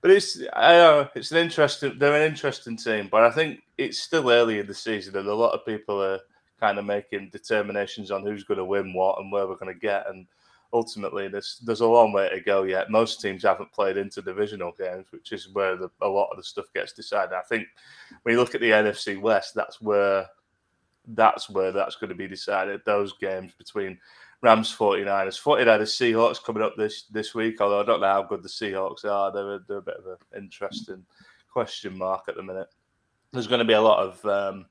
but 0.00 0.10
it's 0.10 0.40
I 0.52 0.72
know 0.72 1.08
it's 1.14 1.30
an 1.30 1.38
interesting. 1.38 1.98
They're 1.98 2.20
an 2.20 2.30
interesting 2.30 2.76
team, 2.76 3.08
but 3.10 3.24
I 3.24 3.30
think 3.30 3.60
it's 3.78 3.98
still 3.98 4.30
early 4.30 4.58
in 4.58 4.66
the 4.66 4.74
season, 4.74 5.16
and 5.16 5.28
a 5.28 5.34
lot 5.34 5.54
of 5.54 5.66
people 5.66 6.02
are 6.02 6.20
kind 6.60 6.78
of 6.78 6.84
making 6.84 7.30
determinations 7.30 8.10
on 8.10 8.22
who's 8.22 8.44
going 8.44 8.58
to 8.58 8.64
win 8.64 8.92
what 8.92 9.18
and 9.18 9.30
where 9.30 9.46
we're 9.46 9.56
going 9.56 9.72
to 9.72 9.78
get 9.78 10.08
and 10.08 10.26
ultimately 10.74 11.28
there's 11.28 11.60
there's 11.64 11.80
a 11.80 11.86
long 11.86 12.12
way 12.12 12.28
to 12.28 12.40
go 12.40 12.64
yet. 12.64 12.90
Most 12.90 13.20
teams 13.20 13.44
haven't 13.44 13.72
played 13.72 13.96
into 13.96 14.20
divisional 14.20 14.72
games, 14.72 15.06
which 15.10 15.32
is 15.32 15.48
where 15.52 15.76
the, 15.76 15.88
a 16.02 16.08
lot 16.08 16.28
of 16.30 16.36
the 16.36 16.42
stuff 16.42 16.66
gets 16.74 16.92
decided. 16.92 17.32
I 17.32 17.42
think 17.42 17.66
when 18.22 18.34
you 18.34 18.40
look 18.40 18.54
at 18.54 18.60
the 18.60 18.70
NFC 18.70 19.18
West, 19.18 19.54
that's 19.54 19.80
where 19.80 20.26
that's 21.08 21.48
where 21.48 21.70
that's 21.70 21.96
going 21.96 22.08
to 22.08 22.16
be 22.16 22.26
decided. 22.26 22.80
Those 22.84 23.12
games 23.14 23.52
between 23.56 23.98
Rams 24.42 24.74
49ers, 24.74 25.40
49ers 25.40 26.12
Seahawks 26.12 26.44
coming 26.44 26.62
up 26.62 26.74
this 26.76 27.04
this 27.04 27.34
week. 27.34 27.60
Although 27.60 27.80
I 27.80 27.84
don't 27.84 28.00
know 28.00 28.08
how 28.08 28.24
good 28.24 28.42
the 28.42 28.48
Seahawks 28.48 29.04
are, 29.04 29.32
they're, 29.32 29.60
they're 29.68 29.78
a 29.78 29.82
bit 29.82 29.96
of 29.96 30.06
an 30.06 30.42
interesting 30.42 31.04
question 31.50 31.96
mark 31.96 32.24
at 32.28 32.36
the 32.36 32.42
minute. 32.42 32.68
There's 33.32 33.46
going 33.46 33.60
to 33.60 33.64
be 33.64 33.72
a 33.74 33.80
lot 33.80 34.00
of 34.00 34.24
um, 34.26 34.66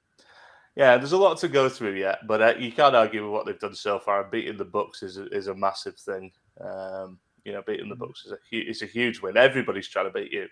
yeah, 0.76 0.98
there's 0.98 1.12
a 1.12 1.18
lot 1.18 1.38
to 1.40 1.48
go 1.48 1.70
through 1.70 1.96
yet, 1.96 2.26
but 2.28 2.42
uh, 2.42 2.54
you 2.58 2.72
can't 2.72 2.96
argue 2.96 3.24
with 3.24 3.32
what 3.32 3.46
they've 3.46 3.60
done 3.60 3.76
so 3.76 4.00
far. 4.00 4.24
Beating 4.24 4.58
the 4.58 4.66
Bucks 4.66 5.04
is 5.04 5.18
a, 5.18 5.28
is 5.28 5.48
a 5.48 5.56
massive 5.56 5.98
thing. 5.98 6.32
Um, 6.60 7.20
you 7.46 7.52
know, 7.52 7.62
beating 7.66 7.90
the 7.90 7.96
mm. 7.96 8.00
Bucks 8.00 8.26
is 8.26 8.32
a 8.32 8.38
it's 8.52 8.82
a 8.82 8.88
huge 8.88 9.22
win. 9.22 9.38
Everybody's 9.38 9.88
trying 9.88 10.06
to 10.06 10.12
beat 10.12 10.32
you. 10.32 10.48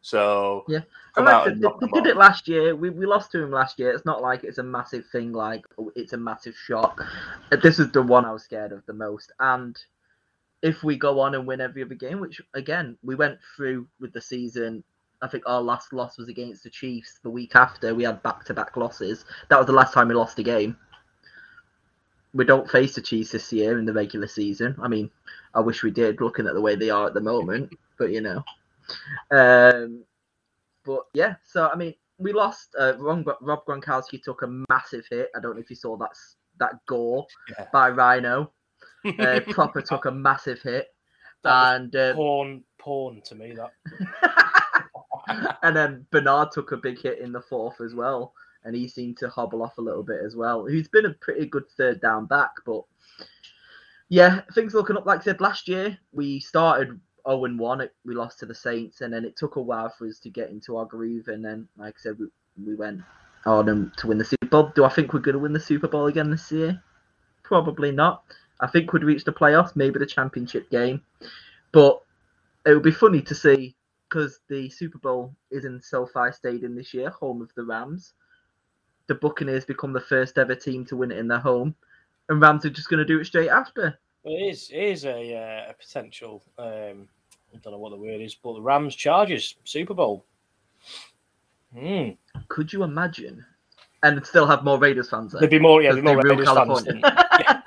So 0.00 0.64
yeah, 0.68 0.80
like 1.16 1.44
they, 1.44 1.54
they 1.54 1.92
did 1.92 2.06
it 2.06 2.16
last 2.16 2.48
year. 2.48 2.74
We, 2.74 2.90
we 2.90 3.06
lost 3.06 3.30
to 3.32 3.42
him 3.42 3.50
last 3.50 3.78
year. 3.78 3.92
It's 3.92 4.06
not 4.06 4.22
like 4.22 4.42
it's 4.42 4.58
a 4.58 4.62
massive 4.62 5.04
thing. 5.12 5.32
Like 5.32 5.64
oh, 5.78 5.92
it's 5.94 6.12
a 6.12 6.18
massive 6.18 6.56
shock. 6.66 7.04
This 7.62 7.78
is 7.78 7.92
the 7.92 8.02
one 8.02 8.24
I 8.24 8.32
was 8.32 8.42
scared 8.42 8.72
of 8.72 8.84
the 8.86 8.94
most. 8.94 9.32
And 9.38 9.76
if 10.62 10.82
we 10.82 10.96
go 10.96 11.20
on 11.20 11.34
and 11.34 11.46
win 11.46 11.60
every 11.60 11.84
other 11.84 11.94
game, 11.94 12.20
which 12.20 12.40
again 12.54 12.96
we 13.04 13.14
went 13.14 13.38
through 13.56 13.86
with 14.00 14.12
the 14.12 14.20
season 14.20 14.82
I 15.22 15.28
think 15.28 15.44
our 15.46 15.62
last 15.62 15.92
loss 15.92 16.18
was 16.18 16.28
against 16.28 16.64
the 16.64 16.70
Chiefs. 16.70 17.20
The 17.22 17.30
week 17.30 17.54
after, 17.54 17.94
we 17.94 18.02
had 18.02 18.22
back-to-back 18.22 18.76
losses. 18.76 19.24
That 19.48 19.58
was 19.58 19.66
the 19.66 19.72
last 19.72 19.94
time 19.94 20.08
we 20.08 20.14
lost 20.14 20.38
a 20.40 20.42
game. 20.42 20.76
We 22.34 22.44
don't 22.44 22.68
face 22.68 22.96
the 22.96 23.00
Chiefs 23.00 23.30
this 23.30 23.52
year 23.52 23.78
in 23.78 23.84
the 23.84 23.92
regular 23.92 24.26
season. 24.26 24.74
I 24.82 24.88
mean, 24.88 25.10
I 25.54 25.60
wish 25.60 25.84
we 25.84 25.92
did, 25.92 26.20
looking 26.20 26.46
at 26.46 26.54
the 26.54 26.60
way 26.60 26.74
they 26.74 26.90
are 26.90 27.06
at 27.06 27.14
the 27.14 27.20
moment. 27.20 27.72
But 27.98 28.10
you 28.10 28.20
know, 28.20 28.42
um, 29.30 30.02
but 30.84 31.02
yeah. 31.14 31.36
So 31.46 31.68
I 31.68 31.76
mean, 31.76 31.94
we 32.18 32.32
lost. 32.32 32.74
Uh, 32.78 32.94
Rob 32.98 33.24
Gronkowski 33.66 34.20
took 34.22 34.42
a 34.42 34.64
massive 34.70 35.04
hit. 35.08 35.28
I 35.36 35.40
don't 35.40 35.54
know 35.54 35.62
if 35.62 35.70
you 35.70 35.76
saw 35.76 35.96
that 35.98 36.16
that 36.58 36.74
gore 36.86 37.26
yeah. 37.50 37.66
by 37.72 37.90
Rhino. 37.90 38.50
Uh, 39.18 39.40
Proper 39.50 39.82
took 39.82 40.06
a 40.06 40.10
massive 40.10 40.60
hit. 40.62 40.88
That 41.44 41.76
and 41.76 41.94
uh, 41.94 42.14
porn, 42.14 42.64
porn 42.78 43.20
to 43.26 43.34
me 43.34 43.54
that. 43.54 43.72
and 45.62 45.76
then 45.76 46.06
Bernard 46.10 46.50
took 46.52 46.72
a 46.72 46.76
big 46.76 47.00
hit 47.00 47.18
in 47.18 47.32
the 47.32 47.40
fourth 47.40 47.80
as 47.80 47.94
well, 47.94 48.34
and 48.64 48.74
he 48.74 48.88
seemed 48.88 49.16
to 49.18 49.28
hobble 49.28 49.62
off 49.62 49.78
a 49.78 49.82
little 49.82 50.02
bit 50.02 50.20
as 50.24 50.36
well. 50.36 50.66
Who's 50.66 50.88
been 50.88 51.06
a 51.06 51.14
pretty 51.14 51.46
good 51.46 51.64
third 51.76 52.00
down 52.00 52.26
back, 52.26 52.50
but 52.64 52.82
yeah, 54.08 54.42
things 54.54 54.74
looking 54.74 54.96
up. 54.96 55.06
Like 55.06 55.20
I 55.20 55.24
said, 55.24 55.40
last 55.40 55.68
year 55.68 55.96
we 56.12 56.38
started 56.40 57.00
0 57.26 57.44
and 57.46 57.58
1. 57.58 57.88
We 58.04 58.14
lost 58.14 58.38
to 58.40 58.46
the 58.46 58.54
Saints, 58.54 59.00
and 59.00 59.12
then 59.12 59.24
it 59.24 59.36
took 59.36 59.56
a 59.56 59.62
while 59.62 59.88
for 59.88 60.06
us 60.06 60.18
to 60.20 60.30
get 60.30 60.50
into 60.50 60.76
our 60.76 60.84
groove. 60.84 61.28
And 61.28 61.44
then, 61.44 61.68
like 61.76 61.94
I 61.98 62.00
said, 62.00 62.18
we, 62.18 62.26
we 62.62 62.74
went 62.74 63.00
on 63.46 63.92
to 63.96 64.06
win 64.06 64.18
the 64.18 64.24
Super 64.24 64.46
Bowl. 64.46 64.72
Do 64.74 64.84
I 64.84 64.88
think 64.88 65.12
we're 65.12 65.20
going 65.20 65.34
to 65.34 65.38
win 65.38 65.52
the 65.52 65.60
Super 65.60 65.88
Bowl 65.88 66.06
again 66.06 66.30
this 66.30 66.50
year? 66.52 66.82
Probably 67.42 67.90
not. 67.90 68.24
I 68.60 68.66
think 68.66 68.92
we'd 68.92 69.04
reach 69.04 69.24
the 69.24 69.32
playoffs, 69.32 69.74
maybe 69.74 69.98
the 69.98 70.06
championship 70.06 70.70
game. 70.70 71.02
But 71.72 72.00
it 72.66 72.74
would 72.74 72.82
be 72.82 72.90
funny 72.90 73.22
to 73.22 73.34
see 73.34 73.74
because 74.12 74.40
the 74.48 74.68
Super 74.68 74.98
Bowl 74.98 75.34
is 75.50 75.64
in 75.64 75.80
SoFi 75.80 76.32
Stadium 76.32 76.74
this 76.74 76.92
year, 76.92 77.08
home 77.08 77.40
of 77.40 77.50
the 77.54 77.64
Rams. 77.64 78.12
The 79.06 79.14
Buccaneers 79.14 79.64
become 79.64 79.94
the 79.94 80.00
first 80.00 80.36
ever 80.36 80.54
team 80.54 80.84
to 80.86 80.96
win 80.96 81.10
it 81.10 81.16
in 81.16 81.28
their 81.28 81.38
home, 81.38 81.74
and 82.28 82.40
Rams 82.40 82.66
are 82.66 82.70
just 82.70 82.90
going 82.90 82.98
to 82.98 83.06
do 83.06 83.20
it 83.20 83.24
straight 83.24 83.48
after. 83.48 83.98
It 84.24 84.30
is, 84.30 84.70
it 84.70 84.82
is 84.82 85.04
a, 85.06 85.34
uh, 85.34 85.70
a 85.70 85.74
potential. 85.74 86.42
Um, 86.58 87.08
I 87.54 87.58
don't 87.62 87.72
know 87.72 87.78
what 87.78 87.90
the 87.90 87.96
word 87.96 88.20
is, 88.20 88.34
but 88.34 88.52
the 88.52 88.60
Rams 88.60 88.94
Chargers 88.94 89.56
Super 89.64 89.94
Bowl. 89.94 90.26
Hmm. 91.76 92.10
Could 92.48 92.70
you 92.72 92.82
imagine? 92.82 93.44
And 94.02 94.24
still 94.26 94.46
have 94.46 94.64
more 94.64 94.78
Raiders 94.78 95.08
fans 95.08 95.32
there. 95.32 95.40
There'd 95.40 95.50
be 95.50 95.58
more, 95.58 95.80
yeah, 95.80 95.92
there'd 95.92 96.04
be 96.04 96.12
more 96.12 96.22
Raiders 96.22 96.50
fans. 96.50 96.84
Than, 96.84 96.98
yeah. 97.02 97.60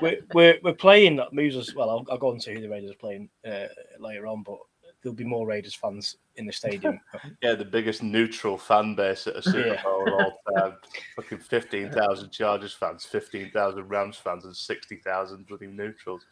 we're, 0.00 0.18
we're, 0.32 0.58
we're 0.62 0.72
playing 0.72 1.16
that 1.16 1.32
moves 1.32 1.56
us. 1.56 1.74
Well, 1.74 1.90
I'll, 1.90 2.06
I'll 2.10 2.18
go 2.18 2.30
on 2.30 2.38
to 2.38 2.54
who 2.54 2.60
the 2.60 2.68
Raiders 2.68 2.92
are 2.92 2.94
playing 2.94 3.28
uh, 3.46 3.66
later 3.98 4.26
on, 4.26 4.42
but 4.44 4.58
there'll 5.04 5.14
be 5.14 5.22
more 5.22 5.46
Raiders 5.46 5.74
fans 5.74 6.16
in 6.36 6.46
the 6.46 6.52
stadium. 6.52 6.98
yeah, 7.42 7.54
the 7.54 7.64
biggest 7.64 8.02
neutral 8.02 8.56
fan 8.58 8.94
base 8.94 9.26
at 9.26 9.36
a 9.36 9.42
Super. 9.42 9.78
Bowl 9.84 10.08
of 10.08 10.14
all 10.14 10.40
time. 10.56 10.76
Fucking 11.14 11.38
15,000 11.38 12.30
Chargers 12.30 12.72
fans, 12.72 13.04
15,000 13.04 13.88
Rams 13.88 14.16
fans, 14.16 14.46
and 14.46 14.56
60,000 14.56 15.46
bloody 15.46 15.66
neutrals. 15.66 16.22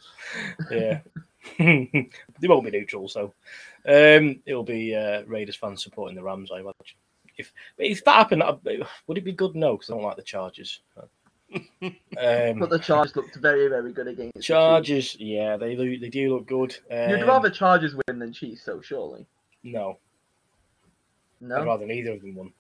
Yeah. 0.71 1.01
they 1.59 2.09
won't 2.45 2.65
be 2.65 2.71
neutral, 2.71 3.09
so 3.09 3.35
um, 3.87 4.41
it'll 4.47 4.65
be 4.65 4.97
uh, 4.97 5.23
Raiders 5.27 5.57
fans 5.57 5.83
supporting 5.83 6.17
the 6.17 6.23
Rams, 6.23 6.51
I 6.51 6.61
imagine. 6.61 6.97
If 7.37 7.53
if 7.79 8.05
that 8.05 8.15
happened, 8.15 8.43
would 9.07 9.19
it 9.19 9.25
be 9.25 9.33
good? 9.33 9.55
No, 9.55 9.73
because 9.73 9.91
I 9.91 9.95
don't 9.95 10.03
like 10.03 10.17
the 10.17 10.23
Chargers. 10.23 10.83
Um, 11.83 12.59
but 12.61 12.71
the 12.71 12.79
Chargers 12.79 13.17
looked 13.17 13.35
very, 13.37 13.69
very 13.69 13.93
good 13.93 14.07
against 14.07 14.47
Chargers. 14.47 15.17
Yeah, 15.19 15.57
they 15.57 15.75
do, 15.75 15.99
they 15.99 16.09
do 16.09 16.35
look 16.35 16.47
good. 16.47 16.77
Um, 16.91 17.11
You'd 17.11 17.27
rather 17.27 17.51
Chargers 17.51 17.95
win 17.95 18.19
than 18.19 18.33
Chiefs, 18.33 18.63
so 18.65 18.81
surely. 18.81 19.27
No. 19.63 19.99
No. 21.41 21.57
I'd 21.57 21.67
rather 21.67 21.87
neither 21.87 22.13
of 22.13 22.21
them 22.21 22.35
won. 22.37 22.53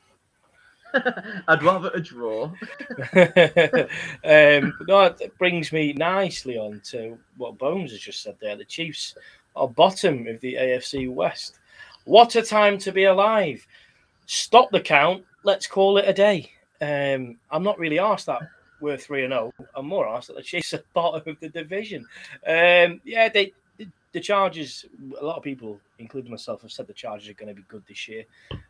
I'd 1.48 1.62
rather 1.62 1.90
a 1.94 2.00
draw. 2.00 2.44
um, 3.14 4.74
no, 4.88 5.14
it 5.20 5.38
brings 5.38 5.72
me 5.72 5.92
nicely 5.92 6.58
on 6.58 6.80
to 6.90 7.18
what 7.36 7.58
Bones 7.58 7.92
has 7.92 8.00
just 8.00 8.22
said 8.22 8.36
there. 8.40 8.56
The 8.56 8.64
Chiefs 8.64 9.14
are 9.54 9.68
bottom 9.68 10.26
of 10.26 10.40
the 10.40 10.54
AFC 10.54 11.12
West. 11.12 11.58
What 12.04 12.34
a 12.34 12.42
time 12.42 12.78
to 12.78 12.90
be 12.90 13.04
alive! 13.04 13.64
Stop 14.26 14.70
the 14.70 14.80
count. 14.80 15.24
Let's 15.44 15.66
call 15.66 15.98
it 15.98 16.08
a 16.08 16.12
day. 16.12 16.50
Um, 16.80 17.38
I'm 17.50 17.62
not 17.62 17.78
really 17.78 18.00
asked 18.00 18.26
that 18.26 18.42
we're 18.82 18.98
three 18.98 19.24
and 19.24 19.32
zero. 19.32 19.52
Oh, 19.58 19.66
I'm 19.76 19.86
more 19.86 20.06
asked 20.08 20.28
that 20.28 20.36
the 20.36 20.42
Chiefs 20.42 20.74
are 20.74 20.82
bottom 20.92 21.22
of 21.32 21.40
the 21.40 21.48
division. 21.48 22.06
Um, 22.46 23.00
yeah, 23.04 23.28
they 23.30 23.52
the 24.12 24.20
Chargers. 24.20 24.84
A 25.18 25.24
lot 25.24 25.36
of 25.36 25.42
people, 25.42 25.80
including 25.98 26.30
myself, 26.30 26.60
have 26.62 26.70
said 26.70 26.86
the 26.86 26.92
Chargers 26.92 27.30
are 27.30 27.34
going 27.34 27.48
to 27.48 27.54
be 27.54 27.64
good 27.68 27.82
this 27.88 28.06
year. 28.06 28.24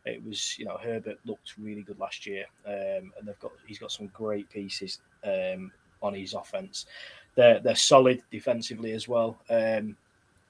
It 0.05 0.25
was, 0.25 0.57
you 0.59 0.65
know, 0.65 0.79
Herbert 0.81 1.19
looked 1.25 1.59
really 1.59 1.83
good 1.83 1.99
last 1.99 2.27
year, 2.27 2.45
um, 2.67 3.13
and 3.19 3.27
they've 3.27 3.41
got 3.41 3.53
he's 3.67 3.79
got 3.79 3.91
some 3.91 4.07
great 4.09 4.49
pieces 4.51 5.01
um, 5.25 5.73
on 6.01 6.15
his 6.15 6.35
offense. 6.35 6.87
they're 7.35 7.61
they're 7.61 7.75
solid 7.75 8.23
defensively 8.31 8.93
as 8.93 9.09
well. 9.09 9.39
Um, 9.51 9.97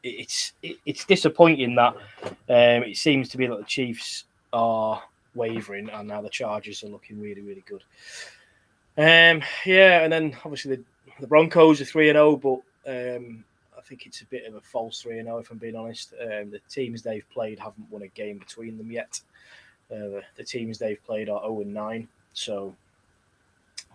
it, 0.03 0.21
it's 0.21 0.53
it, 0.63 0.77
it's 0.85 1.05
disappointing 1.05 1.75
that 1.77 1.95
um, 2.25 2.85
it 2.85 2.97
seems 2.97 3.29
to 3.31 3.37
be 3.37 3.47
that 3.47 3.59
the 3.59 3.65
Chiefs 3.65 4.25
are 4.53 5.03
wavering, 5.35 5.89
and 5.91 6.09
now 6.09 6.21
the 6.21 6.29
Chargers 6.29 6.83
are 6.83 6.89
looking 6.89 7.21
really 7.21 7.41
really 7.41 7.65
good. 7.67 7.85
Um, 8.97 9.43
yeah, 9.65 10.03
and 10.03 10.13
then 10.13 10.37
obviously 10.45 10.77
the, 10.77 10.83
the 11.21 11.27
Broncos 11.27 11.81
are 11.81 11.87
three 11.87 12.11
and 12.11 12.17
zero, 12.17 12.37
but 12.37 12.61
um, 12.87 13.45
I 13.77 13.81
think 13.81 14.07
it's 14.07 14.21
a 14.21 14.27
bit 14.27 14.45
of 14.47 14.55
a 14.55 14.61
false 14.61 15.01
three 15.01 15.19
and 15.19 15.27
zero 15.27 15.39
if 15.39 15.51
I'm 15.51 15.59
being 15.59 15.77
honest. 15.77 16.13
Um, 16.21 16.51
the 16.51 16.61
teams 16.69 17.03
they've 17.03 17.29
played 17.31 17.59
haven't 17.59 17.91
won 17.91 18.03
a 18.03 18.09
game 18.09 18.39
between 18.39 18.77
them 18.77 18.91
yet. 18.91 19.21
Uh, 19.91 20.21
the 20.37 20.45
teams 20.45 20.79
they've 20.79 21.03
played 21.05 21.29
are 21.29 21.41
zero 21.41 21.61
and 21.63 21.73
nine, 21.73 22.09
so 22.35 22.75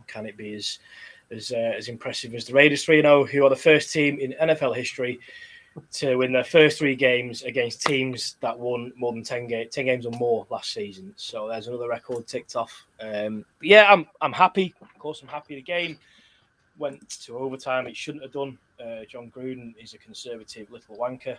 can 0.07 0.25
it 0.25 0.37
be 0.37 0.55
as 0.55 0.79
as 1.29 1.51
uh, 1.51 1.73
as 1.77 1.89
impressive 1.89 2.33
as 2.33 2.45
the 2.45 2.53
Raiders 2.53 2.83
three 2.83 3.01
zero, 3.01 3.25
who 3.25 3.45
are 3.45 3.49
the 3.49 3.55
first 3.55 3.93
team 3.93 4.19
in 4.19 4.33
NFL 4.41 4.75
history 4.75 5.19
to 5.91 6.15
win 6.15 6.31
their 6.31 6.43
first 6.43 6.79
three 6.79 6.95
games 6.95 7.43
against 7.43 7.85
teams 7.85 8.35
that 8.41 8.57
won 8.57 8.91
more 8.95 9.13
than 9.13 9.23
10, 9.23 9.47
ga- 9.47 9.67
10 9.67 9.85
games 9.85 10.05
or 10.05 10.11
more 10.13 10.45
last 10.49 10.73
season. 10.73 11.13
So 11.15 11.47
there's 11.47 11.67
another 11.67 11.87
record 11.87 12.27
ticked 12.27 12.55
off. 12.55 12.85
Um, 12.99 13.45
yeah, 13.61 13.91
I'm 13.91 14.07
I'm 14.21 14.33
happy. 14.33 14.73
Of 14.81 14.97
course, 14.99 15.21
I'm 15.21 15.27
happy. 15.27 15.55
The 15.55 15.61
game 15.61 15.97
went 16.77 17.07
to 17.09 17.37
overtime. 17.37 17.87
It 17.87 17.95
shouldn't 17.95 18.23
have 18.23 18.33
done. 18.33 18.57
Uh, 18.79 19.05
Jon 19.09 19.31
Gruden 19.35 19.73
is 19.81 19.93
a 19.93 19.97
conservative 19.97 20.69
little 20.71 20.95
wanker. 20.95 21.37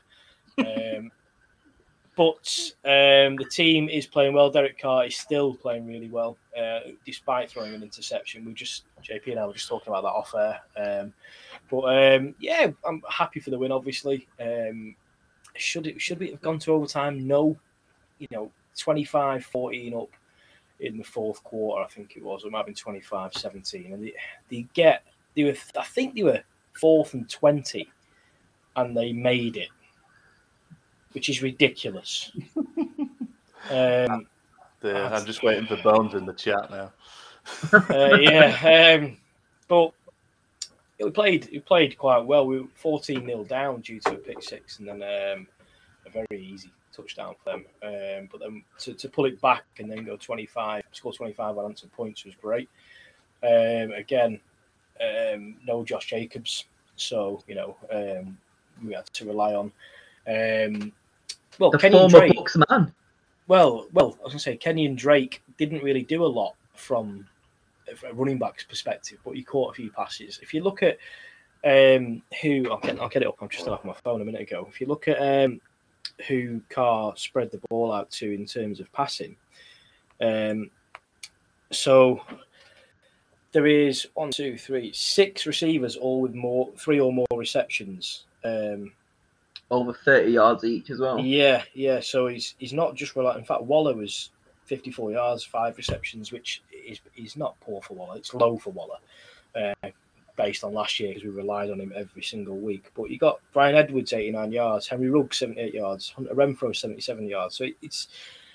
Um, 0.59 1.11
but 2.17 2.73
um, 2.85 3.37
the 3.37 3.47
team 3.51 3.89
is 3.89 4.07
playing 4.07 4.35
well. 4.35 4.51
Derek 4.51 4.81
Carr 4.81 5.07
is 5.07 5.17
still 5.17 5.55
playing 5.55 5.87
really 5.87 6.09
well, 6.09 6.37
uh, 6.61 6.81
despite 7.05 7.51
throwing 7.51 7.75
an 7.75 7.83
interception. 7.83 8.45
We 8.45 8.55
just 8.55 8.85
JP 9.03 9.33
and 9.33 9.41
I 9.41 9.47
were 9.47 9.53
just 9.53 9.69
talking 9.69 9.93
about 9.93 10.03
that 10.03 10.09
off 10.09 10.35
air. 10.77 11.13
But 11.71 12.17
um, 12.17 12.35
yeah, 12.39 12.71
I'm 12.85 13.03
happy 13.09 13.41
for 13.41 13.51
the 13.51 13.59
win. 13.59 13.73
Obviously, 13.73 14.27
um, 14.41 14.95
should 15.57 15.87
it 15.87 16.01
should 16.01 16.23
it 16.23 16.33
have 16.33 16.43
gone 16.43 16.59
to 16.61 16.73
overtime? 16.73 17.27
No, 17.27 17.57
you 18.19 18.29
know, 18.31 18.51
25-14 18.77 20.03
up 20.03 20.11
in 20.81 20.97
the 20.97 21.05
fourth 21.05 21.43
quarter. 21.45 21.85
I 21.85 21.89
think 21.89 22.17
it 22.17 22.23
was. 22.23 22.45
Have 22.45 22.67
been 22.67 22.75
25-17, 22.75 23.93
and 23.93 24.05
they, 24.05 24.15
they 24.49 24.67
get 24.75 25.05
they 25.35 25.45
were. 25.45 25.55
I 25.79 25.85
think 25.85 26.15
they 26.15 26.23
were 26.23 26.43
fourth 26.73 27.15
and 27.15 27.29
twenty, 27.29 27.91
and 28.77 28.97
they 28.97 29.13
made 29.13 29.57
it 29.57 29.69
which 31.13 31.29
is 31.29 31.43
ridiculous. 31.43 32.31
um, 33.71 34.27
the, 34.81 35.11
I'm 35.13 35.25
just 35.25 35.43
waiting 35.43 35.67
for 35.67 35.77
Bones 35.83 36.15
in 36.15 36.27
the 36.27 36.33
chat 36.33 36.71
now. 36.71 36.93
uh, 37.73 38.17
yeah, 38.21 38.99
um, 39.01 39.17
but 39.67 39.93
we 41.01 41.11
played 41.11 41.49
we 41.53 41.61
played 41.61 41.97
quite 41.97 42.25
well. 42.25 42.47
We 42.47 42.61
were 42.61 42.69
14 42.75 43.25
0 43.25 43.45
down 43.45 43.81
due 43.81 44.01
to 44.01 44.13
a 44.13 44.17
pick 44.17 44.43
six, 44.43 44.79
and 44.79 44.89
then 44.89 45.03
um, 45.03 45.47
a 46.07 46.11
very 46.11 46.41
easy 46.41 46.73
touchdown 46.95 47.35
for 47.43 47.53
them. 47.53 47.65
Um, 47.83 48.29
but 48.31 48.41
then 48.41 48.63
to, 48.81 48.95
to 48.95 49.09
pull 49.09 49.27
it 49.27 49.41
back 49.41 49.65
and 49.79 49.91
then 49.91 50.05
go 50.05 50.17
25, 50.17 50.83
score 50.93 51.13
25 51.13 51.59
on 51.59 51.77
some 51.77 51.91
points 51.91 52.25
was 52.25 52.35
great. 52.35 52.69
Um, 53.43 53.93
again, 53.93 54.41
um, 55.01 55.57
no 55.67 55.85
Josh 55.85 56.07
Jacobs, 56.07 56.65
so 56.97 57.43
you 57.47 57.55
know 57.55 57.77
um, 57.93 58.37
we 58.85 58.95
had 58.95 59.07
to 59.07 59.25
rely 59.27 59.55
on 59.55 59.73
um, 60.27 60.93
well, 61.59 61.71
the 61.71 61.79
Kenyan 61.79 61.93
former 61.93 62.19
Drake. 62.19 62.37
Bucks 62.37 62.57
man. 62.69 62.93
Well, 63.47 63.87
well, 63.93 64.19
I 64.21 64.25
was 64.25 64.33
gonna 64.33 64.41
say 64.41 64.59
Kenyan 64.59 64.97
Drake 64.97 65.43
didn't 65.57 65.83
really 65.83 66.03
do 66.03 66.25
a 66.25 66.27
lot 66.27 66.55
from 66.75 67.27
a 67.89 68.15
running 68.15 68.39
back's 68.39 68.65
perspective, 68.65 69.19
but 69.25 69.35
he 69.35 69.43
caught 69.43 69.73
a 69.73 69.75
few 69.75 69.91
passes. 69.91 70.39
If 70.43 70.55
you 70.55 70.63
look 70.63 70.83
at 70.83 70.99
um, 71.65 72.23
who 72.43 72.71
I'll 72.71 72.79
get, 72.79 73.01
I'll 73.01 73.09
get 73.09 73.23
it 73.23 73.29
up. 73.29 73.37
I'm 73.41 73.49
just 73.49 73.67
off 73.69 73.85
my 73.85 73.95
phone 74.05 74.21
a 74.21 74.25
minute 74.25 74.43
ago. 74.43 74.67
If 74.71 74.81
you 74.81 74.87
look 74.87 75.09
at 75.09 75.19
um, 75.45 75.61
who 76.27 76.61
Carr 76.69 77.15
spread 77.17 77.51
the 77.51 77.61
ball 77.69 77.93
out 77.93 78.11
to 78.13 78.33
in 78.33 78.47
terms 78.47 78.81
of 78.81 78.93
passing, 78.93 79.37
um, 80.21 80.71
so 81.71 82.21
there 83.53 83.67
is 83.67 84.07
one, 84.15 84.31
two, 84.31 84.57
three, 84.57 84.93
six 84.93 85.47
receivers, 85.47 85.97
all 85.97 86.21
with 86.21 86.35
more 86.35 86.71
three 86.77 87.01
or 87.01 87.13
more 87.13 87.27
receptions. 87.35 88.25
Um, 88.45 88.93
over 89.71 89.93
30 89.93 90.33
yards 90.33 90.65
each 90.65 90.91
as 90.91 90.99
well. 90.99 91.19
Yeah, 91.19 91.63
yeah. 91.75 92.01
So 92.01 92.27
he's 92.27 92.55
he's 92.59 92.73
not 92.73 92.95
just 92.95 93.17
relying. 93.17 93.39
In 93.39 93.45
fact, 93.45 93.63
Waller 93.63 93.95
was 93.95 94.31
54 94.69 95.13
yards, 95.13 95.45
five 95.45 95.77
receptions, 95.77 96.31
which 96.33 96.63
is 96.87 97.01
is 97.17 97.37
not 97.37 97.59
poor 97.61 97.81
for 97.83 97.95
Waller. 97.95 98.17
It's 98.17 98.35
low 98.35 98.59
for 98.59 98.71
Waller, 98.71 98.99
uh, 99.57 99.89
based 100.37 100.63
on 100.63 100.73
last 100.73 101.01
year 101.01 101.09
because 101.09 101.25
we 101.25 101.31
relied 101.31 101.71
on 101.71 101.81
him 101.81 101.93
every 101.97 102.23
single 102.23 102.57
week. 102.59 102.91
But 102.95 103.11
you 103.11 103.19
got 103.19 103.41
Bryan 103.53 103.77
Edwards 103.77 104.13
89 104.13 104.53
yards, 104.53 104.87
Henry 104.87 105.11
Ruggs 105.11 105.39
78 105.39 105.75
yards, 105.75 106.11
Hunter 106.11 106.35
Renfrow 106.35 106.75
77 106.77 107.29
yards. 107.29 107.57
So 107.57 107.67
it's 107.83 108.09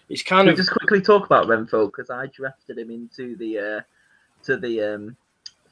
it's 0.09 0.21
kind 0.21 0.45
Can 0.45 0.49
of 0.49 0.57
just 0.57 0.71
quickly 0.71 1.01
talk 1.01 1.25
about 1.25 1.47
Renfrow 1.47 1.87
because 1.87 2.09
I 2.09 2.27
drafted 2.27 2.77
him 2.77 2.91
into 2.91 3.35
the 3.37 3.59
uh, 3.59 3.81
to 4.43 4.57
the 4.57 4.81
um, 4.81 5.17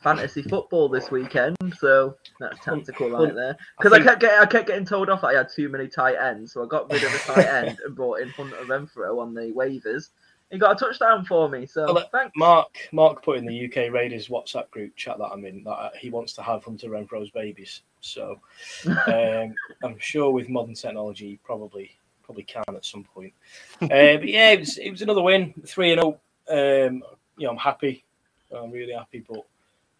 fantasy 0.02 0.42
football 0.42 0.90
this 0.90 1.12
weekend, 1.12 1.56
so 1.78 2.16
that's 2.40 2.60
tactical 2.64 3.10
right 3.12 3.34
there. 3.34 3.58
Because 3.78 3.94
I, 3.94 3.98
think- 3.98 4.08
kept 4.08 4.22
getting 4.22 4.40
I 4.40 4.46
kept 4.46 4.68
getting 4.68 4.86
told 4.86 5.10
off 5.10 5.22
that 5.22 5.28
I 5.28 5.34
had 5.34 5.50
too 5.50 5.70
many 5.70 5.88
tight 5.88 6.16
ends, 6.16 6.54
so 6.54 6.64
I 6.64 6.68
got 6.68 6.92
rid 6.92 7.04
of 7.04 7.12
the 7.12 7.18
tight 7.20 7.48
end 7.48 7.78
and 7.86 7.96
brought 7.96 8.22
in 8.22 8.30
Hunter 8.30 8.56
Renfrow 8.66 9.22
on 9.22 9.34
the 9.34 9.52
waivers. 9.56 10.10
He 10.52 10.58
got 10.58 10.74
a 10.74 10.86
touchdown 10.86 11.24
for 11.24 11.48
me, 11.48 11.66
so 11.66 11.94
Well, 11.94 12.10
thanks. 12.12 12.34
Mark 12.36 12.90
Mark 12.92 13.24
put 13.24 13.38
in 13.38 13.46
the 13.46 13.66
UK 13.66 13.92
Raiders 13.92 14.28
WhatsApp 14.28 14.70
group 14.70 14.96
chat 14.98 15.18
that 15.18 15.30
I'm 15.32 15.46
in 15.46 15.64
that 15.64 15.72
uh, 15.72 15.90
he 15.98 16.10
wants 16.10 16.34
to 16.34 16.42
have 16.42 16.64
Hunter 16.64 16.90
Renfrow's 16.90 17.32
babies. 17.32 17.82
So 18.02 18.40
um, 19.08 19.56
I'm 19.84 19.98
sure 19.98 20.32
with 20.32 20.50
modern 20.50 20.74
technology, 20.74 21.40
probably 21.44 21.98
probably 22.24 22.44
can 22.44 22.64
at 22.68 22.86
some 22.86 23.04
point. 23.04 23.34
Uh, 23.82 23.88
but 23.88 24.28
yeah, 24.28 24.52
it 24.52 24.60
was, 24.60 24.78
it 24.78 24.92
was 24.92 25.02
another 25.02 25.22
win, 25.22 25.54
three 25.66 25.94
and 25.94 26.02
zero. 26.02 26.88
Um, 26.88 27.04
you 27.38 27.46
know, 27.46 27.52
I'm 27.52 27.58
happy. 27.58 28.04
I'm 28.54 28.72
really 28.72 28.94
happy, 28.94 29.24
but 29.28 29.40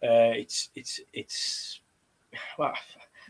uh, 0.02 0.32
it's 0.36 0.68
it's 0.74 1.00
it's 1.14 1.80
well, 2.58 2.74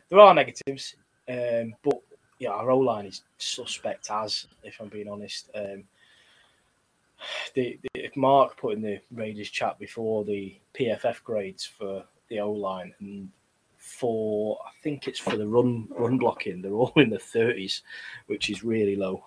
there 0.09 0.19
are 0.19 0.35
negatives, 0.35 0.97
um, 1.29 1.75
but 1.85 2.01
yeah, 2.39 2.51
our 2.51 2.73
O 2.73 2.79
line 2.79 3.07
is 3.07 3.23
suspect 3.39 4.11
as 4.11 4.47
if 4.65 4.81
I'm 4.81 4.89
being 4.89 5.09
honest. 5.09 5.51
Um, 5.55 5.85
the, 7.55 7.79
the 7.95 8.11
Mark 8.17 8.57
put 8.57 8.75
in 8.75 8.83
the 8.83 9.01
Raiders 9.11 9.51
chat 9.51 9.79
before 9.79 10.25
the 10.25 10.59
PFF 10.75 11.23
grades 11.23 11.65
for 11.65 12.05
the 12.29 12.41
O 12.41 12.53
line, 12.53 12.95
and 13.01 13.29
for 13.79 14.59
I 14.67 14.71
think 14.83 15.09
it's 15.09 15.19
for 15.19 15.37
the 15.37 15.47
run 15.47 15.89
run 15.91 16.19
blocking, 16.19 16.63
they're 16.63 16.73
all 16.73 16.93
in 16.97 17.11
the 17.11 17.19
thirties, 17.19 17.83
which 18.27 18.51
is 18.51 18.65
really 18.65 18.97
low. 18.97 19.25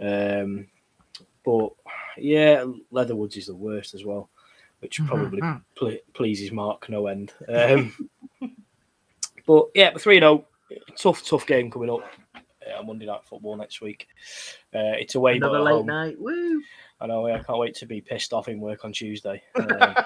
Um, 0.00 0.68
but 1.44 1.70
yeah, 2.16 2.64
Leatherwood's 2.90 3.36
is 3.36 3.46
the 3.46 3.54
worst 3.54 3.94
as 3.94 4.04
well, 4.04 4.28
which 4.80 5.00
probably 5.06 5.40
ple- 5.74 5.98
pleases 6.14 6.52
Mark 6.52 6.88
no 6.88 7.06
end. 7.06 7.32
Um, 7.48 8.08
but 9.46 9.66
yeah, 9.74 9.90
but 9.92 10.02
three 10.02 10.18
zero, 10.18 10.46
tough 10.96 11.24
tough 11.24 11.46
game 11.46 11.70
coming 11.70 11.90
up. 11.90 12.02
Uh, 12.34 12.82
Monday 12.82 13.06
night 13.06 13.20
football 13.24 13.56
next 13.56 13.80
week. 13.80 14.08
Uh, 14.74 14.98
it's 14.98 15.14
away, 15.14 15.36
Another 15.36 15.58
at 15.58 15.64
late 15.64 15.72
home. 15.72 15.86
night. 15.86 16.16
Woo! 16.18 16.60
I 17.00 17.06
know. 17.06 17.26
I 17.26 17.38
can't 17.42 17.58
wait 17.58 17.74
to 17.76 17.86
be 17.86 18.00
pissed 18.00 18.32
off 18.32 18.48
in 18.48 18.58
work 18.60 18.84
on 18.84 18.92
Tuesday. 18.92 19.42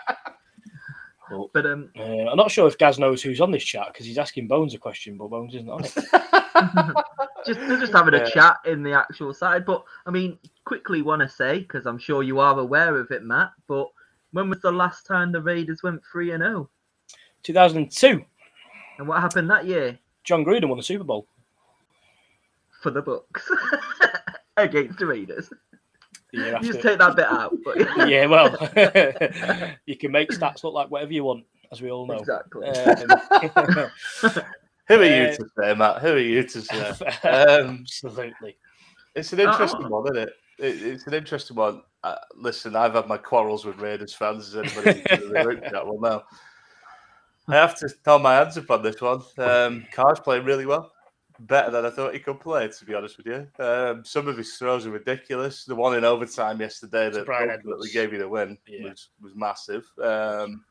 Um, 1.33 1.49
but, 1.53 1.63
But 1.63 1.67
um, 1.67 1.91
uh, 1.97 2.03
I'm 2.03 2.37
not 2.37 2.51
sure 2.51 2.67
if 2.67 2.77
Gaz 2.77 2.99
knows 2.99 3.23
who's 3.23 3.41
on 3.41 3.53
this 3.53 3.63
chat 3.63 3.87
because 3.93 4.05
he's 4.05 4.19
asking 4.19 4.49
Bones 4.49 4.75
a 4.75 4.79
question, 4.79 5.17
but 5.17 5.29
Bones 5.31 5.55
isn't 5.55 5.69
on 5.71 5.85
it. 5.85 5.95
just 7.47 7.61
they're 7.61 7.79
just 7.79 7.93
having 7.93 8.15
Yeah. 8.15 8.23
a 8.25 8.31
chat 8.33 8.57
in 8.67 8.83
the 8.83 8.93
actual 8.95 9.33
side. 9.33 9.65
But 9.65 9.85
I 10.07 10.11
mean, 10.11 10.41
quickly 10.65 11.03
want 11.03 11.23
to 11.23 11.29
say 11.29 11.61
because 11.61 11.87
I'm 11.87 11.99
sure 11.99 12.25
you 12.25 12.41
are 12.41 12.59
aware 12.59 12.97
of 12.97 13.13
it, 13.13 13.23
Matt. 13.23 13.53
But 13.69 13.87
when 14.33 14.51
was 14.51 14.61
the 14.61 14.73
last 14.73 15.07
time 15.07 15.31
the 15.31 15.41
Raiders 15.41 15.85
went 15.85 16.03
three 16.11 16.33
and 16.33 16.43
zero? 16.43 16.69
2002, 17.45 18.25
And 18.99 19.07
what 19.07 19.21
happened 19.21 19.49
that 19.51 19.67
year 19.67 19.97
Jon 20.25 20.45
Gruden 20.45 20.69
won 20.69 20.79
the 20.79 20.83
Super 20.83 21.05
Bowl. 21.05 21.29
for 22.83 22.91
the 22.91 23.03
Bucks 23.03 23.49
against 24.57 24.99
the 24.99 25.07
Raiders? 25.07 25.49
The 26.33 26.39
year 26.39 26.59
You 26.61 26.73
just 26.73 26.81
take 26.83 26.99
that 26.99 27.17
bit 27.17 27.27
out. 27.27 27.53
But 27.65 27.79
yeah, 28.09 28.27
well, 28.27 28.51
you 29.87 29.97
can 29.97 30.13
make 30.13 30.31
stats 30.31 30.63
look 30.65 30.75
like 30.75 30.91
whatever 30.91 31.13
you 31.13 31.25
want, 31.25 31.45
as 31.73 31.81
we 31.83 31.91
all 31.91 32.07
know. 32.07 32.19
exactly. 32.19 32.69
Um, 32.69 33.09
Who 34.89 35.01
are 35.01 35.05
you 35.05 35.23
Uh, 35.29 35.37
to 35.37 35.45
say, 35.59 35.75
Matt? 35.75 36.03
Who 36.03 36.09
are 36.09 36.19
you 36.19 36.43
to 36.43 36.61
say? 36.63 36.91
Um, 37.29 37.79
absolutely. 37.83 38.57
It's 39.15 39.33
an 39.33 39.41
interesting 39.41 39.85
Oh. 39.87 40.01
one, 40.01 40.07
isn't 40.17 40.29
it? 40.29 40.35
it? 40.59 40.83
It's 40.83 41.07
an 41.07 41.15
interesting 41.15 41.57
one. 41.57 41.83
Uh, 42.03 42.17
listen, 42.35 42.75
I've 42.75 42.95
had 42.95 43.07
my 43.07 43.17
quarrels 43.19 43.65
with 43.65 43.79
Raiders 43.79 44.15
fans, 44.15 44.49
as 44.49 44.57
anybody 44.57 45.03
in 45.11 45.33
the 45.33 45.43
group 45.45 45.63
chat 45.65 45.87
will 45.87 46.01
know. 46.01 46.23
I 47.49 47.55
have 47.57 47.77
to 47.79 47.89
throw 47.89 48.19
my 48.19 48.35
hands 48.37 48.57
up 48.59 48.71
on 48.71 48.83
this 48.83 49.01
one. 49.01 49.23
Um, 49.39 49.85
Carr's 49.93 50.21
playing 50.21 50.45
really 50.45 50.67
well, 50.67 50.93
better 51.47 51.71
than 51.71 51.87
I 51.87 51.91
thought 51.91 52.15
he 52.15 52.21
could 52.21 52.41
play. 52.41 52.69
To 52.69 52.85
be 52.85 52.95
honest 52.95 53.17
with 53.17 53.27
you, 53.27 53.47
um, 53.65 54.05
some 54.05 54.29
of 54.29 54.37
his 54.37 54.57
throws 54.57 54.87
are 54.87 54.91
ridiculous. 54.91 55.65
The 55.65 55.75
one 55.75 55.97
in 55.97 56.05
overtime 56.05 56.61
yesterday 56.61 57.11
that 57.11 57.29
ultimately 57.29 57.91
gave 57.91 58.13
you 58.13 58.19
the 58.19 58.29
win 58.29 58.59
Yeah. 58.67 58.91
was 58.91 59.09
was 59.21 59.35
massive. 59.35 59.87
Um, 60.03 60.65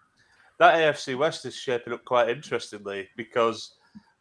that 0.60 0.76
AFC 0.76 1.16
West 1.18 1.46
is 1.46 1.56
shaping 1.56 1.94
up 1.94 2.04
quite 2.06 2.30
interestingly 2.30 3.10
because 3.16 3.76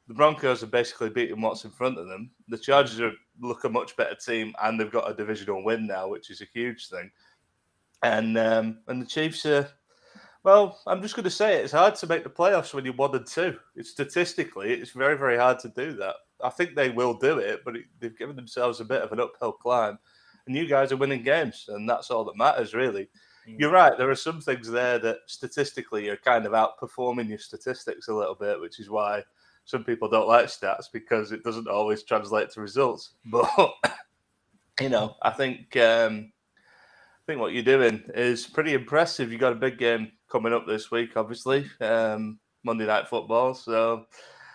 the 0.06 0.14
Broncos 0.14 0.62
are 0.62 0.68
basically 0.68 1.10
beating 1.10 1.40
what's 1.42 1.64
in 1.64 1.70
front 1.70 1.98
of 1.98 2.06
them. 2.08 2.30
The 2.48 2.56
Chargers 2.58 3.00
are 3.00 3.12
look 3.40 3.64
a 3.64 3.68
much 3.68 3.96
better 3.96 4.14
team, 4.14 4.54
and 4.62 4.78
they've 4.80 4.90
got 4.90 5.10
a 5.10 5.14
divisional 5.14 5.62
win 5.64 5.86
now, 5.86 6.08
which 6.08 6.30
is 6.30 6.40
a 6.40 6.46
huge 6.54 6.88
thing. 6.88 7.10
And 8.02 8.38
um, 8.38 8.78
and 8.86 9.02
the 9.02 9.06
Chiefs 9.06 9.44
are 9.46 9.68
well. 10.44 10.80
I'm 10.86 11.02
just 11.02 11.14
going 11.14 11.24
to 11.24 11.30
say 11.30 11.56
it, 11.56 11.64
it's 11.64 11.72
hard 11.72 11.94
to 11.96 12.06
make 12.06 12.24
the 12.24 12.30
playoffs 12.30 12.74
when 12.74 12.84
you're 12.84 12.94
one 12.94 13.14
and 13.14 13.26
two. 13.26 13.58
It's 13.76 13.90
statistically, 13.90 14.72
it's 14.74 14.92
very 14.92 15.16
very 15.16 15.36
hard 15.36 15.58
to 15.60 15.68
do 15.68 15.92
that. 15.94 16.16
I 16.42 16.50
think 16.50 16.74
they 16.74 16.90
will 16.90 17.14
do 17.14 17.38
it, 17.38 17.60
but 17.64 17.76
it, 17.76 17.84
they've 18.00 18.18
given 18.18 18.36
themselves 18.36 18.80
a 18.80 18.84
bit 18.84 19.02
of 19.02 19.12
an 19.12 19.20
uphill 19.20 19.52
climb. 19.52 19.98
And 20.46 20.56
you 20.56 20.66
guys 20.66 20.92
are 20.92 20.96
winning 20.96 21.22
games, 21.22 21.66
and 21.68 21.88
that's 21.88 22.10
all 22.10 22.24
that 22.24 22.36
matters, 22.36 22.72
really. 22.72 23.08
Mm. 23.46 23.60
You're 23.60 23.70
right. 23.70 23.98
There 23.98 24.10
are 24.10 24.14
some 24.14 24.40
things 24.40 24.70
there 24.70 24.98
that 25.00 25.18
statistically 25.26 26.06
you're 26.06 26.16
kind 26.16 26.46
of 26.46 26.52
outperforming 26.52 27.28
your 27.28 27.38
statistics 27.38 28.08
a 28.08 28.14
little 28.14 28.34
bit, 28.34 28.60
which 28.60 28.80
is 28.80 28.88
why 28.88 29.24
some 29.64 29.84
people 29.84 30.08
don't 30.08 30.28
like 30.28 30.46
stats 30.46 30.86
because 30.90 31.32
it 31.32 31.44
doesn't 31.44 31.68
always 31.68 32.02
translate 32.02 32.50
to 32.50 32.60
results. 32.60 33.14
But 33.26 33.50
you 34.80 34.88
know, 34.88 35.16
I 35.22 35.30
think 35.30 35.76
um, 35.76 36.32
think 37.28 37.40
what 37.40 37.52
you're 37.52 37.62
doing 37.62 38.02
is 38.14 38.46
pretty 38.46 38.72
impressive. 38.72 39.30
You 39.30 39.36
got 39.36 39.52
a 39.52 39.56
big 39.56 39.76
game 39.76 40.10
coming 40.30 40.54
up 40.54 40.66
this 40.66 40.90
week, 40.90 41.10
obviously, 41.14 41.70
um, 41.82 42.38
Monday 42.64 42.86
Night 42.86 43.06
Football. 43.06 43.52
So 43.52 44.06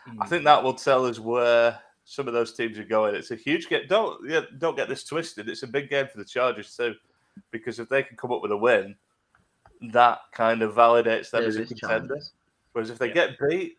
mm. 0.09 0.17
I 0.19 0.25
think 0.25 0.43
that 0.45 0.63
will 0.63 0.73
tell 0.73 1.05
us 1.05 1.19
where 1.19 1.79
some 2.03 2.27
of 2.27 2.33
those 2.33 2.53
teams 2.53 2.79
are 2.79 2.83
going. 2.83 3.13
It's 3.13 3.29
a 3.29 3.35
huge 3.35 3.69
game. 3.69 3.83
Don't 3.87 4.27
yeah, 4.27 4.41
don't 4.57 4.75
get 4.75 4.89
this 4.89 5.03
twisted. 5.03 5.49
It's 5.49 5.61
a 5.61 5.67
big 5.67 5.87
game 5.87 6.07
for 6.11 6.17
the 6.17 6.25
Chargers 6.25 6.75
too, 6.75 6.95
because 7.51 7.77
if 7.77 7.89
they 7.89 8.01
can 8.01 8.17
come 8.17 8.31
up 8.31 8.41
with 8.41 8.51
a 8.51 8.57
win, 8.57 8.95
that 9.91 10.21
kind 10.33 10.63
of 10.63 10.73
validates 10.73 11.29
them 11.29 11.43
as 11.43 11.57
a 11.57 11.65
contender. 11.65 12.19
Whereas 12.71 12.89
if 12.89 12.97
they 12.97 13.09
yeah. 13.09 13.13
get 13.13 13.37
beat, 13.47 13.77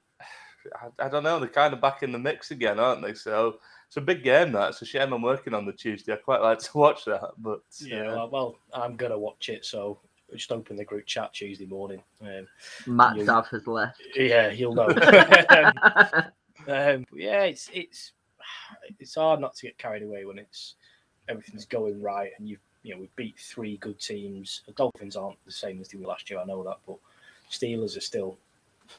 I, 0.80 1.06
I, 1.06 1.08
don't 1.08 1.24
know. 1.24 1.40
They're 1.40 1.48
kind 1.48 1.74
of 1.74 1.80
back 1.80 2.04
in 2.04 2.12
the 2.12 2.18
mix 2.20 2.52
again, 2.52 2.78
aren't 2.78 3.02
they? 3.02 3.14
So 3.14 3.56
it's 3.94 4.02
a 4.02 4.04
big 4.04 4.24
game. 4.24 4.50
That 4.50 4.70
it's 4.70 4.82
a 4.82 4.86
shame 4.86 5.12
I'm 5.12 5.22
working 5.22 5.54
on 5.54 5.64
the 5.64 5.72
Tuesday. 5.72 6.14
I 6.14 6.16
quite 6.16 6.40
like 6.40 6.58
to 6.70 6.76
watch 6.76 7.04
that, 7.04 7.30
but 7.38 7.60
yeah. 7.78 8.10
Uh, 8.10 8.26
well, 8.26 8.56
I'm 8.72 8.96
gonna 8.96 9.18
watch 9.18 9.48
it, 9.48 9.64
so 9.64 10.00
just 10.32 10.50
open 10.50 10.74
the 10.74 10.84
group 10.84 11.06
chat 11.06 11.32
Tuesday 11.32 11.66
morning. 11.66 12.02
Um, 12.20 12.48
Matt 12.88 13.24
Dav 13.24 13.46
has 13.48 13.68
left. 13.68 14.02
Yeah, 14.16 14.50
you'll 14.50 14.74
know. 14.74 14.88
um, 16.68 17.04
yeah, 17.14 17.44
it's 17.44 17.70
it's 17.72 18.12
it's 18.98 19.14
hard 19.14 19.40
not 19.40 19.54
to 19.54 19.66
get 19.66 19.78
carried 19.78 20.02
away 20.02 20.24
when 20.24 20.38
it's 20.38 20.74
everything's 21.28 21.64
going 21.64 22.02
right 22.02 22.32
and 22.38 22.48
you 22.48 22.58
you 22.82 22.94
know 22.94 23.00
we 23.00 23.08
beat 23.14 23.38
three 23.38 23.76
good 23.76 24.00
teams. 24.00 24.62
The 24.66 24.72
Dolphins 24.72 25.14
aren't 25.14 25.42
the 25.44 25.52
same 25.52 25.80
as 25.80 25.86
they 25.86 25.98
were 25.98 26.08
last 26.08 26.28
year. 26.28 26.40
I 26.40 26.44
know 26.44 26.64
that, 26.64 26.78
but 26.84 26.96
Steelers 27.48 27.96
are 27.96 28.00
still 28.00 28.38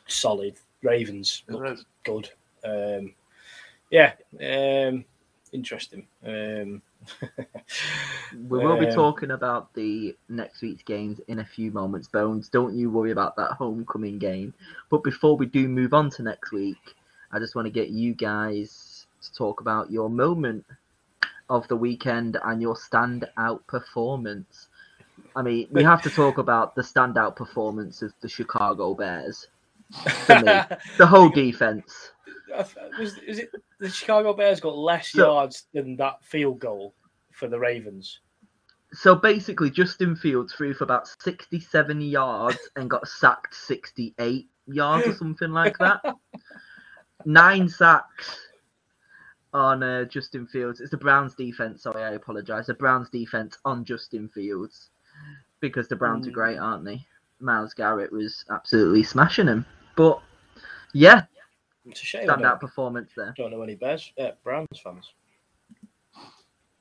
solid. 0.07 0.55
Ravens 0.83 1.43
look 1.49 1.79
good. 2.05 2.29
Um, 2.63 3.13
yeah, 3.89 4.13
um, 4.41 5.05
interesting. 5.51 6.07
Um, 6.25 6.81
we 8.47 8.59
will 8.59 8.79
be 8.79 8.87
um, 8.87 8.95
talking 8.95 9.31
about 9.31 9.73
the 9.73 10.15
next 10.29 10.61
week's 10.61 10.83
games 10.83 11.19
in 11.27 11.39
a 11.39 11.45
few 11.45 11.71
moments, 11.71 12.07
Bones. 12.07 12.49
Don't 12.49 12.75
you 12.75 12.89
worry 12.89 13.11
about 13.11 13.35
that 13.37 13.51
homecoming 13.51 14.17
game. 14.17 14.53
But 14.89 15.03
before 15.03 15.37
we 15.37 15.45
do 15.45 15.67
move 15.67 15.93
on 15.93 16.09
to 16.11 16.23
next 16.23 16.51
week, 16.51 16.95
I 17.31 17.39
just 17.39 17.55
want 17.55 17.65
to 17.65 17.71
get 17.71 17.89
you 17.89 18.13
guys 18.13 19.07
to 19.21 19.33
talk 19.33 19.61
about 19.61 19.91
your 19.91 20.09
moment 20.09 20.65
of 21.49 21.67
the 21.67 21.75
weekend 21.75 22.37
and 22.43 22.61
your 22.61 22.75
standout 22.75 23.65
performance. 23.67 24.67
I 25.35 25.41
mean, 25.41 25.67
we 25.71 25.83
have 25.83 26.01
to 26.03 26.09
talk 26.09 26.37
about 26.37 26.75
the 26.75 26.81
standout 26.81 27.35
performance 27.35 28.01
of 28.01 28.13
the 28.21 28.29
Chicago 28.29 28.93
Bears. 28.93 29.47
the 30.27 31.05
whole 31.07 31.29
defense. 31.29 32.11
Was 32.99 33.17
is 33.19 33.39
it 33.39 33.49
the 33.79 33.89
Chicago 33.89 34.33
Bears 34.33 34.59
got 34.59 34.77
less 34.77 35.09
so, 35.09 35.19
yards 35.19 35.67
than 35.73 35.95
that 35.97 36.23
field 36.23 36.59
goal 36.59 36.93
for 37.31 37.47
the 37.47 37.59
Ravens? 37.59 38.19
So 38.93 39.15
basically, 39.15 39.69
Justin 39.69 40.15
Fields 40.15 40.53
threw 40.53 40.73
for 40.73 40.85
about 40.85 41.07
67 41.21 42.01
yards 42.01 42.57
and 42.75 42.89
got 42.89 43.07
sacked 43.07 43.53
68 43.53 44.47
yards 44.67 45.07
or 45.07 45.13
something 45.17 45.51
like 45.51 45.77
that. 45.79 46.01
Nine 47.25 47.67
sacks 47.67 48.39
on 49.53 49.83
uh, 49.83 50.05
Justin 50.05 50.47
Fields. 50.47 50.79
It's 50.79 50.91
the 50.91 50.97
Browns 50.97 51.35
defense. 51.35 51.83
Sorry, 51.83 52.03
I 52.03 52.11
apologize. 52.11 52.67
The 52.67 52.73
Browns 52.73 53.09
defense 53.09 53.57
on 53.65 53.83
Justin 53.83 54.29
Fields 54.29 54.91
because 55.59 55.87
the 55.87 55.95
Browns 55.95 56.25
mm. 56.25 56.29
are 56.29 56.31
hmm. 56.31 56.35
great, 56.35 56.57
aren't 56.57 56.85
they? 56.85 57.05
Myles 57.39 57.73
Garrett 57.73 58.11
was 58.11 58.45
absolutely 58.49 59.03
smashing 59.03 59.47
him. 59.47 59.65
But 59.95 60.21
yeah, 60.93 61.23
it's 61.85 62.01
a 62.01 62.05
shame. 62.05 62.27
Standout 62.27 62.59
performance 62.59 63.11
there. 63.15 63.33
Don't 63.37 63.51
know 63.51 63.61
any 63.61 63.75
Bears, 63.75 64.11
uh, 64.19 64.31
Browns 64.43 64.79
fans. 64.83 65.13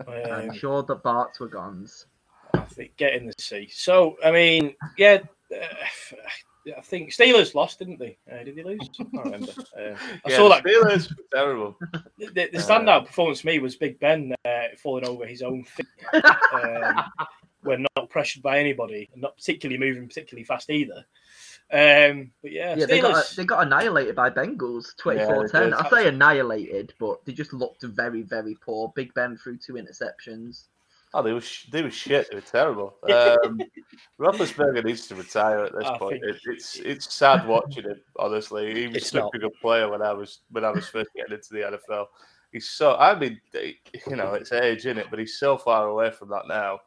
I'm 0.07 0.51
um, 0.51 0.57
sure 0.57 0.83
the 0.83 0.97
Barts 0.97 1.40
were 1.40 1.49
guns. 1.49 2.07
I 2.55 2.61
think 2.61 2.97
getting 2.97 3.27
the 3.27 3.35
sea. 3.38 3.69
So 3.73 4.17
I 4.25 4.31
mean, 4.31 4.75
yeah, 4.99 5.21
uh, 5.55 6.17
I 6.77 6.81
think 6.81 7.11
Steelers 7.11 7.55
lost, 7.55 7.79
didn't 7.79 7.99
they? 7.99 8.17
Uh, 8.31 8.43
did 8.43 8.57
they 8.57 8.62
lose? 8.62 8.88
I 8.99 9.05
can't 9.05 9.25
remember. 9.25 9.53
Uh, 9.77 9.81
I 9.81 9.97
yeah, 10.29 10.37
saw 10.37 10.49
that. 10.49 10.64
Steelers 10.64 11.12
terrible. 11.33 11.77
The, 12.19 12.29
the, 12.33 12.59
standout 12.59 13.07
performance 13.07 13.43
for 13.43 13.49
me 13.49 13.59
was 13.59 13.77
Big 13.77 14.01
Ben 14.01 14.35
uh, 14.45 14.62
falling 14.79 15.05
over 15.05 15.27
his 15.27 15.43
own 15.43 15.64
feet 15.64 15.87
um, 16.53 17.05
when 17.62 17.87
not 17.97 18.09
pressured 18.11 18.43
by 18.43 18.59
anybody, 18.59 19.11
and 19.12 19.23
not 19.23 19.37
particularly 19.37 19.79
moving 19.79 20.09
particularly 20.09 20.45
fast 20.45 20.71
either. 20.71 21.05
Um, 21.72 22.31
but 22.42 22.53
yeah, 22.53 22.77
yeah, 22.77 22.87
they 22.87 23.00
got, 23.00 23.33
they 23.37 23.44
got 23.44 23.66
annihilated 23.66 24.14
by 24.14 24.31
Bengals 24.31 24.94
24-10. 25.03 25.72
I 25.72 25.90
say 25.90 26.09
annihilated, 26.09 26.94
but 27.00 27.24
they 27.24 27.33
just 27.33 27.53
looked 27.53 27.83
very, 27.83 28.22
very 28.22 28.57
poor. 28.61 28.92
Big 28.94 29.12
Ben 29.14 29.37
threw 29.37 29.57
two 29.57 29.74
interceptions. 29.74 30.64
Oh, 31.14 31.22
they 31.22 31.33
were 31.33 31.42
they 31.70 31.83
were 31.83 31.92
shit. 31.92 32.29
They 32.29 32.37
were 32.37 32.42
terrible. 32.42 32.96
Um, 33.09 33.61
Roethlisberger 34.18 34.85
needs 34.85 35.07
to 35.07 35.14
retire 35.14 35.64
at 35.64 35.72
this 35.72 35.85
I 35.85 35.96
point. 35.96 36.24
It, 36.24 36.40
it's 36.46 36.77
it's 36.77 37.14
sad 37.14 37.46
watching 37.46 37.85
him. 37.85 38.00
Honestly, 38.18 38.74
he 38.74 38.88
was 38.88 39.07
such 39.07 39.31
a 39.33 39.38
good 39.38 39.55
player 39.61 39.88
when 39.88 40.03
I 40.03 40.12
was 40.12 40.40
when 40.50 40.64
I 40.64 40.70
was 40.70 40.88
first 40.88 41.11
getting 41.14 41.35
into 41.35 41.53
the 41.53 41.79
NFL. 41.88 42.07
He's 42.50 42.68
so. 42.68 42.96
I 42.96 43.16
mean, 43.16 43.40
you 43.55 44.16
know, 44.16 44.35
it's 44.35 44.50
age 44.50 44.87
in 44.87 44.98
it, 44.98 45.07
but 45.11 45.20
he's 45.20 45.38
so 45.38 45.57
far 45.57 45.87
away 45.87 46.11
from 46.11 46.31
that 46.31 46.48
now. 46.48 46.81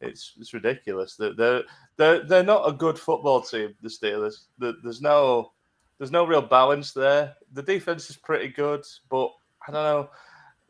It's 0.00 0.34
it's 0.38 0.54
ridiculous. 0.54 1.16
They're 1.16 1.34
they're 1.34 1.62
they're, 1.96 2.24
they're 2.24 2.42
not 2.42 2.68
a 2.68 2.72
good 2.72 2.98
football 2.98 3.40
team. 3.40 3.74
The 3.82 3.88
Steelers. 3.88 4.46
There's 4.58 5.00
no 5.00 5.52
there's 5.98 6.10
no 6.10 6.26
real 6.26 6.42
balance 6.42 6.92
there. 6.92 7.34
The 7.52 7.62
defense 7.62 8.10
is 8.10 8.16
pretty 8.16 8.48
good, 8.48 8.84
but 9.08 9.30
I 9.66 9.72
don't 9.72 9.84
know 9.84 10.10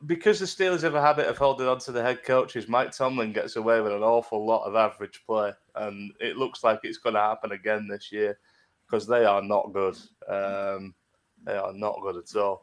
because 0.07 0.39
the 0.39 0.45
Steelers 0.45 0.83
have 0.83 0.95
a 0.95 1.01
habit 1.01 1.27
of 1.29 1.39
holding 1.39 1.67
on 1.67 1.79
to 1.81 1.93
the 1.93 2.03
head 2.03 2.23
coaches. 2.25 2.69
Mike 2.69 2.93
Tomlin 2.93 3.33
gets 3.33 3.57
away 3.57 3.81
with 3.81 3.93
an 3.93 4.03
awful 4.03 4.45
lot 4.45 4.65
of 4.65 4.75
average 4.75 5.23
play, 5.27 5.53
and 5.77 6.13
it 6.21 6.37
looks 6.37 6.63
like 6.63 6.81
it's 6.83 6.99
going 6.99 7.15
to 7.15 7.21
happen 7.21 7.53
again 7.53 7.89
this 7.89 8.13
year 8.13 8.39
because 8.87 9.07
they 9.07 9.25
are 9.25 9.43
not 9.43 9.73
good. 9.73 9.97
Um, 10.29 10.95
they 11.45 11.57
are 11.57 11.73
not 11.73 12.01
good 12.03 12.17
at 12.17 12.37
all. 12.37 12.61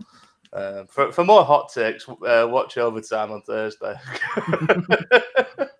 Um, 0.53 0.85
for, 0.87 1.11
for 1.11 1.23
more 1.23 1.45
hot 1.45 1.71
takes, 1.73 2.07
uh, 2.07 2.47
watch 2.49 2.77
overtime 2.77 3.31
on 3.31 3.41
Thursday. 3.41 3.95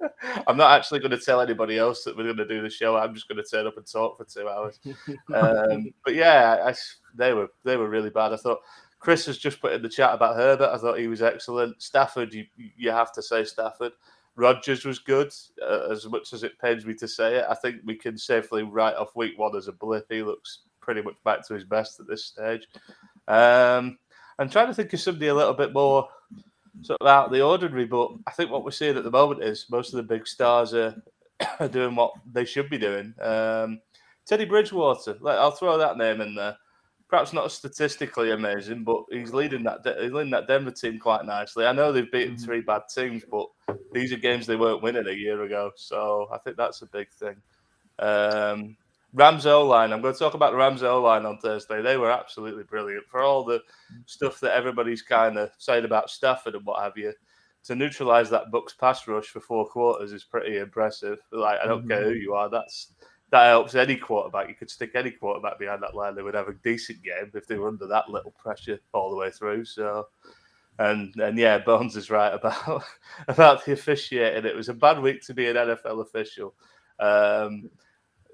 I'm 0.48 0.58
not 0.58 0.78
actually 0.78 1.00
going 1.00 1.12
to 1.12 1.18
tell 1.18 1.42
anybody 1.42 1.78
else 1.78 2.04
that 2.04 2.16
we're 2.16 2.24
going 2.24 2.38
to 2.38 2.48
do 2.48 2.62
the 2.62 2.70
show. 2.70 2.96
I'm 2.96 3.14
just 3.14 3.28
going 3.28 3.42
to 3.44 3.50
turn 3.50 3.68
up 3.68 3.78
and 3.78 3.86
talk 3.86 4.18
for 4.18 4.26
two 4.26 4.48
hours. 4.48 4.80
Um, 5.34 5.92
but 6.06 6.16
yeah, 6.16 6.64
I, 6.66 6.74
they 7.16 7.34
were 7.34 7.48
they 7.64 7.78
were 7.78 7.90
really 7.90 8.10
bad. 8.10 8.34
I 8.34 8.38
thought 8.38 8.60
Chris 9.00 9.26
has 9.26 9.38
just 9.38 9.62
put 9.62 9.74
in 9.74 9.82
the 9.82 9.90
chat 9.90 10.14
about 10.14 10.36
Herbert. 10.36 10.72
I 10.72 10.78
thought 10.78 11.00
he 11.00 11.08
was 11.08 11.22
excellent. 11.22 11.82
Stafford, 11.82 12.34
you 12.34 12.46
you 12.56 12.92
have 12.92 13.12
to 13.14 13.22
say 13.22 13.44
Stafford. 13.44 13.94
Rodgers 14.36 14.86
was 14.86 15.00
good, 15.00 15.32
uh, 15.62 15.90
as 15.92 16.08
much 16.08 16.32
as 16.34 16.44
it 16.44 16.58
pains 16.60 16.86
me 16.86 16.94
to 16.96 17.08
say 17.08 17.38
it. 17.38 17.46
I 17.50 17.56
think 17.56 17.78
we 17.86 17.96
can 17.96 18.18
safely 18.18 18.64
write 18.64 18.96
off 18.96 19.16
week 19.16 19.38
one 19.38 19.56
as 19.58 19.68
a 19.68 19.74
blip. 19.74 20.06
He 20.10 20.24
looks 20.24 20.60
pretty 20.80 21.02
much 21.02 21.16
back 21.26 21.46
to 21.48 21.54
his 21.54 21.66
best 21.66 22.00
at 22.00 22.08
this 22.08 22.26
stage. 22.26 22.68
Um, 23.28 23.98
I'm 24.40 24.50
trying 24.50 24.68
to 24.68 24.74
think 24.74 24.94
of 24.94 25.00
somebody 25.00 25.28
a 25.28 25.36
little 25.36 25.54
bit 25.54 25.74
more 25.74 26.08
sort 26.82 27.02
of 27.02 27.08
out 27.08 27.28
of 27.28 27.32
the 27.32 27.42
ordinary, 27.42 27.86
but 27.86 28.12
I 28.28 28.32
think 28.32 28.52
what 28.52 28.64
we're 28.64 28.72
seeing 28.72 28.98
at 28.98 29.04
the 29.04 29.12
moment 29.12 29.44
is 29.44 29.66
most 29.70 29.94
of 29.94 29.98
the 29.98 30.04
big 30.04 30.28
stars 30.28 30.74
are, 30.74 30.96
are 31.60 31.68
doing 31.68 31.96
what 31.96 32.14
they 32.32 32.46
should 32.46 32.70
be 32.70 32.78
doing. 32.78 33.14
Um, 33.22 33.82
Teddy 34.26 34.46
Bridgewater, 34.46 35.18
I'll 35.26 35.52
throw 35.52 35.78
that 35.78 35.98
name 35.98 36.22
in 36.22 36.36
there 36.36 36.56
perhaps 37.12 37.34
not 37.34 37.52
statistically 37.52 38.32
amazing, 38.32 38.86
but 38.86 39.04
he's 39.12 39.34
leading 39.34 39.64
that 39.64 39.82
he's 40.00 40.14
leading 40.14 40.32
that 40.32 40.48
Denver 40.48 40.72
team 40.72 40.98
quite 40.98 41.26
nicely. 41.26 41.66
I 41.66 41.74
know 41.74 41.92
they've 41.92 42.10
beaten 42.10 42.36
mm-hmm. 42.36 42.44
three 42.44 42.62
bad 42.62 42.84
teams, 42.94 43.24
but 43.30 43.48
these 43.92 44.14
are 44.14 44.18
games 44.18 44.48
they 44.48 44.56
weren't 44.56 44.82
winning 44.82 45.08
a 45.08 45.12
year 45.12 45.44
ago, 45.44 45.72
so 45.76 46.30
I 46.34 46.38
think 46.38 46.56
that's 46.56 46.82
a 46.82 46.88
big 46.88 47.12
thing. 47.12 47.36
Um, 48.00 48.78
Rams 49.13 49.45
O 49.45 49.65
line. 49.65 49.91
I'm 49.91 50.02
going 50.02 50.13
to 50.13 50.19
talk 50.19 50.34
about 50.34 50.52
the 50.52 50.58
Rams 50.58 50.84
O 50.84 51.02
line 51.02 51.26
on 51.26 51.38
Thursday. 51.38 51.82
They 51.82 51.97
were 51.97 52.12
absolutely 52.12 52.63
brilliant 52.63 53.08
for 53.08 53.21
all 53.21 53.43
the 53.43 53.62
stuff 54.06 54.39
that 54.39 54.56
everybody's 54.56 55.02
kind 55.02 55.38
of 55.38 55.52
saying 55.58 55.86
about 55.86 56.10
Stafford 56.10 56.56
and 56.56 56.65
what 56.65 56.82
have 56.82 56.97
you. 56.97 57.13
To 57.65 57.76
neutralize 57.76 58.30
that 58.32 58.50
Bucks 58.50 58.74
pass 58.74 59.08
rush 59.08 59.28
for 59.28 59.39
four 59.39 59.67
quarters 59.67 60.13
is 60.13 60.24
pretty 60.24 60.58
impressive. 60.58 61.19
Like 61.32 61.60
I 61.60 61.67
don't 61.67 61.82
mm-hmm. 61.82 61.89
care 61.89 62.04
who 62.04 62.13
you 62.13 62.34
are, 62.34 62.50
that's 62.50 62.93
that 63.32 63.47
helps 63.47 63.76
any 63.76 63.95
quarterback. 63.95 64.50
You 64.50 64.56
could 64.56 64.69
stick 64.69 64.91
any 64.93 65.12
quarterback 65.12 65.60
behind 65.60 65.82
that 65.84 65.95
line; 65.95 66.15
they 66.15 66.21
would 66.21 66.34
have 66.34 66.50
a 66.50 66.54
decent 66.54 67.02
game 67.04 67.32
if 67.34 67.47
they 67.47 67.58
were 67.58 67.69
under 67.69 67.88
that 67.88 68.10
little 68.10 68.32
pressure 68.32 68.80
all 68.93 69.10
the 69.10 69.15
way 69.15 69.30
through. 69.30 69.65
So, 69.65 70.08
and 70.80 71.15
and 71.15 71.38
yeah, 71.38 71.60
Bones 71.60 71.95
is 71.95 72.10
right 72.10 72.34
about 72.34 72.84
about 73.28 73.63
the 73.63 73.74
officiating. 73.74 74.45
It 74.45 74.56
was 74.56 74.69
a 74.69 74.74
bad 74.74 75.00
week 75.00 75.21
to 75.28 75.34
be 75.34 75.47
an 75.47 75.56
NFL 75.56 76.02
official. 76.02 76.56
Um, 77.00 77.69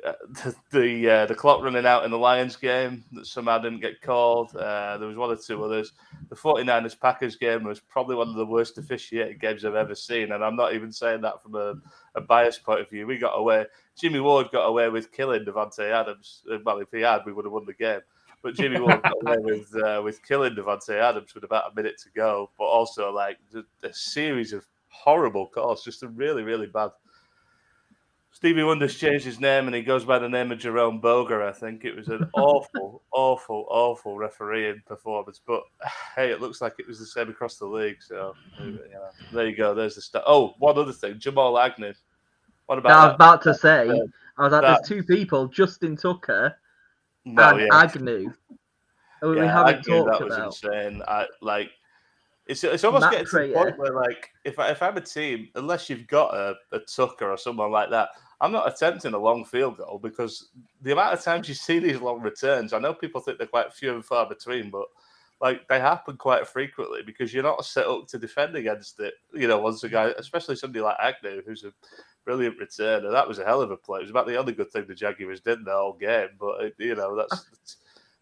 the 0.29 0.55
the, 0.71 1.09
uh, 1.09 1.25
the 1.25 1.35
clock 1.35 1.63
running 1.63 1.85
out 1.85 2.05
in 2.05 2.11
the 2.11 2.17
Lions 2.17 2.55
game 2.55 3.03
that 3.13 3.25
somehow 3.25 3.57
didn't 3.57 3.81
get 3.81 4.01
called. 4.01 4.55
Uh, 4.55 4.97
there 4.97 5.07
was 5.07 5.17
one 5.17 5.31
or 5.31 5.35
two 5.35 5.63
others. 5.63 5.93
The 6.29 6.35
49ers 6.35 6.99
Packers 6.99 7.35
game 7.35 7.63
was 7.63 7.79
probably 7.79 8.15
one 8.15 8.29
of 8.29 8.35
the 8.35 8.45
worst 8.45 8.77
officiated 8.77 9.41
games 9.41 9.65
I've 9.65 9.75
ever 9.75 9.95
seen. 9.95 10.31
And 10.31 10.43
I'm 10.43 10.55
not 10.55 10.73
even 10.73 10.91
saying 10.91 11.21
that 11.21 11.41
from 11.41 11.55
a, 11.55 11.75
a 12.15 12.21
biased 12.21 12.63
point 12.63 12.81
of 12.81 12.89
view. 12.89 13.07
We 13.07 13.17
got 13.17 13.37
away, 13.37 13.65
Jimmy 13.97 14.19
Ward 14.19 14.49
got 14.51 14.65
away 14.65 14.89
with 14.89 15.11
killing 15.11 15.45
Davante 15.45 15.91
Adams. 15.91 16.43
Uh, 16.51 16.57
well, 16.63 16.79
if 16.79 16.91
he 16.91 17.01
had, 17.01 17.21
we 17.25 17.33
would 17.33 17.45
have 17.45 17.53
won 17.53 17.65
the 17.65 17.73
game. 17.73 18.01
But 18.43 18.53
Jimmy 18.53 18.79
Ward 18.79 19.01
got 19.01 19.13
away 19.25 19.37
with 19.41 19.75
uh, 19.83 20.01
with 20.03 20.23
killing 20.23 20.55
Davante 20.55 21.01
Adams 21.01 21.33
with 21.33 21.43
about 21.43 21.71
a 21.71 21.75
minute 21.75 21.97
to 22.03 22.09
go. 22.15 22.51
But 22.57 22.65
also 22.65 23.11
like 23.11 23.37
a 23.83 23.93
series 23.93 24.53
of 24.53 24.65
horrible 24.89 25.47
calls, 25.47 25.83
just 25.83 26.03
a 26.03 26.07
really 26.07 26.43
really 26.43 26.67
bad 26.67 26.91
Stevie 28.37 28.61
Wonder's 28.61 28.93
changed 28.93 29.25
his 29.25 29.39
name 29.39 29.65
and 29.65 29.75
he 29.75 29.81
goes 29.81 30.05
by 30.05 30.19
the 30.19 30.29
name 30.29 30.51
of 30.51 30.59
Jerome 30.59 30.99
Boger. 30.99 31.41
I 31.41 31.51
think 31.51 31.85
it 31.85 31.95
was 31.95 32.07
an 32.07 32.29
awful, 32.35 33.01
awful, 33.11 33.65
awful 33.67 34.15
refereeing 34.15 34.79
performance. 34.85 35.41
But 35.43 35.63
hey, 36.15 36.29
it 36.29 36.39
looks 36.39 36.61
like 36.61 36.75
it 36.77 36.87
was 36.87 36.99
the 36.99 37.07
same 37.07 37.29
across 37.29 37.57
the 37.57 37.65
league. 37.65 37.97
So 37.99 38.35
you 38.59 38.73
know, 38.73 39.09
there 39.33 39.47
you 39.47 39.55
go. 39.55 39.73
There's 39.73 39.95
the 39.95 40.01
start. 40.01 40.23
Oh, 40.27 40.53
one 40.59 40.77
other 40.77 40.93
thing, 40.93 41.17
Jamal 41.17 41.57
Agnew. 41.57 41.93
What 42.67 42.77
about? 42.77 42.91
I 42.91 43.05
was 43.07 43.15
about 43.15 43.41
to 43.41 43.55
say. 43.55 43.89
I 44.37 44.43
was 44.43 44.51
like, 44.51 44.51
that... 44.51 44.61
there's 44.61 44.87
two 44.87 45.01
people, 45.03 45.47
Justin 45.47 45.97
Tucker 45.97 46.55
no, 47.25 47.41
and 47.41 47.61
yeah. 47.61 47.67
Agnew. 47.71 48.31
yeah, 49.23 49.29
we 49.29 49.37
haven't 49.39 49.79
Agnew, 49.79 50.05
talked 50.05 50.19
that 50.19 50.27
about. 50.27 50.45
was 50.45 50.63
insane. 50.63 51.01
I 51.07 51.25
like. 51.41 51.71
It's, 52.45 52.63
it's 52.63 52.83
almost 52.83 53.01
Matt 53.01 53.11
getting 53.11 53.27
to 53.27 53.47
the 53.47 53.53
point 53.53 53.77
where, 53.77 53.93
like, 53.93 54.29
if, 54.45 54.57
I, 54.57 54.69
if 54.69 54.81
I'm 54.81 54.95
a 54.95 55.01
team, 55.01 55.49
unless 55.55 55.89
you've 55.89 56.07
got 56.07 56.33
a, 56.33 56.53
a 56.71 56.79
Tucker 56.79 57.29
or 57.29 57.35
someone 57.35 57.71
like 57.71 57.89
that, 57.89 58.07
I'm 58.39 58.51
not 58.51 58.67
attempting 58.67 59.13
a 59.13 59.19
long 59.19 59.45
field 59.45 59.77
goal 59.77 59.99
because 60.01 60.49
the 60.81 60.91
amount 60.91 61.13
of 61.13 61.23
times 61.23 61.49
you 61.49 61.55
see 61.55 61.79
these 61.79 61.99
long 61.99 62.21
returns, 62.21 62.73
I 62.73 62.79
know 62.79 62.93
people 62.93 63.19
think 63.19 63.37
they're 63.37 63.47
quite 63.47 63.73
few 63.73 63.93
and 63.93 64.05
far 64.05 64.27
between, 64.27 64.69
but 64.69 64.85
like 65.41 65.67
they 65.67 65.79
happen 65.79 66.17
quite 66.17 66.47
frequently 66.47 67.01
because 67.03 67.33
you're 67.33 67.43
not 67.43 67.65
set 67.65 67.87
up 67.87 68.07
to 68.07 68.19
defend 68.19 68.55
against 68.55 68.99
it. 68.99 69.15
You 69.33 69.47
know, 69.47 69.59
once 69.59 69.83
a 69.83 69.89
guy, 69.89 70.13
especially 70.17 70.55
somebody 70.55 70.81
like 70.81 70.97
Agnew, 71.01 71.41
who's 71.45 71.63
a 71.63 71.73
brilliant 72.25 72.59
returner, 72.59 73.11
that 73.11 73.27
was 73.27 73.39
a 73.39 73.45
hell 73.45 73.61
of 73.61 73.71
a 73.71 73.77
play. 73.77 73.99
It 73.99 74.03
was 74.03 74.11
about 74.11 74.27
the 74.27 74.37
only 74.37 74.53
good 74.53 74.71
thing 74.71 74.85
the 74.87 74.95
Jaguars 74.95 75.41
did 75.41 75.59
in 75.59 75.65
the 75.65 75.71
whole 75.71 75.93
game, 75.93 76.29
but 76.39 76.73
you 76.77 76.95
know 76.95 77.15
that's. 77.15 77.45
that's 77.51 77.77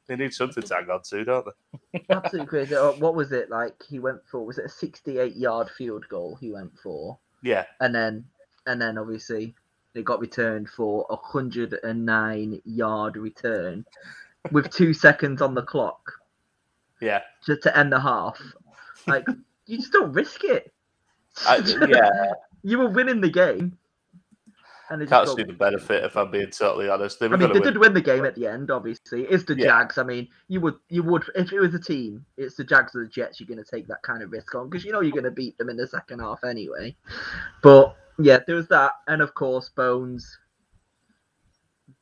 they 0.07 0.15
need 0.15 0.33
something 0.33 0.61
to 0.61 0.75
hang 0.75 0.89
on 0.89 1.01
to, 1.01 1.25
don't 1.25 1.47
they? 1.91 2.05
Absolutely 2.09 2.47
crazy. 2.47 2.75
What 2.75 3.15
was 3.15 3.31
it 3.31 3.49
like? 3.49 3.73
He 3.89 3.99
went 3.99 4.19
for 4.29 4.45
was 4.45 4.57
it 4.57 4.65
a 4.65 4.69
68 4.69 5.35
yard 5.35 5.69
field 5.71 6.07
goal? 6.09 6.37
He 6.39 6.51
went 6.51 6.77
for. 6.77 7.17
Yeah. 7.41 7.65
And 7.79 7.93
then, 7.93 8.25
and 8.67 8.79
then 8.79 8.97
obviously 8.97 9.55
it 9.95 10.05
got 10.05 10.19
returned 10.19 10.69
for 10.69 11.05
a 11.09 11.15
109 11.15 12.61
yard 12.65 13.17
return 13.17 13.85
with 14.51 14.69
two 14.69 14.93
seconds 14.93 15.41
on 15.41 15.55
the 15.55 15.63
clock. 15.63 16.11
Yeah. 17.01 17.21
Just 17.45 17.63
to 17.63 17.77
end 17.77 17.91
the 17.91 17.99
half. 17.99 18.39
Like, 19.07 19.25
you 19.65 19.77
just 19.77 19.93
don't 19.93 20.13
risk 20.13 20.43
it. 20.43 20.71
I, 21.47 21.57
yeah. 21.87 22.31
you 22.63 22.77
were 22.77 22.89
winning 22.89 23.21
the 23.21 23.29
game. 23.29 23.77
And 24.89 25.01
they 25.01 25.07
Can't 25.07 25.27
see 25.27 25.41
the 25.41 25.53
benefit 25.53 26.03
if 26.03 26.15
I'm 26.15 26.29
being 26.29 26.51
totally 26.51 26.89
honest. 26.89 27.19
They 27.19 27.25
I 27.25 27.29
mean, 27.29 27.39
they 27.39 27.47
win. 27.47 27.63
did 27.63 27.77
win 27.77 27.93
the 27.95 28.01
game 28.01 28.23
at 28.23 28.35
the 28.35 28.45
end. 28.45 28.69
Obviously, 28.69 29.23
it's 29.23 29.43
the 29.43 29.57
yeah. 29.57 29.65
Jags. 29.65 29.97
I 29.97 30.03
mean, 30.03 30.27
you 30.47 30.61
would, 30.61 30.75
you 30.89 31.01
would, 31.01 31.23
if 31.33 31.51
it 31.51 31.59
was 31.59 31.73
a 31.73 31.79
team, 31.79 32.23
it's 32.37 32.55
the 32.55 32.63
Jags 32.63 32.95
or 32.95 33.03
the 33.03 33.09
Jets. 33.09 33.39
You're 33.39 33.47
going 33.47 33.63
to 33.63 33.69
take 33.69 33.87
that 33.87 34.03
kind 34.03 34.21
of 34.21 34.31
risk 34.31 34.53
on 34.53 34.69
because 34.69 34.85
you 34.85 34.91
know 34.91 35.01
you're 35.01 35.11
going 35.11 35.23
to 35.23 35.31
beat 35.31 35.57
them 35.57 35.69
in 35.69 35.77
the 35.77 35.87
second 35.87 36.19
half 36.19 36.43
anyway. 36.43 36.95
But 37.63 37.95
yeah, 38.19 38.39
there 38.45 38.55
was 38.55 38.67
that, 38.69 38.93
and 39.07 39.21
of 39.21 39.33
course, 39.33 39.69
Bones, 39.69 40.37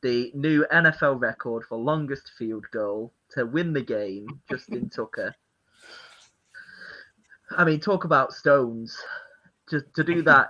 the 0.02 0.30
new 0.34 0.66
NFL 0.72 1.20
record 1.20 1.64
for 1.68 1.78
longest 1.78 2.30
field 2.38 2.66
goal 2.72 3.12
to 3.30 3.46
win 3.46 3.72
the 3.72 3.82
game, 3.82 4.26
Justin 4.48 4.90
Tucker. 4.94 5.34
I 7.50 7.64
mean, 7.64 7.80
talk 7.80 8.04
about 8.04 8.32
stones. 8.32 8.96
Just 9.70 9.86
to 9.94 10.04
do 10.04 10.22
that, 10.22 10.48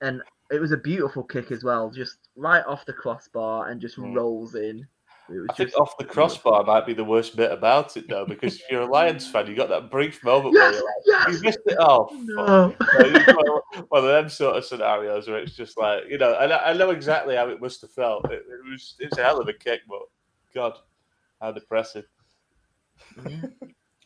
and 0.00 0.22
it 0.50 0.60
was 0.60 0.72
a 0.72 0.76
beautiful 0.76 1.24
kick 1.24 1.50
as 1.50 1.64
well, 1.64 1.90
just 1.90 2.18
right 2.36 2.64
off 2.66 2.86
the 2.86 2.92
crossbar 2.92 3.68
and 3.68 3.80
just 3.80 3.96
mm. 3.96 4.14
rolls 4.14 4.54
in. 4.54 4.86
I 5.30 5.52
think 5.52 5.78
off 5.78 5.96
the 5.98 6.04
crossbar 6.04 6.64
might 6.64 6.86
be 6.86 6.94
the 6.94 7.04
worst 7.04 7.36
bit 7.36 7.52
about 7.52 7.96
it, 7.96 8.08
though, 8.08 8.24
because 8.24 8.56
if 8.56 8.62
you're 8.70 8.82
a 8.82 8.86
Lions 8.86 9.28
fan, 9.28 9.46
you 9.46 9.54
got 9.54 9.68
that 9.68 9.90
brief 9.90 10.24
moment 10.24 10.54
yes, 10.54 10.72
where 10.72 10.72
you're 10.72 11.18
like, 11.18 11.28
yes! 11.28 11.34
you 11.34 11.42
missed 11.42 11.58
it 11.66 11.78
off. 11.78 12.12
No. 12.12 12.74
one 13.88 14.04
of 14.04 14.08
them 14.08 14.28
sort 14.30 14.56
of 14.56 14.64
scenarios 14.64 15.28
where 15.28 15.38
it's 15.38 15.54
just 15.54 15.76
like, 15.76 16.04
you 16.08 16.16
know, 16.16 16.36
and 16.40 16.52
I, 16.52 16.70
I 16.70 16.72
know 16.72 16.90
exactly 16.90 17.36
how 17.36 17.48
it 17.48 17.60
must 17.60 17.82
have 17.82 17.90
felt. 17.90 18.24
It, 18.30 18.44
it, 18.48 18.70
was 18.70 18.94
it's 18.98 19.18
a 19.18 19.22
hell 19.22 19.38
of 19.38 19.48
a 19.48 19.52
kick, 19.52 19.80
but 19.88 20.00
God, 20.54 20.78
how 21.40 21.52
depressing. 21.52 22.04
Yeah. 23.28 23.40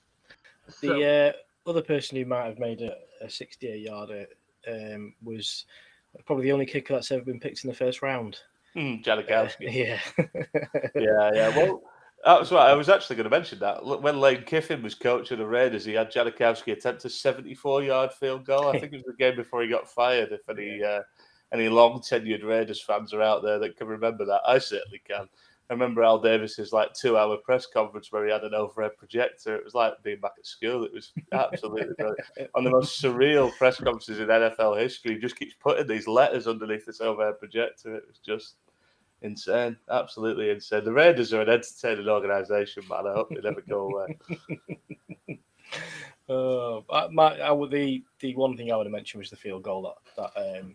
the 0.80 1.34
uh, 1.66 1.70
other 1.70 1.82
person 1.82 2.16
who 2.16 2.24
might 2.24 2.46
have 2.46 2.58
made 2.58 2.82
a, 2.82 2.96
a 3.24 3.30
68 3.30 3.80
yarder 3.80 4.26
um, 4.68 5.14
was 5.22 5.66
probably 6.26 6.44
the 6.44 6.52
only 6.52 6.66
kicker 6.66 6.94
that's 6.94 7.12
ever 7.12 7.24
been 7.24 7.40
picked 7.40 7.64
in 7.64 7.70
the 7.70 7.76
first 7.76 8.02
round. 8.02 8.38
Mm, 8.76 9.04
Janikowski. 9.04 9.72
Yeah. 9.72 10.00
yeah, 10.94 11.30
yeah. 11.34 11.56
Well, 11.56 11.82
that's 12.24 12.50
what 12.50 12.62
I 12.62 12.74
was 12.74 12.88
actually 12.88 13.16
going 13.16 13.24
to 13.24 13.30
mention 13.30 13.58
that. 13.58 13.84
When 13.84 14.20
Lane 14.20 14.44
Kiffin 14.44 14.82
was 14.82 14.94
coaching 14.94 15.38
the 15.38 15.46
Raiders, 15.46 15.84
he 15.84 15.92
had 15.92 16.12
Janikowski 16.12 16.72
attempt 16.72 17.04
a 17.04 17.10
74 17.10 17.82
yard 17.82 18.12
field 18.12 18.46
goal. 18.46 18.68
I 18.68 18.78
think 18.78 18.92
it 18.92 18.96
was 18.96 19.04
the 19.06 19.14
game 19.18 19.36
before 19.36 19.62
he 19.62 19.68
got 19.68 19.90
fired. 19.90 20.32
If 20.32 20.48
any 20.48 20.82
uh, 20.82 21.02
any 21.52 21.68
long 21.68 22.00
tenured 22.00 22.44
Raiders 22.44 22.82
fans 22.82 23.12
are 23.12 23.22
out 23.22 23.42
there 23.42 23.58
that 23.58 23.76
can 23.76 23.88
remember 23.88 24.24
that, 24.24 24.40
I 24.46 24.58
certainly 24.58 25.02
can. 25.06 25.28
I 25.70 25.74
remember 25.74 26.02
Al 26.02 26.18
Davis's 26.18 26.72
like 26.72 26.92
two 26.92 27.16
hour 27.16 27.36
press 27.38 27.66
conference 27.66 28.12
where 28.12 28.26
he 28.26 28.32
had 28.32 28.44
an 28.44 28.54
overhead 28.54 28.96
projector. 28.98 29.56
It 29.56 29.64
was 29.64 29.74
like 29.74 29.94
being 30.02 30.20
back 30.20 30.32
at 30.38 30.46
school. 30.46 30.84
It 30.84 30.92
was 30.92 31.12
absolutely 31.32 31.94
brilliant. 31.96 32.20
One 32.52 32.64
of 32.66 32.72
the 32.72 32.78
most 32.78 33.00
surreal 33.00 33.56
press 33.56 33.78
conferences 33.78 34.18
in 34.18 34.26
NFL 34.26 34.78
history. 34.78 35.14
He 35.14 35.20
just 35.20 35.38
keeps 35.38 35.54
putting 35.54 35.86
these 35.86 36.06
letters 36.06 36.46
underneath 36.46 36.84
this 36.84 37.00
overhead 37.00 37.38
projector. 37.38 37.94
It 37.94 38.04
was 38.06 38.18
just 38.18 38.56
insane, 39.22 39.76
absolutely 39.90 40.50
insane. 40.50 40.84
The 40.84 40.92
Raiders 40.92 41.32
are 41.32 41.42
an 41.42 41.48
entertaining 41.48 42.08
organisation, 42.08 42.82
man. 42.90 43.06
I 43.06 43.14
hope 43.14 43.30
they 43.30 43.40
never 43.40 43.62
go 43.62 43.88
away. 43.88 44.18
uh, 46.32 47.08
my, 47.10 47.38
I 47.38 47.50
would, 47.50 47.70
the 47.70 48.02
the 48.20 48.34
one 48.34 48.56
thing 48.56 48.72
I 48.72 48.76
would 48.76 48.86
have 48.86 48.92
mentioned 48.92 49.20
was 49.20 49.30
the 49.30 49.36
field 49.36 49.62
goal 49.62 49.94
that 50.16 50.32
that 50.34 50.60
um, 50.60 50.74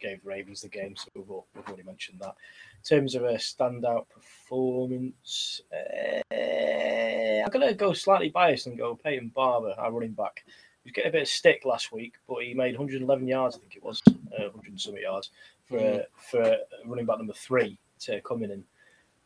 gave 0.00 0.20
Ravens 0.24 0.60
the 0.60 0.68
game. 0.68 0.94
So 0.96 1.08
we've, 1.14 1.24
we've 1.54 1.66
already 1.66 1.82
mentioned 1.82 2.20
that. 2.20 2.34
In 2.78 2.98
terms 2.98 3.14
of 3.14 3.24
a 3.24 3.34
standout 3.34 4.06
performance, 4.08 5.62
uh, 5.72 6.34
I'm 6.34 7.50
going 7.50 7.66
to 7.66 7.74
go 7.74 7.92
slightly 7.92 8.28
biased 8.28 8.66
and 8.66 8.76
go 8.76 8.94
Peyton 8.94 9.32
Barber, 9.34 9.74
our 9.78 9.92
running 9.92 10.12
back. 10.12 10.44
He 10.82 10.90
was 10.90 10.92
getting 10.92 11.08
a 11.08 11.12
bit 11.12 11.22
of 11.22 11.28
stick 11.28 11.62
last 11.64 11.92
week, 11.92 12.14
but 12.28 12.44
he 12.44 12.52
made 12.52 12.76
111 12.76 13.26
yards, 13.26 13.56
I 13.56 13.60
think 13.60 13.76
it 13.76 13.82
was, 13.82 14.02
uh, 14.06 14.50
100 14.52 14.78
something 14.78 15.02
yards 15.02 15.30
for 15.64 15.78
mm. 15.78 16.04
for 16.30 16.56
running 16.84 17.06
back 17.06 17.18
number 17.18 17.32
three 17.32 17.78
to 18.00 18.20
come 18.20 18.42
in 18.42 18.50
and, 18.50 18.64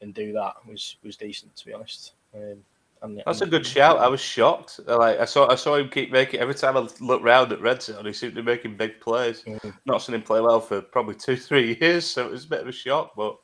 and 0.00 0.14
do 0.14 0.32
that 0.32 0.54
was 0.66 0.96
was 1.02 1.16
decent 1.16 1.54
to 1.56 1.66
be 1.66 1.72
honest. 1.72 2.12
Um, 2.34 2.58
and, 3.02 3.22
That's 3.24 3.40
and, 3.40 3.48
a 3.48 3.50
good 3.50 3.66
shout. 3.66 3.98
I 3.98 4.08
was 4.08 4.20
shocked. 4.20 4.80
Like 4.86 5.18
I 5.18 5.24
saw, 5.24 5.48
I 5.48 5.54
saw 5.54 5.76
him 5.76 5.88
keep 5.88 6.10
making. 6.10 6.40
Every 6.40 6.54
time 6.54 6.76
I 6.76 6.88
looked 7.00 7.24
round 7.24 7.52
at 7.52 7.60
Red 7.60 7.82
Zone, 7.82 8.04
he 8.04 8.12
seemed 8.12 8.34
to 8.34 8.42
be 8.42 8.46
making 8.46 8.76
big 8.76 9.00
plays. 9.00 9.42
Mm. 9.42 9.74
Not 9.86 10.02
seen 10.02 10.14
him 10.14 10.22
play 10.22 10.40
well 10.40 10.60
for 10.60 10.80
probably 10.80 11.14
two, 11.14 11.36
three 11.36 11.76
years, 11.80 12.04
so 12.04 12.26
it 12.26 12.30
was 12.30 12.44
a 12.44 12.48
bit 12.48 12.60
of 12.60 12.68
a 12.68 12.72
shock. 12.72 13.12
But 13.16 13.36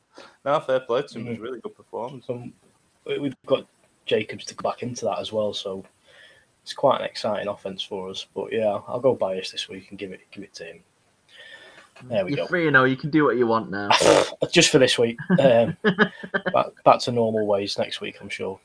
now, 0.43 0.59
fair 0.59 0.81
play 0.81 1.03
to 1.03 1.19
him. 1.19 1.25
Mm. 1.25 1.27
It 1.27 1.29
was 1.31 1.39
really 1.39 1.59
good 1.61 1.75
performance. 1.75 2.25
Um, 2.29 2.53
we've 3.05 3.35
got 3.45 3.65
Jacobs 4.05 4.45
to 4.45 4.55
go 4.55 4.69
back 4.69 4.83
into 4.83 5.05
that 5.05 5.19
as 5.19 5.31
well, 5.31 5.53
so 5.53 5.85
it's 6.63 6.73
quite 6.73 6.99
an 6.99 7.05
exciting 7.05 7.47
offense 7.47 7.81
for 7.81 8.09
us. 8.09 8.25
But 8.33 8.51
yeah, 8.51 8.79
I'll 8.87 8.99
go 8.99 9.15
bias 9.15 9.51
this 9.51 9.69
week 9.69 9.89
and 9.89 9.99
give 9.99 10.11
it 10.11 10.21
give 10.31 10.43
it 10.43 10.53
to 10.55 10.65
him. 10.65 10.83
There 12.03 12.25
we 12.25 12.31
You're 12.31 12.39
go. 12.39 12.47
free, 12.47 12.65
you 12.65 12.71
know. 12.71 12.83
You 12.83 12.97
can 12.97 13.09
do 13.09 13.23
what 13.23 13.37
you 13.37 13.47
want 13.47 13.71
now. 13.71 13.89
Just 14.51 14.69
for 14.69 14.79
this 14.79 14.97
week. 14.97 15.17
Um, 15.39 15.77
back, 16.53 16.67
back 16.83 16.99
to 17.01 17.11
normal 17.11 17.47
ways 17.47 17.77
next 17.77 18.01
week, 18.01 18.17
I'm 18.19 18.29
sure. 18.29 18.59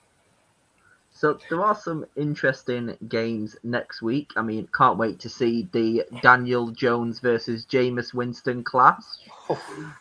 So 1.20 1.38
there 1.50 1.62
are 1.62 1.74
some 1.74 2.06
interesting 2.16 2.96
games 3.06 3.54
next 3.62 4.00
week. 4.00 4.30
I 4.38 4.42
mean, 4.42 4.66
can't 4.74 4.96
wait 4.96 5.20
to 5.20 5.28
see 5.28 5.68
the 5.70 6.02
Daniel 6.22 6.70
Jones 6.70 7.20
versus 7.20 7.66
Jameis 7.66 8.14
Winston 8.14 8.64
clash. 8.64 9.02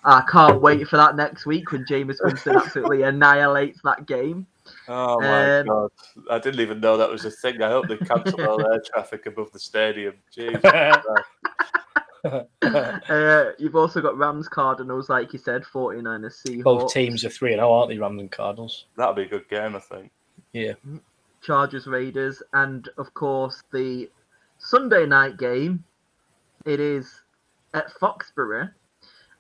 I 0.06 0.24
can't 0.32 0.62
wait 0.62 0.88
for 0.88 0.96
that 0.96 1.18
next 1.18 1.46
week 1.46 1.74
when 1.74 1.84
Jameis 1.84 2.24
Winston 2.24 2.56
absolutely 2.56 3.02
annihilates 3.04 3.82
that 3.84 4.06
game. 4.06 4.48
Oh 4.88 5.20
my 5.20 5.60
um, 5.60 5.68
god! 5.68 5.92
I 6.32 6.40
didn't 6.40 6.62
even 6.62 6.80
know 6.80 6.96
that 6.96 7.10
was 7.10 7.26
a 7.26 7.32
thing. 7.32 7.62
I 7.62 7.68
hope 7.68 7.90
they 7.90 7.98
cancel 7.98 8.42
all 8.48 8.66
air 8.66 8.82
traffic 8.94 9.26
above 9.26 9.52
the 9.52 9.60
stadium. 9.60 10.14
Jeez. 10.34 10.64
uh, 12.62 13.52
you've 13.58 13.76
also 13.76 14.00
got 14.00 14.18
Rams 14.18 14.48
Cardinals, 14.48 15.10
like 15.10 15.34
you 15.34 15.40
said, 15.40 15.64
49ers 15.64 16.48
Seahawks. 16.48 16.64
Both 16.64 16.94
teams 16.94 17.26
are 17.26 17.30
3 17.30 17.56
0, 17.56 17.70
aren't 17.70 17.90
they, 17.90 17.98
Rams 17.98 18.22
and 18.22 18.32
Cardinals? 18.32 18.86
That'll 18.96 19.14
be 19.14 19.24
a 19.24 19.28
good 19.28 19.50
game, 19.50 19.76
I 19.76 19.80
think. 19.80 20.12
Yeah. 20.54 20.74
Chargers 21.42 21.88
Raiders, 21.88 22.42
and 22.54 22.88
of 22.98 23.14
course 23.14 23.64
the 23.72 24.10
Sunday 24.60 25.06
night 25.06 25.38
game. 25.38 25.84
It 26.66 26.80
is 26.80 27.22
at 27.74 27.92
Foxborough, 28.00 28.70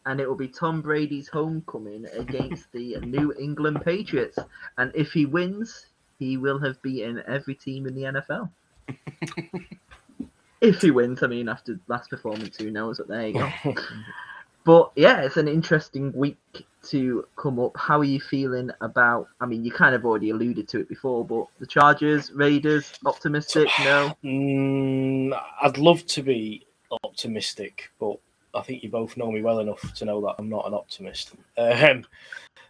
and 0.05 0.19
it 0.19 0.27
will 0.27 0.35
be 0.35 0.47
Tom 0.47 0.81
Brady's 0.81 1.27
homecoming 1.27 2.05
against 2.13 2.71
the 2.71 2.97
New 3.01 3.33
England 3.33 3.81
Patriots. 3.83 4.39
And 4.77 4.91
if 4.95 5.11
he 5.11 5.25
wins, 5.25 5.87
he 6.17 6.37
will 6.37 6.59
have 6.59 6.81
beaten 6.81 7.21
every 7.27 7.55
team 7.55 7.85
in 7.85 7.95
the 7.95 8.03
NFL. 8.03 8.49
if 10.61 10.81
he 10.81 10.91
wins, 10.91 11.21
I 11.21 11.27
mean, 11.27 11.49
after 11.49 11.79
last 11.87 12.09
performance, 12.09 12.57
who 12.57 12.71
knows? 12.71 12.97
But 12.97 13.09
there 13.09 13.27
you 13.27 13.33
go. 13.33 13.75
but 14.65 14.91
yeah, 14.95 15.21
it's 15.21 15.37
an 15.37 15.47
interesting 15.47 16.13
week 16.13 16.65
to 16.83 17.25
come 17.35 17.59
up. 17.59 17.75
How 17.77 17.99
are 17.99 18.05
you 18.05 18.19
feeling 18.19 18.69
about? 18.81 19.27
I 19.41 19.45
mean, 19.45 19.63
you 19.63 19.71
kind 19.71 19.95
of 19.95 20.05
already 20.05 20.29
alluded 20.29 20.67
to 20.69 20.79
it 20.79 20.89
before, 20.89 21.25
but 21.25 21.45
the 21.59 21.67
Chargers, 21.67 22.31
Raiders, 22.31 22.93
optimistic? 23.05 23.67
No. 23.79 24.15
Mm, 24.23 25.39
I'd 25.61 25.77
love 25.77 26.05
to 26.07 26.23
be 26.23 26.65
optimistic, 27.03 27.91
but 27.99 28.17
I 28.53 28.61
think 28.61 28.83
you 28.83 28.89
both 28.89 29.17
know 29.17 29.31
me 29.31 29.41
well 29.41 29.59
enough 29.59 29.93
to 29.95 30.05
know 30.05 30.21
that 30.21 30.35
I'm 30.39 30.49
not 30.49 30.67
an 30.67 30.73
optimist. 30.73 31.33
Um, 31.57 32.05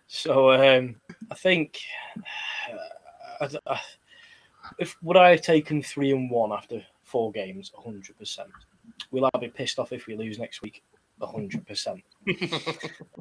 so 0.08 0.52
um, 0.52 0.96
I 1.32 1.36
think 1.36 1.80
uh, 2.72 3.46
I, 3.46 3.74
I, 3.74 3.80
if 4.78 4.96
would 5.02 5.18
I 5.18 5.32
have 5.32 5.42
taken 5.42 5.82
three 5.82 6.12
and 6.12 6.30
one 6.30 6.52
after 6.52 6.82
four 7.04 7.32
games, 7.32 7.72
hundred 7.78 8.18
percent. 8.18 8.50
Will 9.12 9.30
I 9.34 9.38
be 9.40 9.48
pissed 9.48 9.80
off 9.80 9.94
if 9.94 10.08
we 10.08 10.16
lose 10.16 10.40
next 10.40 10.62
week? 10.62 10.84
Hundred 11.22 11.66
percent. 11.66 12.04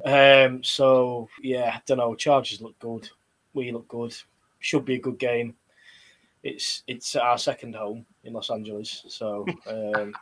Um, 0.05 0.63
so 0.63 1.27
yeah, 1.41 1.73
I 1.75 1.81
don't 1.85 1.97
know. 1.97 2.15
Charges 2.15 2.61
look 2.61 2.77
good. 2.79 3.09
We 3.53 3.71
look 3.71 3.87
good. 3.87 4.15
Should 4.59 4.85
be 4.85 4.95
a 4.95 4.99
good 4.99 5.19
game. 5.19 5.55
It's 6.43 6.83
it's 6.87 7.15
our 7.15 7.37
second 7.37 7.75
home 7.75 8.05
in 8.23 8.33
Los 8.33 8.49
Angeles, 8.49 9.03
so 9.07 9.45
um, 9.67 10.13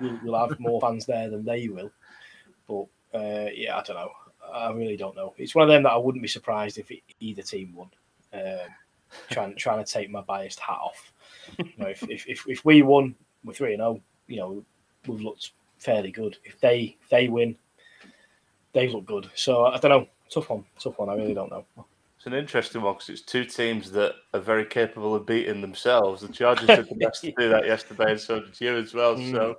we'll, 0.00 0.18
we'll 0.22 0.48
have 0.48 0.60
more 0.60 0.80
fans 0.80 1.06
there 1.06 1.30
than 1.30 1.44
they 1.44 1.68
will. 1.68 1.90
But 2.68 3.18
uh, 3.18 3.50
yeah, 3.54 3.78
I 3.78 3.82
don't 3.82 3.96
know. 3.96 4.10
I 4.52 4.70
really 4.72 4.96
don't 4.96 5.16
know. 5.16 5.34
It's 5.38 5.54
one 5.54 5.68
of 5.68 5.72
them 5.72 5.84
that 5.84 5.92
I 5.92 5.96
wouldn't 5.96 6.22
be 6.22 6.28
surprised 6.28 6.78
if 6.78 6.90
either 7.20 7.42
team 7.42 7.74
won. 7.74 7.88
Um, 8.32 8.68
trying 9.30 9.56
trying 9.56 9.84
to 9.84 9.90
take 9.90 10.10
my 10.10 10.20
biased 10.20 10.60
hat 10.60 10.78
off. 10.82 11.12
You 11.58 11.72
know, 11.78 11.88
if, 11.88 12.02
if, 12.08 12.48
if, 12.48 12.64
we 12.64 12.82
won, 12.82 13.14
we're 13.44 13.54
three 13.54 13.74
and 13.74 13.80
zero. 13.80 14.00
You 14.26 14.36
know, 14.36 14.64
we've 15.06 15.20
looked 15.20 15.52
fairly 15.84 16.10
good. 16.10 16.38
If 16.44 16.58
they 16.60 16.96
if 17.02 17.08
they 17.10 17.28
win, 17.28 17.56
they 18.72 18.88
look 18.88 19.06
good. 19.06 19.30
So 19.34 19.66
I 19.66 19.78
don't 19.78 19.90
know. 19.90 20.08
Tough 20.30 20.50
one. 20.50 20.64
Tough 20.80 20.98
one. 20.98 21.08
I 21.08 21.14
really 21.14 21.34
don't 21.34 21.50
know. 21.50 21.64
It's 22.16 22.26
an 22.26 22.32
interesting 22.32 22.80
one 22.80 22.94
because 22.94 23.10
it's 23.10 23.20
two 23.20 23.44
teams 23.44 23.90
that 23.92 24.14
are 24.32 24.40
very 24.40 24.64
capable 24.64 25.14
of 25.14 25.26
beating 25.26 25.60
themselves. 25.60 26.22
The 26.22 26.28
Chargers 26.28 26.66
did 26.66 26.88
the 26.88 26.94
best 26.94 27.20
to 27.20 27.32
do 27.38 27.50
that 27.50 27.66
yesterday, 27.66 28.12
and 28.12 28.20
so 28.20 28.40
did 28.40 28.60
you 28.60 28.76
as 28.76 28.94
well. 28.94 29.16
Mm. 29.24 29.32
So 29.32 29.56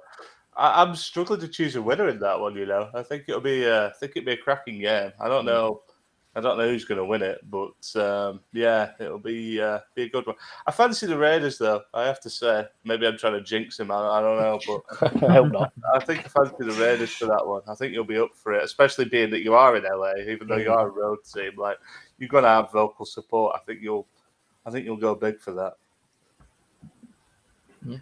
I, 0.57 0.81
am 0.81 0.95
struggling 0.95 1.41
to 1.41 1.47
choose 1.47 1.75
a 1.75 1.81
winner 1.81 2.07
in 2.07 2.19
that 2.19 2.39
one. 2.39 2.55
You 2.55 2.65
know, 2.65 2.89
I 2.93 3.03
think 3.03 3.25
it'll 3.27 3.41
be. 3.41 3.65
Uh, 3.69 3.89
I 3.89 3.91
think 3.91 4.13
it'll 4.15 4.25
be 4.25 4.33
a 4.33 4.37
cracking 4.37 4.79
game. 4.79 5.11
I 5.19 5.27
don't 5.27 5.45
know. 5.45 5.81
I 6.37 6.41
don't 6.41 6.57
know 6.57 6.67
who's 6.67 6.83
going 6.83 6.97
to 6.97 7.05
win 7.05 7.21
it, 7.21 7.39
but 7.49 7.95
um, 7.95 8.41
yeah, 8.51 8.91
it'll 8.99 9.19
be 9.19 9.61
uh, 9.61 9.79
be 9.95 10.03
a 10.03 10.09
good 10.09 10.27
one. 10.27 10.35
I 10.67 10.71
fancy 10.71 11.07
the 11.07 11.17
Raiders, 11.17 11.57
though. 11.57 11.81
I 11.93 12.05
have 12.05 12.19
to 12.21 12.29
say, 12.29 12.65
maybe 12.83 13.07
I'm 13.07 13.17
trying 13.17 13.33
to 13.33 13.41
jinx 13.41 13.79
him. 13.79 13.89
I, 13.89 13.95
I 13.95 14.21
don't 14.21 14.37
know, 14.37 14.59
but 14.99 15.23
I 15.23 15.33
hope 15.33 15.53
not. 15.53 15.73
I 15.93 16.03
think 16.03 16.25
I 16.25 16.27
fancy 16.27 16.55
the 16.59 16.73
Raiders 16.73 17.15
for 17.15 17.27
that 17.27 17.47
one. 17.47 17.61
I 17.69 17.75
think 17.75 17.93
you'll 17.93 18.03
be 18.03 18.17
up 18.17 18.35
for 18.35 18.51
it, 18.53 18.63
especially 18.65 19.05
being 19.05 19.29
that 19.29 19.43
you 19.43 19.53
are 19.53 19.77
in 19.77 19.83
LA, 19.83 20.29
even 20.29 20.47
though 20.47 20.57
you 20.57 20.67
mm. 20.67 20.75
are 20.75 20.89
a 20.89 20.91
road 20.91 21.19
team. 21.23 21.53
Like 21.57 21.77
you're 22.17 22.27
going 22.27 22.43
to 22.43 22.49
have 22.49 22.71
vocal 22.71 23.05
support. 23.05 23.55
I 23.55 23.59
think 23.59 23.81
you'll, 23.81 24.05
I 24.65 24.71
think 24.71 24.83
you'll 24.83 24.97
go 24.97 25.15
big 25.15 25.39
for 25.39 25.53
that. 25.53 25.77
Yeah, 27.87 27.97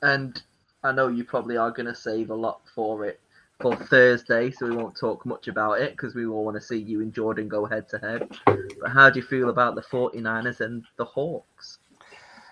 and 0.00 0.40
I 0.82 0.92
know 0.92 1.08
you 1.08 1.22
probably 1.22 1.58
are 1.58 1.70
going 1.70 1.86
to 1.86 1.94
save 1.94 2.30
a 2.30 2.34
lot 2.34 2.62
for 2.74 3.04
it 3.04 3.20
for 3.60 3.74
Thursday, 3.74 4.50
so 4.50 4.68
we 4.68 4.76
won't 4.76 4.96
talk 4.96 5.26
much 5.26 5.48
about 5.48 5.80
it 5.80 5.92
because 5.92 6.14
we 6.14 6.26
all 6.26 6.44
want 6.44 6.56
to 6.56 6.60
see 6.60 6.78
you 6.78 7.00
and 7.00 7.12
Jordan 7.12 7.48
go 7.48 7.66
head 7.66 7.88
to 7.88 7.98
head. 7.98 8.28
But 8.44 8.90
how 8.90 9.10
do 9.10 9.18
you 9.18 9.26
feel 9.26 9.50
about 9.50 9.74
the 9.74 9.82
49ers 9.82 10.60
and 10.60 10.84
the 10.96 11.04
Hawks? 11.04 11.78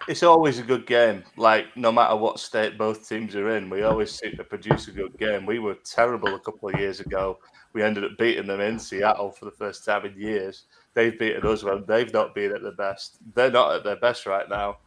It's 0.09 0.23
always 0.23 0.59
a 0.59 0.65
good 0.65 0.87
game. 0.87 1.23
Like, 1.37 1.77
no 1.77 1.91
matter 1.93 2.17
what 2.17 2.41
state 2.41 2.79
both 2.79 3.09
teams 3.09 3.35
are 3.37 3.57
in, 3.57 3.71
we 3.71 3.83
always 3.83 4.13
seem 4.13 4.37
to 4.37 4.45
produce 4.45 4.89
a 4.89 4.93
good 4.93 5.17
game. 5.19 5.47
We 5.47 5.59
were 5.59 5.77
terrible 5.85 6.35
a 6.35 6.41
couple 6.41 6.69
of 6.69 6.79
years 6.79 7.01
ago. 7.01 7.39
We 7.73 7.83
ended 7.83 8.05
up 8.05 8.19
beating 8.19 8.47
them 8.47 8.61
in 8.61 8.79
Seattle 8.79 9.31
for 9.31 9.45
the 9.45 9.51
first 9.53 9.85
time 9.85 10.07
in 10.07 10.19
years. 10.19 10.65
They've 10.95 11.19
beaten 11.19 11.47
us 11.47 11.63
when 11.63 11.85
they've 11.87 12.13
not 12.13 12.35
been 12.35 12.53
at 12.53 12.63
their 12.63 12.73
best. 12.73 13.19
They're 13.35 13.51
not 13.51 13.75
at 13.75 13.85
their 13.85 13.97
best 13.97 14.27
right 14.27 14.49
now. 14.49 14.79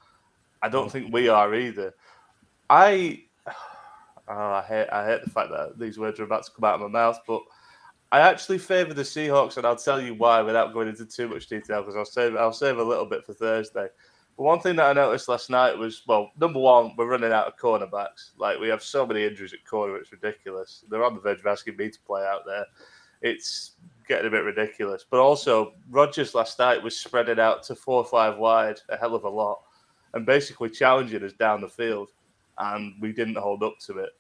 I 0.61 0.69
don't 0.69 0.91
think 0.91 1.13
we 1.13 1.29
are 1.29 1.53
either. 1.53 1.93
I 2.69 3.23
Oh, 4.29 4.33
I 4.35 4.61
hate 4.61 4.87
I 4.91 5.05
hate 5.05 5.23
the 5.23 5.31
fact 5.31 5.49
that 5.49 5.79
these 5.79 5.97
words 5.97 6.19
are 6.19 6.23
about 6.23 6.45
to 6.45 6.51
come 6.51 6.63
out 6.63 6.75
of 6.75 6.81
my 6.81 6.87
mouth, 6.87 7.19
but 7.27 7.41
I 8.11 8.19
actually 8.19 8.59
favour 8.59 8.93
the 8.93 9.01
Seahawks, 9.01 9.57
and 9.57 9.65
I'll 9.65 9.75
tell 9.75 9.99
you 9.99 10.13
why 10.13 10.41
without 10.41 10.73
going 10.73 10.87
into 10.87 11.05
too 11.05 11.27
much 11.27 11.47
detail 11.47 11.81
because 11.81 11.95
I'll 11.95 12.05
save 12.05 12.35
I'll 12.35 12.53
save 12.53 12.77
a 12.77 12.83
little 12.83 13.05
bit 13.05 13.25
for 13.25 13.33
Thursday. 13.33 13.87
But 14.37 14.43
one 14.43 14.59
thing 14.59 14.75
that 14.77 14.85
I 14.85 14.93
noticed 14.93 15.29
last 15.29 15.49
night 15.49 15.77
was 15.77 16.03
well, 16.07 16.31
number 16.39 16.59
one, 16.59 16.93
we're 16.95 17.07
running 17.07 17.31
out 17.31 17.47
of 17.47 17.57
cornerbacks. 17.57 18.31
Like 18.37 18.59
we 18.59 18.69
have 18.69 18.83
so 18.83 19.05
many 19.05 19.25
injuries 19.25 19.53
at 19.53 19.65
corner, 19.65 19.97
it's 19.97 20.11
ridiculous. 20.11 20.85
They're 20.89 21.03
on 21.03 21.15
the 21.15 21.21
verge 21.21 21.39
of 21.39 21.47
asking 21.47 21.77
me 21.77 21.89
to 21.89 21.99
play 22.01 22.23
out 22.23 22.45
there. 22.45 22.65
It's 23.21 23.73
getting 24.07 24.27
a 24.27 24.31
bit 24.31 24.43
ridiculous. 24.43 25.05
But 25.09 25.19
also, 25.19 25.73
Rodgers 25.89 26.35
last 26.35 26.57
night 26.59 26.81
was 26.81 26.99
spreading 26.99 27.39
out 27.39 27.63
to 27.63 27.75
four 27.75 27.97
or 27.97 28.05
five 28.05 28.37
wide 28.37 28.79
a 28.89 28.97
hell 28.97 29.15
of 29.15 29.23
a 29.23 29.29
lot, 29.29 29.59
and 30.13 30.25
basically 30.25 30.69
challenging 30.69 31.23
us 31.23 31.33
down 31.33 31.61
the 31.61 31.67
field, 31.67 32.11
and 32.59 32.93
we 32.99 33.11
didn't 33.11 33.37
hold 33.37 33.63
up 33.63 33.79
to 33.79 33.99
it. 33.99 34.11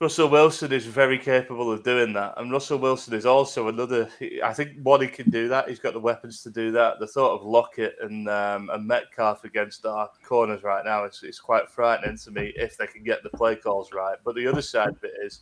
Russell 0.00 0.30
Wilson 0.30 0.72
is 0.72 0.86
very 0.86 1.18
capable 1.18 1.70
of 1.70 1.82
doing 1.82 2.14
that, 2.14 2.32
and 2.38 2.50
Russell 2.50 2.78
Wilson 2.78 3.12
is 3.12 3.26
also 3.26 3.68
another. 3.68 4.08
I 4.42 4.54
think 4.54 4.78
Waddy 4.82 5.08
can 5.08 5.28
do 5.28 5.46
that. 5.48 5.68
He's 5.68 5.78
got 5.78 5.92
the 5.92 6.00
weapons 6.00 6.42
to 6.44 6.50
do 6.50 6.72
that. 6.72 7.00
The 7.00 7.06
thought 7.06 7.38
of 7.38 7.46
Lockett 7.46 7.96
and 8.00 8.26
um, 8.26 8.70
and 8.70 8.86
Metcalf 8.86 9.44
against 9.44 9.84
our 9.84 10.08
corners 10.24 10.62
right 10.62 10.86
now 10.86 11.04
is, 11.04 11.22
is 11.22 11.38
quite 11.38 11.68
frightening 11.68 12.16
to 12.16 12.30
me 12.30 12.54
if 12.56 12.78
they 12.78 12.86
can 12.86 13.02
get 13.02 13.22
the 13.22 13.28
play 13.28 13.56
calls 13.56 13.92
right. 13.92 14.16
But 14.24 14.36
the 14.36 14.46
other 14.46 14.62
side 14.62 14.88
of 14.88 15.04
it 15.04 15.12
is 15.22 15.40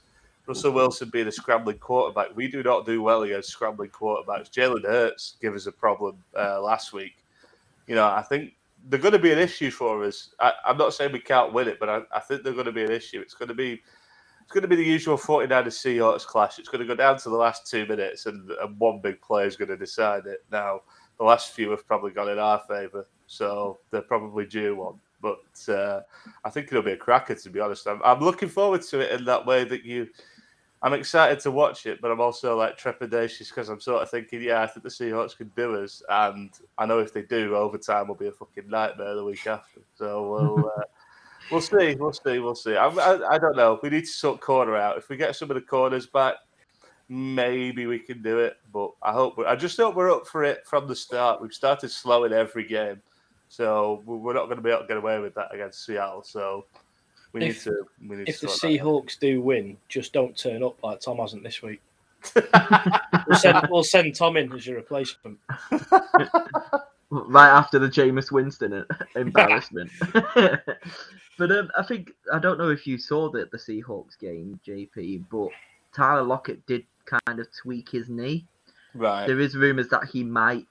Russell 0.48 0.72
Wilson 0.72 1.08
being 1.10 1.28
a 1.28 1.32
scrambling 1.32 1.78
quarterback. 1.78 2.34
We 2.34 2.48
do 2.48 2.64
not 2.64 2.84
do 2.84 3.00
well 3.00 3.22
against 3.22 3.50
scrambling 3.50 3.90
quarterbacks. 3.90 4.50
Jalen 4.50 4.82
Hurts 4.82 5.36
gave 5.40 5.54
us 5.54 5.66
a 5.66 5.72
problem 5.72 6.16
uh, 6.36 6.60
last 6.60 6.92
week. 6.92 7.18
You 7.86 7.94
know, 7.94 8.06
I 8.06 8.22
think 8.22 8.54
they're 8.89 8.99
going 8.99 9.12
to 9.12 9.18
be 9.18 9.32
an 9.32 9.39
issue 9.39 9.70
for 9.70 10.05
us. 10.05 10.34
I, 10.41 10.53
am 10.66 10.78
not 10.78 10.95
saying 10.95 11.12
we 11.12 11.20
can't 11.20 11.53
win 11.53 11.68
it, 11.68 11.78
but 11.78 11.89
I, 11.89 12.01
I 12.12 12.20
think 12.20 12.43
they're 12.43 12.55
going 12.55 12.64
to 12.66 12.72
be 12.72 12.84
an 12.84 12.91
issue. 12.91 13.20
It's 13.20 13.34
going 13.34 13.49
to 13.49 13.55
be 13.55 13.82
it's 14.43 14.55
going 14.55 14.62
to 14.62 14.68
be 14.68 14.76
the 14.76 14.82
usual 14.84 15.18
49ers 15.18 15.66
Seahawks 15.66 16.24
clash. 16.24 16.59
It's 16.59 16.70
going 16.70 16.80
to 16.80 16.86
go 16.86 16.95
down 16.95 17.18
to 17.18 17.28
the 17.28 17.36
last 17.36 17.66
two 17.66 17.84
minutes, 17.84 18.24
and, 18.24 18.51
and 18.51 18.78
one 18.80 18.99
big 18.99 19.20
player 19.20 19.47
is 19.47 19.57
going 19.57 19.68
to 19.68 19.76
decide 19.76 20.24
it. 20.24 20.43
Now, 20.51 20.80
the 21.18 21.24
last 21.24 21.53
few 21.53 21.70
have 21.70 21.86
probably 21.86 22.12
gone 22.12 22.30
in 22.30 22.39
our 22.39 22.62
favour, 22.66 23.07
so 23.26 23.78
they're 23.91 24.01
probably 24.01 24.47
due 24.47 24.74
one. 24.74 24.95
But 25.20 25.70
uh, 25.70 26.01
I 26.47 26.51
think 26.51 26.68
it'll 26.68 26.82
be 26.82 26.93
a 26.93 26.97
cracker, 26.97 27.34
to 27.34 27.51
be 27.51 27.61
honest. 27.61 27.86
I'm, 27.86 28.01
I'm 28.03 28.20
looking 28.20 28.49
forward 28.49 28.80
to 28.82 29.01
it 29.01 29.18
in 29.18 29.26
that 29.26 29.45
way 29.45 29.64
that 29.64 29.84
you. 29.84 30.09
I'm 30.83 30.93
excited 30.93 31.41
to 31.41 31.51
watch 31.51 31.87
it, 31.87 32.01
but 32.01 32.11
I'm 32.11 32.20
also 32.20 32.57
like 32.57 32.79
trepidatious 32.79 33.49
because 33.49 33.68
I'm 33.68 33.81
sort 33.81 34.03
of 34.03 34.11
thinking, 34.11 34.43
yeah, 34.43 34.62
I 34.62 34.66
think 34.66 34.85
the 34.85 34.91
Seahawks 34.91 35.37
can 35.37 35.51
do 35.57 35.83
us, 35.83 36.03
and 36.09 36.51
I 36.76 36.87
know 36.87 37.01
if 37.01 37.12
they 37.12 37.22
do, 37.22 37.57
overtime 37.57 38.09
will 38.09 38.14
be 38.14 38.29
a 38.29 38.33
fucking 38.33 38.68
nightmare 38.68 39.14
the 39.14 39.24
week 39.24 39.47
after. 39.47 39.81
So 39.97 40.31
we'll. 40.31 40.72
Uh, 40.79 40.83
We'll 41.51 41.61
see. 41.61 41.95
We'll 41.95 42.12
see. 42.12 42.39
We'll 42.39 42.55
see. 42.55 42.76
I, 42.76 42.89
I, 42.89 43.35
I, 43.35 43.39
don't 43.39 43.57
know. 43.57 43.81
We 43.83 43.89
need 43.91 44.03
to 44.03 44.07
sort 44.07 44.41
corner 44.41 44.76
out. 44.76 44.99
If 44.99 45.09
we 45.09 45.16
get 45.16 45.35
some 45.35 45.51
of 45.51 45.55
the 45.55 45.62
corners 45.62 46.07
back, 46.07 46.37
maybe 47.09 47.87
we 47.87 47.99
can 47.99 48.22
do 48.22 48.39
it. 48.41 48.57
But 48.72 48.91
I 49.03 49.12
hope. 49.12 49.39
I 49.47 49.57
just 49.57 49.76
hope 49.76 49.95
we're 49.95 50.12
up 50.12 50.26
for 50.26 50.45
it 50.45 50.66
from 50.66 50.87
the 50.87 50.97
start. 50.97 51.41
We've 51.41 51.53
started 51.53 51.91
slow 51.91 52.24
in 52.24 52.33
every 52.33 52.64
game, 52.64 53.01
so 53.49 54.03
we're 54.05 54.35
not 54.35 54.47
going 54.47 54.57
to 54.57 54.62
be 54.62 54.70
able 54.70 54.83
to 54.83 54.89
get 54.89 54.99
away 54.99 55.18
with 55.20 55.35
that 55.35 55.55
against 55.55 55.87
Seattle. 55.87 56.22
So 56.22 56.66
we 57.33 57.43
if, 57.43 57.66
need 57.66 57.72
to. 57.72 57.87
We 58.09 58.16
need 58.16 58.29
if 58.29 58.41
to 58.41 58.47
the 58.47 58.53
Seahawks 58.53 59.18
do 59.18 59.41
win, 59.41 59.76
just 59.89 60.12
don't 60.12 60.37
turn 60.37 60.62
up 60.62 60.83
like 60.83 61.01
Tom 61.01 61.18
hasn't 61.18 61.43
this 61.43 61.62
week. 61.62 61.81
we'll, 62.35 63.39
send, 63.39 63.68
we'll 63.70 63.85
send 63.85 64.14
Tom 64.14 64.37
in 64.37 64.53
as 64.53 64.66
your 64.66 64.76
replacement. 64.76 65.39
right 67.11 67.49
after 67.49 67.79
the 67.79 67.89
Jameis 67.89 68.31
Winston 68.31 68.85
embarrassment. 69.14 69.91
but 70.12 71.53
um, 71.53 71.70
I 71.76 71.83
think 71.87 72.12
I 72.33 72.39
don't 72.39 72.59
know 72.59 72.70
if 72.70 72.87
you 72.87 72.99
saw 72.99 73.31
the 73.31 73.49
the 73.51 73.59
Seahawks 73.59 74.18
game, 74.18 74.59
JP, 74.66 75.24
but 75.31 75.49
Tyler 75.95 76.22
Lockett 76.22 76.64
did 76.66 76.85
kind 77.05 77.41
of 77.41 77.49
tweak 77.62 77.89
his 77.89 78.09
knee. 78.09 78.47
Right. 78.95 79.26
There 79.26 79.41
is 79.41 79.57
rumors 79.57 79.89
that 79.89 80.09
he 80.12 80.24
might 80.24 80.66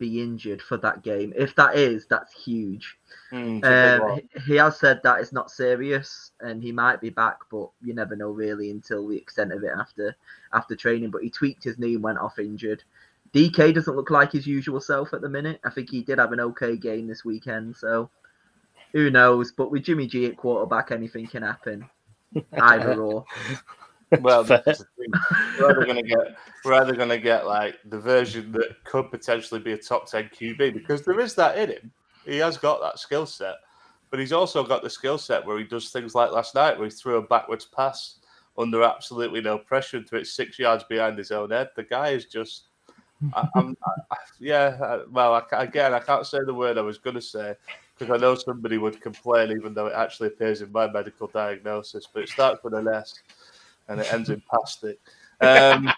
be 0.00 0.20
injured 0.20 0.60
for 0.60 0.76
that 0.78 1.02
game. 1.04 1.32
If 1.36 1.54
that 1.54 1.76
is, 1.76 2.06
that's 2.06 2.32
huge. 2.44 2.98
Mm, 3.32 3.58
it's 3.60 3.68
a 3.68 3.74
big 3.74 4.00
Um, 4.00 4.20
he- 4.34 4.40
he 4.52 4.56
has 4.56 4.78
said 4.80 5.00
that 5.04 5.20
it's 5.20 5.32
not 5.32 5.50
serious 5.52 6.32
and 6.40 6.60
he 6.60 6.72
might 6.72 7.00
be 7.00 7.10
back, 7.10 7.38
but 7.50 7.70
you 7.80 7.94
never 7.94 8.16
know 8.16 8.30
really 8.30 8.70
until 8.72 9.06
the 9.06 9.16
extent 9.16 9.52
of 9.52 9.62
it 9.62 9.72
after 9.78 10.16
after 10.52 10.74
training. 10.74 11.10
But 11.10 11.22
he 11.22 11.30
tweaked 11.30 11.62
his 11.62 11.78
knee 11.78 11.94
and 11.94 12.02
went 12.02 12.18
off 12.18 12.40
injured. 12.40 12.82
DK 13.32 13.72
doesn't 13.72 13.94
look 13.94 14.10
like 14.10 14.32
his 14.32 14.46
usual 14.48 14.80
self 14.80 15.12
at 15.14 15.20
the 15.20 15.28
minute. 15.28 15.60
I 15.62 15.70
think 15.70 15.90
he 15.90 16.02
did 16.02 16.18
have 16.18 16.32
an 16.32 16.40
okay 16.40 16.76
game 16.76 17.06
this 17.06 17.24
weekend, 17.24 17.76
so 17.76 18.10
who 18.92 19.10
knows? 19.10 19.52
But 19.52 19.70
with 19.70 19.84
Jimmy 19.84 20.08
G 20.08 20.26
at 20.26 20.36
quarterback, 20.36 20.90
anything 20.90 21.28
can 21.28 21.44
happen. 21.44 21.88
Either 22.58 23.00
or. 23.00 23.24
Well, 24.20 24.44
Fair. 24.44 24.62
that's 24.66 24.80
the 24.80 24.86
thing. 24.98 25.10
we're 25.58 25.70
either 25.70 25.86
gonna 25.86 26.02
get 26.02 26.36
we're 26.64 26.74
either 26.74 26.94
gonna 26.94 27.18
get 27.18 27.46
like 27.46 27.76
the 27.86 27.98
version 27.98 28.50
that 28.52 28.82
could 28.84 29.10
potentially 29.10 29.60
be 29.60 29.72
a 29.72 29.78
top 29.78 30.06
ten 30.10 30.24
QB 30.24 30.74
because 30.74 31.02
there 31.04 31.20
is 31.20 31.34
that 31.36 31.58
in 31.58 31.70
him. 31.70 31.92
He 32.24 32.38
has 32.38 32.58
got 32.58 32.80
that 32.82 32.98
skill 32.98 33.24
set, 33.26 33.54
but 34.10 34.18
he's 34.20 34.32
also 34.32 34.62
got 34.64 34.82
the 34.82 34.90
skill 34.90 35.16
set 35.18 35.46
where 35.46 35.58
he 35.58 35.64
does 35.64 35.90
things 35.90 36.14
like 36.14 36.32
last 36.32 36.54
night 36.54 36.76
where 36.78 36.88
he 36.88 36.90
threw 36.94 37.16
a 37.16 37.22
backwards 37.22 37.64
pass 37.66 38.16
under 38.58 38.82
absolutely 38.82 39.40
no 39.40 39.56
pressure 39.58 39.96
and 39.98 40.08
threw 40.08 40.18
it 40.20 40.26
six 40.26 40.58
yards 40.58 40.84
behind 40.84 41.16
his 41.16 41.30
own 41.30 41.50
head. 41.50 41.70
The 41.76 41.84
guy 41.84 42.10
is 42.10 42.26
just. 42.26 42.64
I, 43.34 43.46
I- 43.54 44.16
yeah, 44.38 44.78
I- 44.82 45.00
well, 45.10 45.34
I, 45.34 45.62
again, 45.62 45.94
I 45.94 46.00
can't 46.00 46.26
say 46.26 46.38
the 46.44 46.54
word 46.54 46.78
I 46.78 46.82
was 46.82 46.98
going 46.98 47.16
to 47.16 47.22
say 47.22 47.54
because 47.98 48.12
I 48.14 48.18
know 48.20 48.34
somebody 48.34 48.78
would 48.78 49.00
complain, 49.00 49.50
even 49.52 49.74
though 49.74 49.86
it 49.88 49.92
actually 49.94 50.28
appears 50.28 50.62
in 50.62 50.72
my 50.72 50.90
medical 50.90 51.26
diagnosis. 51.26 52.08
But 52.12 52.22
it 52.24 52.28
starts 52.30 52.62
with 52.64 52.72
an 52.74 52.88
S 52.88 53.14
and 53.90 54.00
it 54.00 54.12
ends 54.12 54.30
in 54.30 54.40
plastic. 54.48 54.98
Um, 55.40 55.90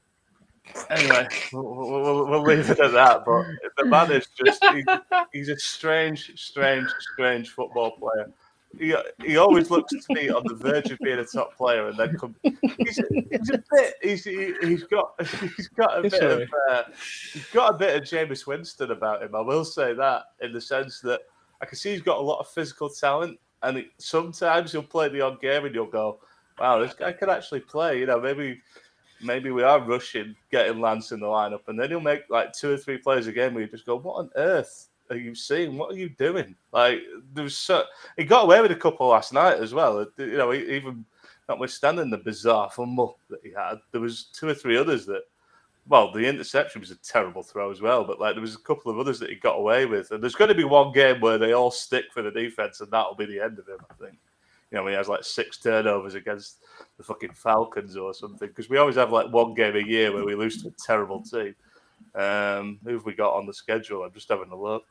anyway, 0.90 1.28
we'll, 1.52 1.64
we'll, 1.64 2.26
we'll 2.26 2.42
leave 2.42 2.70
it 2.70 2.80
at 2.80 2.92
that. 2.92 3.24
But 3.26 3.44
the 3.76 3.84
man 3.84 4.12
is 4.12 4.28
just, 4.44 4.64
he, 4.64 4.84
he's 5.32 5.48
a 5.48 5.58
strange, 5.58 6.32
strange, 6.40 6.88
strange 7.12 7.50
football 7.50 7.90
player. 7.90 8.32
He, 8.78 8.94
he 9.26 9.36
always 9.36 9.68
looks 9.68 9.92
to 9.92 10.14
me 10.14 10.30
on 10.30 10.44
the 10.46 10.54
verge 10.54 10.92
of 10.92 10.98
being 11.00 11.18
a 11.18 11.24
top 11.24 11.56
player, 11.56 11.88
and 11.88 11.98
then 11.98 12.16
come. 12.16 12.36
He's, 12.44 13.00
he's 13.10 13.50
a 13.50 13.62
bit. 13.72 13.94
He's 14.00 14.22
he, 14.22 14.54
he's 14.62 14.84
got 14.84 15.20
he's 15.56 15.66
got 15.66 15.98
a 15.98 16.02
bit 16.02 16.12
Sorry. 16.12 16.44
of 16.44 16.48
uh, 16.70 16.82
he's 17.32 17.46
got 17.46 17.74
a 17.74 17.76
bit 17.76 17.96
of 17.96 18.04
Jameis 18.04 18.46
Winston 18.46 18.92
about 18.92 19.24
him. 19.24 19.34
I 19.34 19.40
will 19.40 19.64
say 19.64 19.92
that 19.94 20.22
in 20.40 20.52
the 20.52 20.60
sense 20.60 21.00
that 21.00 21.22
I 21.60 21.66
can 21.66 21.76
see 21.76 21.90
he's 21.90 22.00
got 22.00 22.18
a 22.18 22.22
lot 22.22 22.38
of 22.38 22.46
physical 22.46 22.88
talent, 22.88 23.40
and 23.64 23.78
it, 23.78 23.86
sometimes 23.98 24.70
he'll 24.70 24.84
play 24.84 25.08
the 25.08 25.20
odd 25.20 25.40
game, 25.40 25.64
and 25.64 25.74
you'll 25.74 25.86
go, 25.86 26.20
"Wow, 26.60 26.78
this 26.78 26.94
guy 26.94 27.12
can 27.12 27.30
actually 27.30 27.60
play." 27.60 27.98
You 27.98 28.06
know, 28.06 28.20
maybe 28.20 28.60
maybe 29.20 29.50
we 29.50 29.62
are 29.62 29.80
rushing 29.80 30.34
getting 30.50 30.80
Lance 30.80 31.12
in 31.12 31.20
the 31.20 31.26
lineup, 31.26 31.68
and 31.68 31.78
then 31.78 31.90
he'll 31.90 32.00
make 32.00 32.28
like 32.30 32.52
two 32.52 32.72
or 32.72 32.76
three 32.76 32.98
plays 32.98 33.26
a 33.26 33.32
game 33.32 33.54
where 33.54 33.62
you 33.62 33.70
just 33.70 33.86
go, 33.86 33.96
"What 33.96 34.14
on 34.14 34.30
earth 34.36 34.88
are 35.10 35.16
you 35.16 35.34
seeing? 35.34 35.76
What 35.76 35.92
are 35.92 35.98
you 35.98 36.08
doing?" 36.10 36.56
Like 36.72 37.00
there 37.34 37.44
was 37.44 37.56
so 37.56 37.84
he 38.16 38.24
got 38.24 38.44
away 38.44 38.60
with 38.60 38.72
a 38.72 38.76
couple 38.76 39.08
last 39.08 39.32
night 39.32 39.58
as 39.58 39.74
well. 39.74 39.98
Uh, 39.98 40.06
you 40.18 40.36
know, 40.36 40.52
even 40.52 41.04
notwithstanding 41.48 42.10
the 42.10 42.18
bizarre 42.18 42.70
fumble 42.70 43.18
that 43.28 43.40
he 43.42 43.50
had, 43.50 43.78
there 43.92 44.00
was 44.00 44.24
two 44.32 44.48
or 44.48 44.54
three 44.54 44.76
others 44.76 45.06
that. 45.06 45.22
Well, 45.88 46.12
the 46.12 46.28
interception 46.28 46.82
was 46.82 46.92
a 46.92 46.96
terrible 46.96 47.42
throw 47.42 47.70
as 47.72 47.80
well, 47.80 48.04
but 48.04 48.20
like 48.20 48.34
there 48.34 48.42
was 48.42 48.54
a 48.54 48.60
couple 48.60 48.92
of 48.92 48.98
others 48.98 49.18
that 49.18 49.30
he 49.30 49.36
got 49.36 49.58
away 49.58 49.86
with, 49.86 50.12
and 50.12 50.22
there's 50.22 50.36
going 50.36 50.50
to 50.50 50.54
be 50.54 50.62
one 50.62 50.92
game 50.92 51.20
where 51.20 51.38
they 51.38 51.52
all 51.52 51.70
stick 51.70 52.04
for 52.12 52.22
the 52.22 52.30
defense, 52.30 52.80
and 52.80 52.90
that'll 52.92 53.16
be 53.16 53.24
the 53.24 53.40
end 53.40 53.58
of 53.58 53.66
him. 53.66 53.78
I 53.90 53.94
think. 53.94 54.18
You 54.70 54.78
know, 54.78 54.86
he 54.86 54.94
has 54.94 55.08
like 55.08 55.24
six 55.24 55.58
turnovers 55.58 56.14
against 56.14 56.58
the 56.96 57.02
fucking 57.02 57.32
Falcons 57.32 57.96
or 57.96 58.14
something, 58.14 58.48
because 58.48 58.68
we 58.68 58.78
always 58.78 58.96
have 58.96 59.12
like 59.12 59.32
one 59.32 59.54
game 59.54 59.76
a 59.76 59.80
year 59.80 60.12
where 60.12 60.24
we 60.24 60.34
lose 60.34 60.62
to 60.62 60.68
a 60.68 60.74
terrible 60.86 61.22
team. 61.22 61.54
Um, 62.14 62.78
who 62.84 62.94
have 62.94 63.04
we 63.04 63.14
got 63.14 63.34
on 63.34 63.46
the 63.46 63.52
schedule? 63.52 64.02
I'm 64.02 64.12
just 64.12 64.28
having 64.28 64.50
a 64.50 64.56
look. 64.56 64.84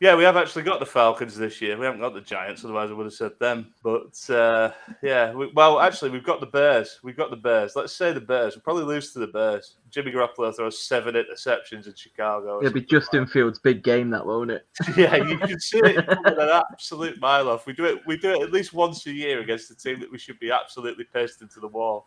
Yeah, 0.00 0.16
we 0.16 0.24
have 0.24 0.38
actually 0.38 0.62
got 0.62 0.80
the 0.80 0.86
Falcons 0.86 1.36
this 1.36 1.60
year. 1.60 1.76
We 1.76 1.84
haven't 1.84 2.00
got 2.00 2.14
the 2.14 2.22
Giants, 2.22 2.64
otherwise 2.64 2.90
I 2.90 2.94
would 2.94 3.04
have 3.04 3.12
said 3.12 3.32
them. 3.38 3.74
But 3.82 4.18
uh, 4.30 4.70
yeah, 5.02 5.34
we, 5.34 5.52
well, 5.54 5.78
actually, 5.78 6.08
we've 6.08 6.24
got 6.24 6.40
the 6.40 6.46
Bears. 6.46 6.98
We've 7.02 7.18
got 7.18 7.28
the 7.28 7.36
Bears. 7.36 7.76
Let's 7.76 7.92
say 7.92 8.10
the 8.14 8.20
Bears. 8.20 8.56
We'll 8.56 8.62
probably 8.62 8.84
lose 8.84 9.12
to 9.12 9.18
the 9.18 9.26
Bears. 9.26 9.76
Jimmy 9.90 10.10
Garoppolo 10.10 10.56
throws 10.56 10.80
seven 10.80 11.16
interceptions 11.16 11.86
in 11.86 11.94
Chicago. 11.94 12.60
It'll 12.60 12.72
be 12.72 12.80
something 12.80 12.82
like 12.82 12.88
Justin 12.88 13.26
Fields' 13.26 13.58
big 13.58 13.84
game, 13.84 14.08
that 14.08 14.24
won't 14.24 14.50
it? 14.50 14.66
yeah, 14.96 15.16
you 15.16 15.36
can 15.36 15.60
see 15.60 15.80
it 15.80 16.08
an 16.08 16.62
absolute 16.72 17.20
mile 17.20 17.50
off. 17.50 17.66
We 17.66 17.74
do 17.74 17.84
it. 17.84 18.00
We 18.06 18.16
do 18.16 18.30
it 18.30 18.40
at 18.40 18.52
least 18.52 18.72
once 18.72 19.06
a 19.06 19.12
year 19.12 19.40
against 19.40 19.70
a 19.70 19.76
team 19.76 20.00
that 20.00 20.10
we 20.10 20.16
should 20.16 20.40
be 20.40 20.50
absolutely 20.50 21.04
pissed 21.04 21.42
into 21.42 21.60
the 21.60 21.68
wall. 21.68 22.06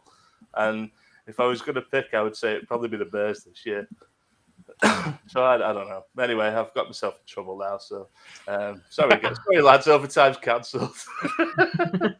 And 0.56 0.90
if 1.28 1.40
I 1.40 1.46
was 1.46 1.62
going 1.62 1.76
to 1.76 1.82
pick, 1.82 2.16
I 2.16 2.24
would 2.24 2.36
say 2.36 2.56
it'd 2.56 2.68
probably 2.68 2.90
be 2.90 2.98
the 2.98 3.06
Bears 3.06 3.44
this 3.44 3.68
year. 3.68 3.88
So 5.28 5.44
I, 5.44 5.56
I 5.56 5.74
don't 5.74 5.88
know. 5.88 6.04
Anyway, 6.20 6.48
I've 6.48 6.74
got 6.74 6.88
myself 6.88 7.16
in 7.16 7.26
trouble 7.26 7.58
now. 7.58 7.78
So 7.78 8.08
um, 8.48 8.82
sorry, 8.90 9.20
guys. 9.20 9.38
sorry, 9.46 9.62
lads. 9.62 9.88
Overtime's 9.88 10.38
cancelled. 10.38 10.96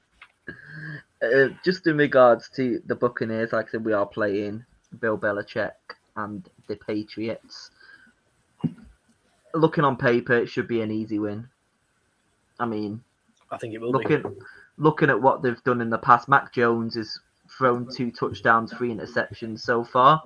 Uh, 1.24 1.48
just 1.64 1.88
in 1.88 1.96
regards 1.96 2.50
to 2.50 2.82
the 2.88 2.96
Buccaneers, 2.96 3.54
like 3.54 3.68
I 3.68 3.72
said, 3.72 3.86
we 3.86 3.94
are 3.94 4.06
playing 4.06 4.66
Bill 5.00 5.18
Belichick 5.18 5.72
and 6.18 6.50
the 6.68 6.76
Patriots. 6.76 7.72
Looking 9.54 9.86
on 9.86 9.96
paper, 9.96 10.34
it 10.34 10.48
should 10.48 10.68
be 10.68 10.82
an 10.82 10.92
easy 10.92 11.20
win. 11.20 11.48
I 12.60 12.66
mean, 12.66 13.02
I 13.52 13.58
think 13.58 13.74
it 13.74 13.80
will 13.80 13.94
be. 13.94 14.00
looking 14.00 14.36
looking 14.78 15.10
at 15.10 15.22
what 15.22 15.42
they've 15.42 15.64
done 15.64 15.80
in 15.80 15.90
the 15.90 15.98
past, 15.98 16.28
Mac 16.28 16.54
Jones 16.54 16.96
has 16.96 17.20
thrown 17.58 17.88
two 17.94 18.12
touchdowns, 18.12 18.74
three 18.74 18.94
interceptions 18.94 19.60
so 19.60 19.84
far. 19.84 20.22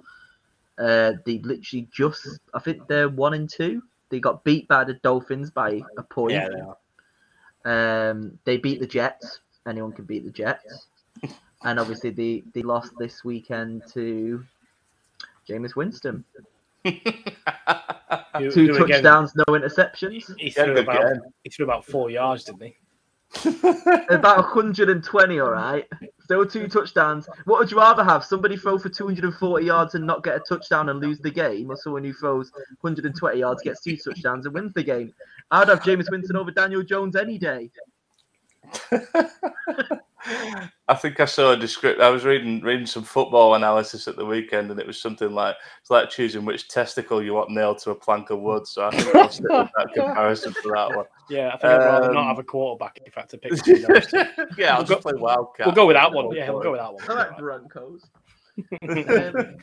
Uh, 0.77 1.13
they 1.25 1.39
literally 1.39 1.87
just, 1.91 2.39
I 2.53 2.59
think 2.59 2.87
they're 2.87 3.09
one 3.09 3.33
and 3.33 3.49
two. 3.49 3.81
They 4.09 4.19
got 4.19 4.43
beat 4.43 4.67
by 4.67 4.83
the 4.83 4.93
Dolphins 4.95 5.49
by 5.51 5.81
a 5.97 6.03
point. 6.03 6.33
Yeah, 6.33 6.49
they 6.49 6.61
are. 6.61 8.09
Um, 8.09 8.37
they 8.45 8.57
beat 8.57 8.79
the 8.79 8.87
Jets. 8.87 9.39
Anyone 9.67 9.91
can 9.91 10.05
beat 10.05 10.23
the 10.23 10.31
Jets. 10.31 10.87
And 11.63 11.79
obviously, 11.79 12.11
they, 12.11 12.43
they 12.53 12.61
lost 12.61 12.93
this 12.99 13.23
weekend 13.25 13.81
to 13.93 14.45
Jameis 15.49 15.75
Winston. 15.75 16.23
Two 16.85 16.91
who 18.51 18.75
again- 18.75 18.87
touchdowns, 18.87 19.33
no 19.35 19.43
interceptions. 19.49 20.31
He 20.37 20.53
Yeah, 20.55 20.65
threw 20.65 20.77
about, 20.77 21.17
he 21.43 21.49
threw 21.49 21.65
about 21.65 21.83
four 21.85 22.09
yards, 22.09 22.45
didn't 22.45 22.61
he? 22.61 22.77
About 24.09 24.37
120, 24.55 25.39
all 25.39 25.51
right. 25.51 25.85
There 26.27 26.37
were 26.37 26.45
two 26.45 26.67
touchdowns. 26.67 27.27
What 27.45 27.59
would 27.59 27.71
you 27.71 27.77
rather 27.77 28.03
have? 28.03 28.23
Somebody 28.23 28.57
throw 28.57 28.77
for 28.77 28.89
240 28.89 29.65
yards 29.65 29.95
and 29.95 30.05
not 30.05 30.23
get 30.23 30.35
a 30.35 30.39
touchdown 30.39 30.89
and 30.89 30.99
lose 30.99 31.19
the 31.19 31.31
game, 31.31 31.69
or 31.69 31.77
someone 31.77 32.03
who 32.03 32.13
throws 32.13 32.51
120 32.81 33.39
yards, 33.39 33.61
gets 33.63 33.81
two 33.81 33.97
touchdowns 33.97 34.45
and 34.45 34.53
wins 34.55 34.73
the 34.73 34.83
game? 34.83 35.13
I'd 35.51 35.69
have 35.69 35.81
Jameis 35.81 36.11
Winston 36.11 36.35
over 36.35 36.51
Daniel 36.51 36.83
Jones 36.83 37.15
any 37.15 37.37
day. 37.37 37.69
I 40.89 40.95
think 40.95 41.19
I 41.19 41.25
saw 41.25 41.51
a 41.51 41.57
description. 41.57 42.01
I 42.01 42.09
was 42.09 42.25
reading 42.25 42.59
reading 42.61 42.85
some 42.85 43.03
football 43.03 43.55
analysis 43.55 44.07
at 44.07 44.15
the 44.17 44.25
weekend, 44.25 44.71
and 44.71 44.79
it 44.79 44.85
was 44.87 45.01
something 45.01 45.31
like 45.31 45.55
it's 45.81 45.89
like 45.89 46.09
choosing 46.09 46.43
which 46.43 46.67
testicle 46.67 47.23
you 47.23 47.33
want 47.33 47.49
nailed 47.49 47.77
to 47.79 47.91
a 47.91 47.95
plank 47.95 48.29
of 48.29 48.39
wood. 48.39 48.67
So 48.67 48.85
I 48.87 48.91
think 48.91 49.15
I'll 49.15 49.29
stick 49.29 49.43
with 49.49 49.69
that 49.77 49.87
comparison 49.95 50.53
for 50.53 50.73
that 50.75 50.95
one. 50.95 51.05
Yeah, 51.29 51.49
I 51.49 51.51
think 51.57 51.63
I'd 51.65 51.77
rather 51.77 52.07
Um, 52.09 52.13
not 52.15 52.27
have 52.27 52.39
a 52.39 52.43
quarterback 52.43 52.99
if 53.05 53.17
I 53.17 53.21
had 53.21 53.29
to 53.29 53.37
pick 53.37 53.51
those 53.87 54.07
two. 54.07 54.25
yeah, 54.57 54.71
I'll 54.73 54.77
We'll 54.79 54.85
just 54.87 55.03
go- 55.03 55.11
play 55.11 55.13
wildcat. 55.19 55.67
We'll 55.67 55.75
go 55.75 55.85
with 55.85 55.95
that 55.95 56.11
one. 56.11 56.31
Yeah, 56.35 56.49
we'll 56.51 56.61
go 56.61 56.71
with 56.71 56.81
that 56.81 56.93
one. 56.93 57.03
I 57.09 57.13
like 57.13 57.37
Broncos. 57.37 58.03
um, 58.89 59.55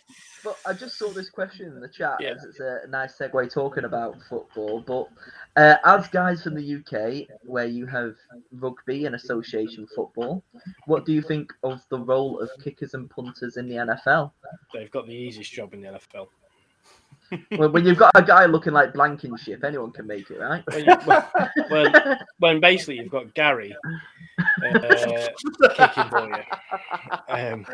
but 0.44 0.56
I 0.66 0.72
just 0.72 0.96
saw 0.98 1.10
this 1.10 1.28
question 1.28 1.66
in 1.66 1.80
the 1.80 1.88
chat. 1.88 2.16
Yeah. 2.20 2.30
As 2.30 2.44
it's 2.44 2.60
a 2.60 2.82
nice 2.88 3.18
segue 3.18 3.52
talking 3.52 3.84
about 3.84 4.16
football. 4.30 4.80
But 4.86 5.08
uh, 5.56 5.76
as 5.84 6.08
guys 6.08 6.42
from 6.42 6.54
the 6.54 6.74
UK, 6.76 7.28
where 7.44 7.66
you 7.66 7.86
have 7.86 8.16
rugby 8.52 9.06
and 9.06 9.14
association 9.14 9.86
football, 9.94 10.42
what 10.86 11.04
do 11.04 11.12
you 11.12 11.22
think 11.22 11.52
of 11.62 11.82
the 11.90 11.98
role 11.98 12.40
of 12.40 12.50
kickers 12.62 12.94
and 12.94 13.08
punters 13.08 13.56
in 13.56 13.68
the 13.68 13.76
NFL? 13.76 14.32
They've 14.72 14.90
got 14.90 15.06
the 15.06 15.12
easiest 15.12 15.52
job 15.52 15.74
in 15.74 15.82
the 15.82 15.88
NFL. 15.88 16.28
Well, 17.52 17.70
when 17.70 17.86
you've 17.86 17.98
got 17.98 18.12
a 18.14 18.22
guy 18.22 18.44
looking 18.44 18.74
like 18.74 18.92
Blankenship, 18.92 19.64
anyone 19.64 19.90
can 19.90 20.06
make 20.06 20.30
it, 20.30 20.38
right? 20.38 20.62
When, 20.70 20.84
you, 20.84 20.94
when, 21.04 21.24
when, 21.68 22.18
when 22.38 22.60
basically 22.60 22.98
you've 22.98 23.10
got 23.10 23.32
Gary 23.34 23.74
uh, 24.62 25.28
kicking 25.74 26.08
for 26.10 26.28
you. 26.28 27.34
Um, 27.34 27.66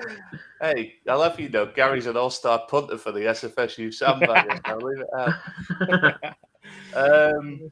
Hey, 0.63 0.95
I'll 1.09 1.23
have 1.23 1.39
you 1.41 1.49
know, 1.49 1.67
Gary's 1.67 2.07
an 2.07 2.17
all-star 2.17 2.67
punter 2.69 2.97
for 2.97 3.13
the 3.13 3.21
SFSU 3.21 3.89
Sandbaggers. 3.89 4.61
I'll 4.65 4.79
leave 4.79 5.01
it 5.01 6.23
out. 6.23 6.35
Um, 6.95 7.71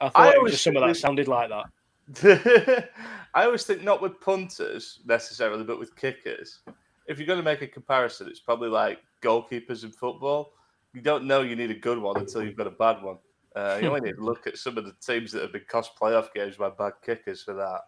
I 0.00 0.06
I 0.06 0.08
thought 0.08 0.34
it 0.34 0.42
was 0.42 0.52
just 0.52 0.64
some 0.64 0.76
of 0.76 0.86
that 0.86 0.96
sounded 0.96 1.28
like 1.28 1.50
that. 1.50 2.90
I 3.34 3.44
always 3.44 3.64
think 3.64 3.82
not 3.82 4.02
with 4.02 4.20
punters 4.20 5.00
necessarily, 5.04 5.64
but 5.64 5.78
with 5.78 5.96
kickers. 5.96 6.60
If 7.06 7.18
you're 7.18 7.26
going 7.26 7.38
to 7.38 7.44
make 7.44 7.62
a 7.62 7.66
comparison, 7.66 8.28
it's 8.28 8.40
probably 8.40 8.68
like 8.68 8.98
goalkeepers 9.22 9.84
in 9.84 9.90
football. 9.90 10.52
You 10.92 11.00
don't 11.00 11.24
know 11.24 11.42
you 11.42 11.56
need 11.56 11.70
a 11.70 11.78
good 11.78 11.98
one 11.98 12.16
until 12.18 12.44
you've 12.44 12.56
got 12.56 12.66
a 12.66 12.70
bad 12.72 13.02
one. 13.02 13.18
Uh, 13.56 13.78
you 13.80 13.88
only 13.88 14.00
need 14.00 14.16
to 14.16 14.24
look 14.24 14.46
at 14.46 14.58
some 14.58 14.76
of 14.78 14.84
the 14.84 14.94
teams 15.00 15.32
that 15.32 15.42
have 15.42 15.52
been 15.52 15.64
cost 15.68 15.92
playoff 16.00 16.32
games 16.34 16.56
by 16.56 16.70
bad 16.70 16.92
kickers 17.04 17.42
for 17.42 17.54
that. 17.54 17.80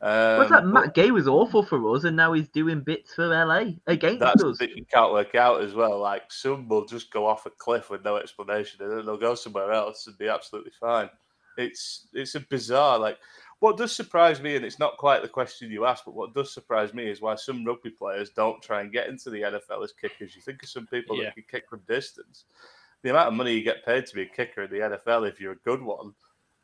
Um, 0.00 0.38
What's 0.38 0.50
that? 0.50 0.62
but 0.62 0.66
Matt 0.72 0.94
Gay 0.94 1.10
was 1.10 1.26
awful 1.26 1.62
for 1.64 1.94
us, 1.94 2.04
and 2.04 2.16
now 2.16 2.32
he's 2.32 2.48
doing 2.48 2.80
bits 2.82 3.14
for 3.14 3.26
LA 3.26 3.72
against 3.88 4.20
That's 4.20 4.40
the 4.42 4.50
us. 4.50 4.58
bit 4.58 4.70
you 4.76 4.84
can't 4.84 5.12
work 5.12 5.34
out 5.34 5.60
as 5.62 5.74
well. 5.74 5.98
Like 5.98 6.30
some 6.30 6.68
will 6.68 6.84
just 6.86 7.10
go 7.10 7.26
off 7.26 7.46
a 7.46 7.50
cliff 7.50 7.90
with 7.90 8.04
no 8.04 8.16
explanation, 8.16 8.80
and 8.82 8.90
then 8.92 9.04
they'll 9.06 9.16
go 9.16 9.34
somewhere 9.34 9.72
else 9.72 10.06
and 10.06 10.16
be 10.16 10.28
absolutely 10.28 10.70
fine. 10.78 11.10
It's 11.56 12.06
it's 12.14 12.36
a 12.36 12.40
bizarre. 12.40 12.98
Like 12.98 13.18
what 13.58 13.76
does 13.76 13.90
surprise 13.90 14.40
me, 14.40 14.54
and 14.54 14.64
it's 14.64 14.78
not 14.78 14.96
quite 14.98 15.20
the 15.22 15.28
question 15.28 15.68
you 15.72 15.84
asked, 15.84 16.04
but 16.04 16.14
what 16.14 16.32
does 16.32 16.54
surprise 16.54 16.94
me 16.94 17.10
is 17.10 17.20
why 17.20 17.34
some 17.34 17.64
rugby 17.64 17.90
players 17.90 18.30
don't 18.30 18.62
try 18.62 18.82
and 18.82 18.92
get 18.92 19.08
into 19.08 19.30
the 19.30 19.40
NFL 19.42 19.82
as 19.82 19.92
kickers. 19.92 20.36
You 20.36 20.42
think 20.42 20.62
of 20.62 20.68
some 20.68 20.86
people 20.86 21.16
Yeah. 21.16 21.24
that 21.24 21.34
can 21.34 21.44
kick 21.50 21.68
from 21.68 21.80
distance. 21.88 22.44
The 23.02 23.10
amount 23.10 23.28
of 23.28 23.34
money 23.34 23.54
you 23.54 23.62
get 23.64 23.84
paid 23.84 24.06
to 24.06 24.14
be 24.14 24.22
a 24.22 24.26
kicker 24.26 24.62
in 24.62 24.70
the 24.70 24.76
NFL, 24.78 25.28
if 25.28 25.40
you're 25.40 25.52
a 25.52 25.56
good 25.56 25.82
one, 25.82 26.14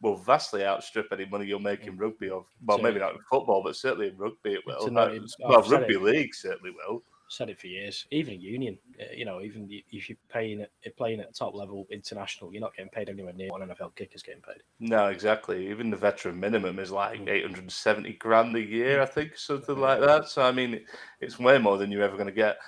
will 0.04 0.16
vastly 0.16 0.64
outstrip 0.64 1.08
any 1.12 1.24
money 1.24 1.46
you'll 1.46 1.58
make 1.58 1.86
in 1.86 1.96
rugby. 1.96 2.28
Or 2.28 2.44
well, 2.64 2.78
maybe 2.78 3.00
not 3.00 3.14
in 3.14 3.20
football, 3.20 3.62
but 3.64 3.74
certainly 3.74 4.08
in 4.08 4.16
rugby 4.18 4.52
it 4.52 4.60
will. 4.66 4.86
a 4.86 4.90
no- 4.90 5.06
I've 5.06 5.22
well, 5.40 5.62
rugby 5.62 5.96
league 5.96 6.34
certainly 6.34 6.70
will. 6.70 7.02
said 7.28 7.48
it 7.48 7.58
for 7.58 7.68
years. 7.68 8.06
Even 8.10 8.38
union, 8.38 8.78
uh, 9.00 9.04
you 9.16 9.24
know, 9.24 9.40
even 9.40 9.66
if 9.90 10.08
you're 10.08 10.18
paying 10.30 10.60
it, 10.60 10.96
playing 10.98 11.20
at 11.20 11.34
top 11.34 11.54
level 11.54 11.86
international, 11.90 12.52
you're 12.52 12.60
not 12.60 12.76
getting 12.76 12.90
paid 12.90 13.08
anywhere 13.08 13.32
near 13.32 13.48
what 13.48 13.62
an 13.62 13.70
NFL 13.70 13.96
kicker's 13.96 14.22
getting 14.22 14.42
paid. 14.42 14.62
No, 14.78 15.08
exactly. 15.08 15.68
Even 15.68 15.88
the 15.88 15.96
veteran 15.96 16.38
minimum 16.38 16.78
is 16.78 16.90
like 16.90 17.18
870 17.26 18.12
grand 18.14 18.54
a 18.54 18.60
year, 18.60 19.00
I 19.00 19.06
think, 19.06 19.38
something 19.38 19.78
like 19.78 20.00
that. 20.00 20.28
So, 20.28 20.42
I 20.42 20.52
mean, 20.52 20.84
it's 21.20 21.38
way 21.38 21.56
more 21.58 21.78
than 21.78 21.90
you're 21.90 22.04
ever 22.04 22.16
going 22.16 22.26
to 22.26 22.32
get. 22.32 22.58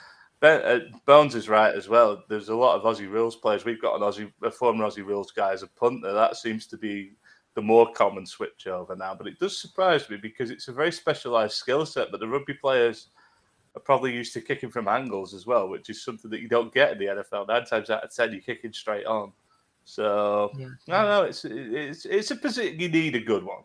Ben, 0.41 0.63
uh, 0.63 0.81
Bones 1.07 1.35
is 1.35 1.49
right 1.49 1.75
as 1.75 1.89
well. 1.89 2.23
There's 2.29 2.51
a 2.51 2.57
lot 2.57 2.77
of 2.77 2.83
Aussie 2.83 3.11
rules 3.11 3.37
players. 3.37 3.65
We've 3.65 3.81
got 3.81 3.97
an 3.97 4.03
Aussie, 4.03 4.33
a 4.43 4.51
former 4.51 4.85
Aussie 4.85 5.05
rules 5.05 5.31
guy 5.31 5.53
as 5.53 5.63
a 5.63 5.67
punter. 5.67 6.13
That 6.13 6.37
seems 6.37 6.67
to 6.67 6.77
be 6.77 7.13
the 7.57 7.63
more 7.63 7.91
common 7.93 8.27
switch 8.27 8.69
over 8.69 8.95
now. 8.95 9.15
But 9.15 9.27
it 9.27 9.41
does 9.41 9.59
surprise 9.59 10.09
me 10.09 10.19
because 10.19 10.51
it's 10.51 10.69
a 10.69 10.73
very 10.73 10.93
specialised 10.93 11.57
skill 11.57 11.85
set. 11.87 12.13
But 12.13 12.21
the 12.21 12.29
rugby 12.29 12.55
players 12.55 13.09
are 13.75 13.81
probably 13.81 14.13
used 14.13 14.35
to 14.35 14.41
kicking 14.43 14.71
from 14.71 14.87
angles 14.87 15.35
as 15.35 15.47
well, 15.47 15.69
which 15.69 15.91
is 15.91 16.05
something 16.05 16.31
that 16.31 16.41
you 16.41 16.49
don't 16.49 16.73
get 16.73 16.93
in 16.93 16.99
the 16.99 17.07
NFL. 17.07 17.49
Nine 17.49 17.65
times 17.65 17.91
out 17.91 18.05
of 18.05 18.15
ten, 18.15 18.31
you're 18.31 18.43
kicking 18.43 18.73
straight 18.73 19.07
on. 19.07 19.33
So 19.85 20.51
Yeah. 20.57 20.69
no, 20.87 21.03
no, 21.09 21.23
it's 21.23 21.45
it's 21.45 22.05
it's 22.05 22.31
a 22.31 22.37
position 22.37 22.79
you 22.79 22.89
need 22.91 23.17
a 23.17 23.21
good 23.21 23.43
one. 23.43 23.63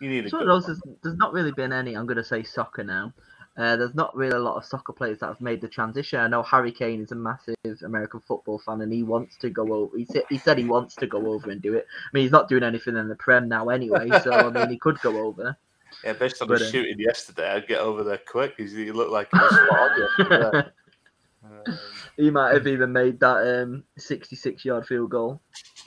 You 0.00 0.10
need 0.10 0.26
a 0.26 0.30
one 0.30 0.42
good 0.42 0.48
those. 0.48 0.66
one. 0.66 0.76
There's, 0.84 0.96
there's 1.02 1.16
not 1.16 1.32
really 1.32 1.52
been 1.52 1.72
any. 1.72 1.94
I'm 1.96 2.06
going 2.06 2.16
to 2.16 2.24
say 2.24 2.42
soccer 2.42 2.82
now. 2.82 3.12
Uh, 3.56 3.76
there's 3.76 3.94
not 3.94 4.14
really 4.16 4.36
a 4.36 4.38
lot 4.38 4.56
of 4.56 4.64
soccer 4.64 4.92
players 4.92 5.18
that 5.18 5.26
have 5.26 5.40
made 5.40 5.60
the 5.60 5.68
transition. 5.68 6.20
I 6.20 6.28
know 6.28 6.42
Harry 6.42 6.72
Kane 6.72 7.02
is 7.02 7.12
a 7.12 7.16
massive 7.16 7.56
American 7.84 8.20
football 8.20 8.58
fan, 8.58 8.80
and 8.80 8.92
he 8.92 9.02
wants 9.02 9.36
to 9.38 9.50
go 9.50 9.72
over. 9.72 9.98
He 9.98 10.04
said 10.04 10.22
he 10.28 10.38
said 10.38 10.56
he 10.56 10.64
wants 10.64 10.94
to 10.96 11.06
go 11.06 11.26
over 11.26 11.50
and 11.50 11.60
do 11.60 11.74
it. 11.74 11.86
I 11.90 12.08
mean, 12.14 12.22
he's 12.22 12.32
not 12.32 12.48
doing 12.48 12.62
anything 12.62 12.96
in 12.96 13.08
the 13.08 13.16
Prem 13.16 13.48
now 13.48 13.68
anyway, 13.68 14.08
so 14.22 14.32
I 14.32 14.50
mean, 14.50 14.70
he 14.70 14.78
could 14.78 15.00
go 15.00 15.18
over. 15.18 15.56
Yeah, 16.04 16.12
based 16.12 16.40
on 16.40 16.46
But, 16.46 16.60
the 16.60 16.66
uh, 16.66 16.70
shooting 16.70 17.00
yesterday, 17.00 17.50
I'd 17.50 17.66
get 17.66 17.80
over 17.80 18.04
there 18.04 18.20
quick 18.24 18.56
because 18.56 18.72
he 18.72 18.92
looked 18.92 19.10
like 19.10 19.28
he 19.32 19.38
was 19.38 20.38
spot. 20.46 20.72
Um, 21.42 21.78
he 22.16 22.30
might 22.30 22.54
have 22.54 22.66
even 22.66 22.92
made 22.92 23.18
that 23.20 23.62
um, 23.62 23.82
66 23.96 24.64
yard 24.64 24.86
field 24.86 25.10
goal. 25.10 25.40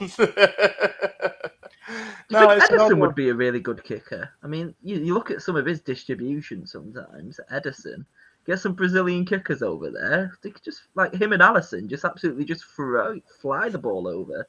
no, 2.30 2.40
Do 2.40 2.48
think 2.48 2.62
it's 2.62 2.70
Ederson 2.72 2.76
normal. 2.76 3.06
would 3.08 3.14
be 3.14 3.28
a 3.28 3.34
really 3.34 3.60
good 3.60 3.82
kicker? 3.84 4.30
I 4.42 4.46
mean, 4.46 4.74
you, 4.82 4.96
you 4.96 5.14
look 5.14 5.30
at 5.30 5.42
some 5.42 5.56
of 5.56 5.66
his 5.66 5.80
distribution 5.80 6.66
sometimes. 6.66 7.38
Ederson, 7.52 8.04
get 8.46 8.58
some 8.60 8.74
Brazilian 8.74 9.24
kickers 9.24 9.62
over 9.62 9.90
there. 9.90 10.36
They 10.42 10.50
could 10.50 10.62
just 10.62 10.82
like 10.94 11.14
him 11.14 11.32
and 11.32 11.42
Alisson, 11.42 11.88
just 11.88 12.04
absolutely 12.04 12.44
just 12.44 12.64
throw, 12.64 13.20
fly 13.40 13.68
the 13.68 13.78
ball 13.78 14.08
over. 14.08 14.48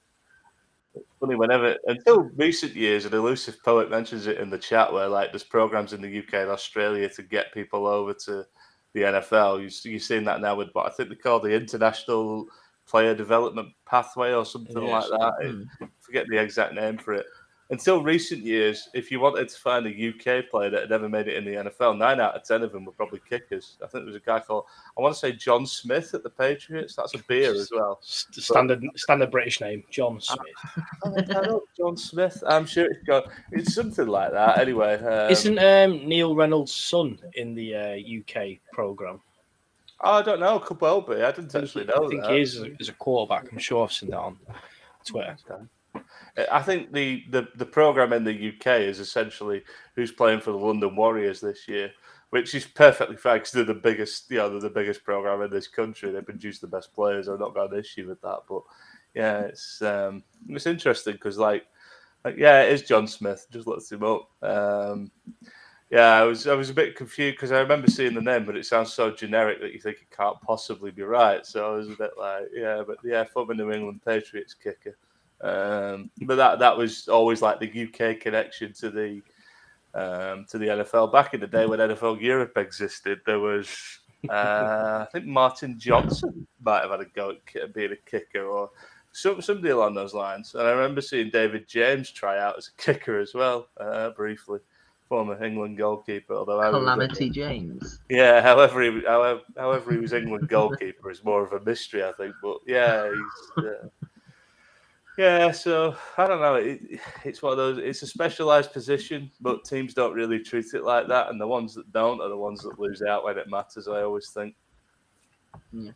It's 0.95 1.05
funny 1.19 1.36
whenever 1.36 1.76
until 1.88 2.30
recent 2.38 2.73
years, 2.73 3.03
an 3.05 3.13
elusive 3.13 3.61
poet 3.63 3.89
mentions 3.89 4.28
it 4.28 4.38
in 4.39 4.49
the 4.49 4.57
chat 4.57 4.91
where 4.93 5.09
like 5.09 5.32
there's 5.32 5.43
programs 5.43 5.91
in 5.91 6.01
the 6.01 6.19
UK 6.19 6.36
and 6.36 6.49
Australia 6.51 7.09
to 7.09 7.21
get 7.23 7.53
people 7.53 7.86
over 7.86 8.13
to 8.13 8.45
the 8.93 9.01
NFL. 9.01 9.61
You, 9.61 9.91
you've 9.91 10.03
seen 10.03 10.23
that 10.23 10.39
now 10.39 10.55
with 10.55 10.69
what 10.71 10.86
I 10.86 10.89
think 10.91 11.09
they 11.09 11.15
call 11.15 11.41
the 11.41 11.53
International 11.53 12.45
Player 12.88 13.13
Development 13.13 13.67
Pathway 13.86 14.32
or 14.34 14.45
something 14.45 14.82
Yes. 14.84 15.09
like 15.09 15.19
that. 15.19 15.65
I 15.82 15.88
forget 15.99 16.28
the 16.30 16.38
exact 16.41 16.73
name 16.76 16.97
for 16.97 17.13
it. 17.15 17.26
Until 17.72 18.03
recent 18.03 18.43
years, 18.43 18.89
if 18.93 19.09
you 19.09 19.20
wanted 19.20 19.49
to 19.49 19.57
find 19.57 19.88
a 19.88 19.89
UK 19.89 20.49
player 20.51 20.70
that 20.70 20.82
had 20.82 20.91
ever 20.91 21.09
made 21.09 21.28
it 21.28 21.36
in 21.36 21.45
the 21.45 21.70
NFL, 21.70 21.97
nine 21.97 22.20
out 22.20 22.36
of 22.36 22.43
ten 22.43 22.61
of 22.61 22.72
them 22.72 22.86
were 22.86 22.91
probably 22.91 23.20
kickers. 23.28 23.78
I 23.84 23.88
think 23.88 24.03
there 24.03 24.13
was 24.13 24.16
a 24.16 24.20
guy 24.20 24.39
called 24.39 24.66
I 24.95 25.01
want 25.01 25.16
to 25.16 25.20
say 25.20 25.32
John 25.32 25.66
Smith 25.66 26.13
at 26.13 26.22
the 26.22 26.30
Patriots. 26.30 26.95
That's 26.95 27.16
a 27.16 27.24
beer 27.28 27.51
as 27.55 27.72
well. 27.74 27.97
Standard 28.01 28.84
standard 28.95 29.32
British 29.32 29.61
name, 29.61 29.84
John 29.89 30.22
Smith. 30.22 30.39
I 31.05 31.22
don't 31.22 31.30
know, 31.30 31.63
John 31.76 31.97
Smith. 31.97 32.43
I'm 32.45 32.68
sure 32.68 32.86
it's 32.86 33.03
got 33.03 33.32
it's 33.51 33.74
something 33.74 34.07
like 34.07 34.32
that. 34.32 34.59
Anyway, 34.59 34.95
um, 34.99 35.32
Isn't 35.32 35.57
um, 35.57 36.07
Neil 36.07 36.36
Reynolds' 36.36 36.72
son 36.72 37.18
in 37.34 37.55
the 37.55 37.76
uh, 37.76 38.20
UK 38.20 38.59
program? 38.74 39.22
oh, 40.01 40.13
I 40.13 40.22
don't 40.22 40.39
know. 40.39 40.59
Could 40.59 40.82
well 40.82 41.01
be. 41.01 41.16
I 41.16 41.32
didn't 41.32 41.55
actually 41.55 41.86
know 41.86 42.05
I 42.05 42.07
think 42.09 42.22
that. 42.22 42.32
he 42.32 42.41
is 42.41 42.63
as 42.80 42.89
a 42.89 42.93
quarterback. 42.93 43.51
I'm 43.51 43.57
sure 43.57 43.84
I've 43.84 43.91
seen 43.91 44.11
that 44.11 44.20
on 44.20 44.38
Twitter. 45.03 45.36
Okay. 45.49 45.63
I 46.51 46.61
think 46.61 46.91
the, 46.91 47.23
the, 47.29 47.47
the 47.55 47.65
program 47.65 48.13
in 48.13 48.23
the 48.23 48.49
UK 48.49 48.81
is 48.81 48.99
essentially 48.99 49.63
who's 49.95 50.11
playing 50.11 50.41
for 50.41 50.51
the 50.51 50.57
London 50.57 50.95
Warriors 50.95 51.41
this 51.41 51.67
year, 51.67 51.91
which 52.29 52.53
is 52.55 52.65
perfectly 52.65 53.17
fine 53.17 53.37
because 53.37 53.51
they're 53.51 53.63
the 53.63 53.73
biggest, 53.73 54.29
you 54.29 54.37
know, 54.37 54.49
they're 54.49 54.59
the 54.59 54.69
biggest 54.69 55.03
program 55.03 55.41
in 55.41 55.49
this 55.49 55.67
country. 55.67 56.11
They 56.11 56.21
produce 56.21 56.59
the 56.59 56.67
best 56.67 56.93
players. 56.93 57.29
I've 57.29 57.39
not 57.39 57.53
got 57.53 57.71
an 57.71 57.79
issue 57.79 58.07
with 58.07 58.21
that, 58.21 58.39
but 58.49 58.61
yeah, 59.13 59.41
it's 59.41 59.81
um, 59.81 60.23
it's 60.49 60.65
interesting 60.65 61.13
because 61.13 61.37
like, 61.37 61.65
like, 62.23 62.35
yeah, 62.37 62.63
it 62.63 62.73
is 62.73 62.81
John 62.83 63.07
Smith. 63.07 63.47
Just 63.51 63.67
looked 63.67 63.89
him 63.91 64.03
up. 64.03 64.29
Um, 64.43 65.11
yeah, 65.89 66.13
I 66.13 66.23
was 66.23 66.47
I 66.47 66.55
was 66.55 66.69
a 66.69 66.73
bit 66.73 66.95
confused 66.95 67.37
because 67.37 67.51
I 67.51 67.59
remember 67.59 67.87
seeing 67.87 68.13
the 68.13 68.21
name, 68.21 68.45
but 68.45 68.57
it 68.57 68.65
sounds 68.65 68.91
so 68.91 69.11
generic 69.11 69.61
that 69.61 69.71
you 69.71 69.79
think 69.79 69.97
it 70.01 70.15
can't 70.15 70.39
possibly 70.41 70.91
be 70.91 71.03
right. 71.03 71.45
So 71.45 71.73
I 71.73 71.77
was 71.77 71.87
a 71.89 71.95
bit 71.95 72.11
like, 72.17 72.45
yeah, 72.53 72.83
but 72.85 72.97
yeah, 73.03 73.23
former 73.23 73.53
New 73.53 73.71
England 73.71 74.01
Patriots 74.03 74.53
kicker. 74.53 74.97
Um, 75.41 76.09
but 76.21 76.36
that 76.36 76.59
that 76.59 76.77
was 76.77 77.07
always 77.07 77.41
like 77.41 77.59
the 77.59 77.83
UK 77.88 78.19
connection 78.19 78.73
to 78.73 78.89
the 78.89 79.21
um, 79.93 80.45
to 80.49 80.57
the 80.57 80.67
NFL. 80.67 81.11
Back 81.11 81.33
in 81.33 81.39
the 81.39 81.47
day 81.47 81.65
when 81.65 81.79
NFL 81.79 82.21
Europe 82.21 82.57
existed, 82.57 83.19
there 83.25 83.39
was 83.39 83.99
uh, 84.29 85.05
I 85.07 85.07
think 85.11 85.25
Martin 85.25 85.79
Johnson 85.79 86.47
might 86.61 86.81
have 86.81 86.91
had 86.91 87.01
a 87.01 87.05
go 87.05 87.36
at 87.61 87.73
being 87.73 87.91
a 87.91 88.09
kicker 88.09 88.45
or 88.45 88.69
some 89.11 89.41
somebody 89.41 89.69
along 89.69 89.95
those 89.95 90.13
lines. 90.13 90.55
And 90.55 90.67
I 90.67 90.71
remember 90.71 91.01
seeing 91.01 91.29
David 91.29 91.67
James 91.67 92.11
try 92.11 92.39
out 92.39 92.57
as 92.57 92.67
a 92.67 92.81
kicker 92.81 93.19
as 93.19 93.33
well, 93.33 93.69
uh, 93.79 94.11
briefly. 94.11 94.59
Former 95.07 95.41
England 95.43 95.77
goalkeeper, 95.77 96.33
although 96.33 96.59
Calamity 96.71 97.29
James. 97.29 97.99
yeah, 98.09 98.41
however 98.41 98.81
he 98.81 99.03
however, 99.05 99.41
however 99.55 99.91
he 99.91 99.99
was 99.99 100.13
England 100.13 100.49
goalkeeper 100.49 101.11
is 101.11 101.23
more 101.23 101.43
of 101.43 101.53
a 101.53 101.63
mystery, 101.63 102.03
I 102.03 102.11
think. 102.13 102.33
But 102.41 102.57
yeah, 102.65 103.11
he's, 103.11 103.63
uh, 103.65 103.88
yeah. 105.18 105.51
So 105.51 105.95
I 106.18 106.28
don't 106.28 106.41
know. 106.41 106.55
It, 106.55 106.99
it's 107.24 107.41
one 107.41 107.51
of 107.51 107.57
those. 107.57 107.78
It's 107.78 108.01
a 108.01 108.07
specialised 108.07 108.74
position, 108.74 109.32
but 109.41 109.66
teams 109.66 109.93
don't 109.93 110.13
really 110.13 110.39
treat 110.39 110.74
it 110.74 110.84
like 110.84 111.07
that, 111.07 111.30
and 111.30 111.39
the 111.39 111.47
ones 111.47 111.74
that 111.76 111.91
don't 111.91 112.22
are 112.22 112.30
the 112.30 112.38
ones 112.38 112.61
that 112.61 112.80
lose 112.80 113.01
out 113.01 113.24
when 113.24 113.38
it 113.38 113.49
matters. 113.49 113.88
I 113.88 114.01
always 114.01 114.30
think. 114.30 114.55
Yeah. 115.72 115.91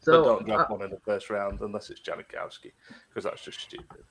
So 0.00 0.24
don't 0.24 0.42
uh, 0.42 0.54
draft 0.54 0.70
one 0.70 0.82
in 0.82 0.90
the 0.90 1.00
first 1.00 1.30
round 1.30 1.60
unless 1.60 1.90
it's 1.90 2.00
Janikowski, 2.00 2.72
because 3.08 3.24
that's 3.24 3.44
just 3.44 3.60
stupid. 3.60 4.04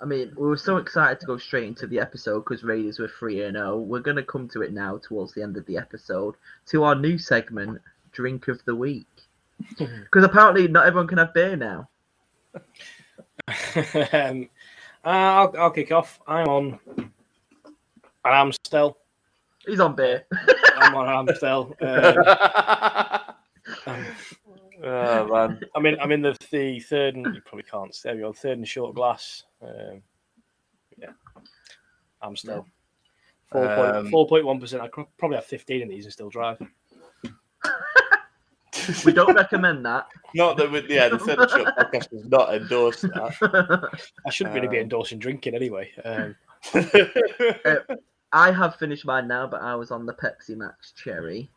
I 0.00 0.06
mean, 0.06 0.32
we 0.36 0.46
were 0.46 0.56
so 0.56 0.76
excited 0.76 1.20
to 1.20 1.26
go 1.26 1.38
straight 1.38 1.68
into 1.68 1.86
the 1.86 2.00
episode 2.00 2.40
because 2.40 2.62
Raiders 2.64 2.98
were 2.98 3.08
3 3.08 3.44
and 3.44 3.56
0. 3.56 3.78
We're 3.78 4.00
going 4.00 4.16
to 4.16 4.22
come 4.22 4.48
to 4.48 4.60
it 4.62 4.74
now 4.74 4.98
towards 4.98 5.32
the 5.32 5.42
end 5.42 5.56
of 5.56 5.64
the 5.66 5.78
episode 5.78 6.34
to 6.66 6.84
our 6.84 6.94
new 6.94 7.16
segment, 7.16 7.80
Drink 8.12 8.48
of 8.48 8.62
the 8.64 8.74
Week. 8.74 9.06
Because 9.78 10.24
apparently 10.24 10.68
not 10.68 10.86
everyone 10.86 11.06
can 11.06 11.18
have 11.18 11.32
beer 11.32 11.56
now. 11.56 11.88
um, 13.48 14.48
uh, 15.04 15.08
I'll, 15.08 15.54
I'll 15.58 15.70
kick 15.70 15.92
off. 15.92 16.20
I'm 16.26 16.48
on 16.48 16.78
an 16.96 17.10
Amstel. 18.24 18.96
He's 19.66 19.80
on 19.80 19.94
beer. 19.94 20.26
I'm 20.76 20.94
on 20.94 21.08
Amstel. 21.08 21.74
Um, 21.80 22.16
um, 23.86 24.06
oh 24.82 25.26
man, 25.26 25.60
I'm 25.74 25.86
in. 25.86 26.00
I'm 26.00 26.12
in 26.12 26.22
the, 26.22 26.36
the 26.50 26.80
third, 26.80 27.16
and 27.16 27.34
you 27.34 27.40
probably 27.44 27.64
can't. 27.64 27.96
There 28.02 28.14
we 28.14 28.20
go. 28.20 28.32
Third 28.32 28.58
and 28.58 28.68
short 28.68 28.94
glass. 28.94 29.44
Um, 29.62 30.02
yeah, 30.98 31.10
Amstel. 32.22 32.66
Um, 33.52 34.10
Four 34.10 34.26
point 34.26 34.44
one 34.44 34.60
percent. 34.60 34.82
I 34.82 34.88
probably 35.18 35.36
have 35.36 35.44
fifteen 35.44 35.82
in 35.82 35.88
these 35.88 36.04
and 36.04 36.12
still 36.12 36.30
drive. 36.30 36.58
we 39.04 39.12
don't 39.12 39.34
recommend 39.34 39.84
that. 39.86 40.06
not 40.34 40.56
that. 40.56 40.70
With, 40.70 40.88
yeah, 40.88 41.08
the 41.08 41.18
third 41.18 41.50
shot 41.50 41.76
podcast 41.76 42.10
does 42.10 42.26
not 42.26 42.54
endorse 42.54 43.00
that. 43.02 43.90
I 44.26 44.30
shouldn't 44.30 44.54
really 44.54 44.68
be 44.68 44.78
Um, 44.78 44.82
endorsing 44.84 45.18
drinking 45.18 45.54
anyway. 45.54 45.90
Um, 46.04 46.34
I 48.32 48.50
have 48.50 48.76
finished 48.76 49.04
mine 49.06 49.28
now, 49.28 49.46
but 49.46 49.62
I 49.62 49.74
was 49.76 49.90
on 49.90 50.06
the 50.06 50.14
Pepsi 50.14 50.56
Max 50.56 50.92
Cherry. 50.92 51.50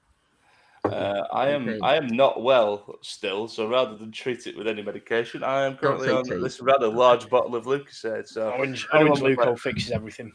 Uh, 0.84 1.23
I 1.34 1.49
am 1.49 1.67
Okay. 1.67 1.80
I 1.82 1.95
am 1.95 2.07
not 2.07 2.43
well 2.43 2.97
still, 3.01 3.47
so 3.47 3.67
rather 3.67 3.97
than 3.97 4.11
treat 4.11 4.47
it 4.47 4.55
with 4.55 4.67
any 4.67 4.82
medication, 4.84 5.43
I 5.43 5.65
am 5.65 5.75
currently 5.75 6.09
on 6.09 6.23
tea. 6.23 6.36
this 6.41 6.61
rather 6.61 6.88
large 6.88 7.30
bottle 7.30 7.55
of 7.55 7.65
Lucozade. 7.65 8.28
So 8.28 8.51
orange, 8.51 8.88
anyone 8.93 9.11
orange 9.21 9.21
would 9.21 9.38
Luco 9.38 9.55
fixes 9.55 9.91
everything. 9.91 10.32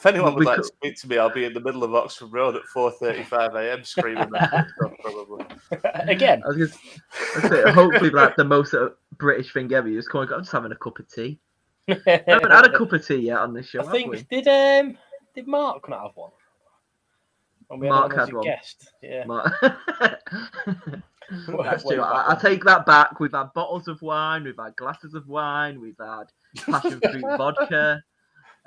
If 0.00 0.06
anyone 0.06 0.32
would 0.32 0.40
We 0.40 0.46
like 0.46 0.56
to 0.56 0.64
speak 0.64 0.96
to 1.00 1.08
me, 1.08 1.18
I'll 1.18 1.28
be 1.28 1.44
in 1.44 1.52
the 1.52 1.60
middle 1.60 1.84
of 1.84 1.94
Oxford 1.94 2.32
Road 2.32 2.56
at 2.56 2.62
4:35 2.74 3.54
a.m. 3.54 3.84
screaming 3.84 4.30
that 4.30 4.66
stuff, 4.78 4.92
probably. 5.02 5.44
Again, 6.10 6.42
I 6.42 6.48
was 6.48 6.56
just, 6.56 6.78
I 7.36 7.40
was 7.40 7.50
gonna 7.50 7.72
hopefully, 7.72 8.08
like 8.08 8.34
the 8.34 8.44
most 8.44 8.72
uh, 8.72 8.88
British 9.18 9.52
thing 9.52 9.70
ever. 9.74 9.88
You 9.88 9.96
just 9.98 10.08
going, 10.10 10.32
I'm 10.32 10.40
just 10.40 10.52
having 10.52 10.72
a 10.72 10.76
cup 10.76 11.00
of 11.00 11.12
tea. 11.12 11.38
I 11.90 12.22
haven't 12.26 12.50
had 12.50 12.64
a 12.64 12.78
cup 12.78 12.94
of 12.94 13.06
tea 13.06 13.16
yet 13.16 13.40
on 13.40 13.52
this 13.52 13.66
show. 13.66 13.86
I 13.86 13.92
think 13.92 14.10
we? 14.10 14.22
did 14.30 14.48
um 14.48 14.96
did 15.34 15.46
Mark 15.46 15.86
not 15.86 16.00
have 16.00 16.16
one? 16.16 16.30
We 17.78 17.90
Mark 17.90 18.14
him 18.14 18.18
as 18.20 18.24
had 18.26 18.32
a 18.32 18.36
one. 18.36 18.44
guest. 18.46 18.92
Yeah. 19.02 19.24
Mark- 19.26 19.52
That's 21.62 21.84
true. 21.84 22.00
I, 22.00 22.32
I 22.32 22.38
take 22.40 22.64
that 22.64 22.86
back. 22.86 23.20
We've 23.20 23.30
had 23.32 23.52
bottles 23.52 23.86
of 23.86 24.00
wine, 24.00 24.44
we've 24.44 24.56
had 24.58 24.74
glasses 24.76 25.12
of 25.12 25.28
wine, 25.28 25.78
we've 25.78 26.00
had 26.00 26.24
passion 26.56 27.00
fruit 27.00 27.36
vodka. 27.36 28.02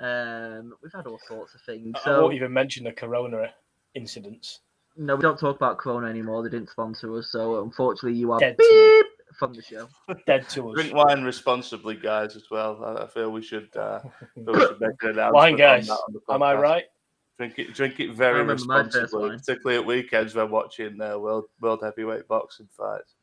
Um, 0.00 0.74
we've 0.82 0.92
had 0.92 1.06
all 1.06 1.20
sorts 1.28 1.54
of 1.54 1.60
things. 1.62 1.92
I- 2.04 2.10
I 2.10 2.20
won't 2.20 2.34
even 2.34 2.52
mention 2.52 2.84
the 2.84 2.92
Corona 2.92 3.52
incidents. 3.94 4.60
no, 4.96 5.16
we 5.16 5.22
don't 5.22 5.38
talk 5.38 5.56
about 5.56 5.78
Corona 5.78 6.06
anymore. 6.08 6.42
They 6.42 6.50
didn't 6.50 6.70
sponsor 6.70 7.16
us, 7.16 7.30
so 7.30 7.62
unfortunately, 7.62 8.18
you 8.18 8.32
are 8.32 8.38
Dead 8.40 8.56
to 8.58 9.02
beep 9.04 9.36
from 9.38 9.52
the 9.54 9.62
show. 9.62 9.88
Dead 10.26 10.48
to 10.50 10.70
us. 10.70 10.74
Drink 10.76 10.94
wine 10.94 11.22
responsibly, 11.22 11.96
guys, 11.96 12.36
as 12.36 12.44
well. 12.50 12.82
I, 12.84 13.04
I 13.04 13.06
feel 13.08 13.30
we 13.30 13.42
should, 13.42 13.74
uh, 13.76 14.00
feel 14.34 14.44
we 14.54 14.60
should 14.60 14.80
make 14.80 15.02
an 15.02 15.08
announcement 15.10 15.34
Wine 15.34 15.52
on 15.54 15.58
guys, 15.58 15.86
that 15.88 15.98
on 16.28 16.34
am 16.36 16.42
I 16.42 16.54
right? 16.54 16.84
Drink 17.36 17.58
it, 17.58 17.74
drink 17.74 17.98
it 17.98 18.12
very 18.14 18.38
remember 18.40 18.64
my 18.64 18.84
first 18.84 18.94
responsibly, 18.96 19.36
particularly 19.38 19.80
at 19.80 19.86
weekends 19.86 20.34
when 20.36 20.50
watching 20.50 21.00
uh, 21.00 21.18
world 21.18 21.46
world 21.60 21.80
heavyweight 21.82 22.28
boxing 22.28 22.68
fights. 22.76 23.14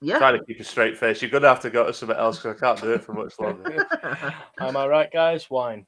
Yeah. 0.00 0.18
Try 0.18 0.32
to 0.32 0.44
keep 0.44 0.60
a 0.60 0.64
straight 0.64 0.96
face. 0.96 1.20
You're 1.20 1.30
gonna 1.30 1.48
have 1.48 1.60
to 1.60 1.70
go 1.70 1.86
to 1.86 1.92
something 1.92 2.16
else 2.16 2.38
because 2.38 2.56
I 2.56 2.60
can't 2.66 2.80
do 2.80 2.92
it 2.92 3.02
for 3.02 3.12
much 3.14 3.38
longer. 3.40 3.86
Am 4.60 4.76
I 4.76 4.86
right, 4.86 5.10
guys? 5.12 5.50
Wine. 5.50 5.86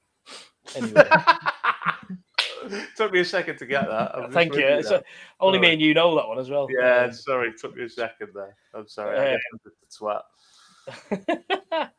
Anyway, 0.75 1.09
took 2.97 3.13
me 3.13 3.21
a 3.21 3.25
second 3.25 3.57
to 3.59 3.67
get 3.67 3.87
that. 3.89 4.15
I'm 4.17 4.33
thank 4.33 4.55
you. 4.55 4.65
with 4.65 4.81
It's 4.81 4.91
now. 4.91 4.97
a- 4.97 5.03
only 5.41 5.59
me 5.61 5.73
and 5.73 5.81
you 5.81 5.95
know 5.95 6.15
that 6.17 6.27
one 6.27 6.39
as 6.39 6.51
well. 6.51 6.67
Yeah, 6.71 7.11
sorry, 7.11 7.53
took 7.57 7.77
me 7.77 7.85
a 7.85 7.89
second 7.89 8.29
there. 8.35 8.57
I'm 8.75 8.89
sorry. 8.89 9.17
I 9.19 9.23
Uh, 9.23 9.31
guess 9.31 9.41
I'm 9.53 9.61
just 9.65 10.01
twat. 10.01 10.23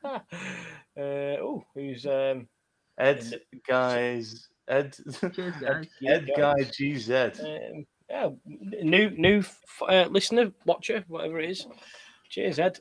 uh, 0.98 1.00
oh, 1.42 1.64
who's 1.74 2.06
um? 2.06 2.48
Ed, 2.98 3.42
guys, 3.68 4.50
Ed, 4.68 4.96
Cheers, 5.34 5.56
guys. 5.62 5.88
Ed, 6.06 6.30
guy, 6.38 6.56
GZ. 6.56 7.40
Um, 7.76 7.86
yeah, 8.10 8.30
new 8.84 9.10
new 9.12 9.44
uh, 9.88 10.06
listener, 10.10 10.52
watcher, 10.66 11.04
whatever 11.08 11.40
it 11.40 11.52
is. 11.52 11.66
Cheers, 12.32 12.60
Ed. 12.60 12.80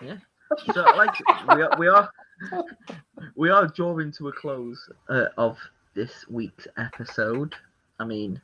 Yeah. 0.00 0.16
So, 0.72 0.82
like, 0.96 1.10
we 1.56 1.62
are, 1.62 1.70
we 1.78 1.88
are, 1.88 2.10
we 3.34 3.50
are 3.50 3.66
drawing 3.66 4.12
to 4.12 4.28
a 4.28 4.32
close 4.32 4.88
uh, 5.08 5.24
of 5.36 5.58
this 5.94 6.24
week's 6.30 6.68
episode. 6.78 7.54
I 7.98 8.04
mean, 8.04 8.40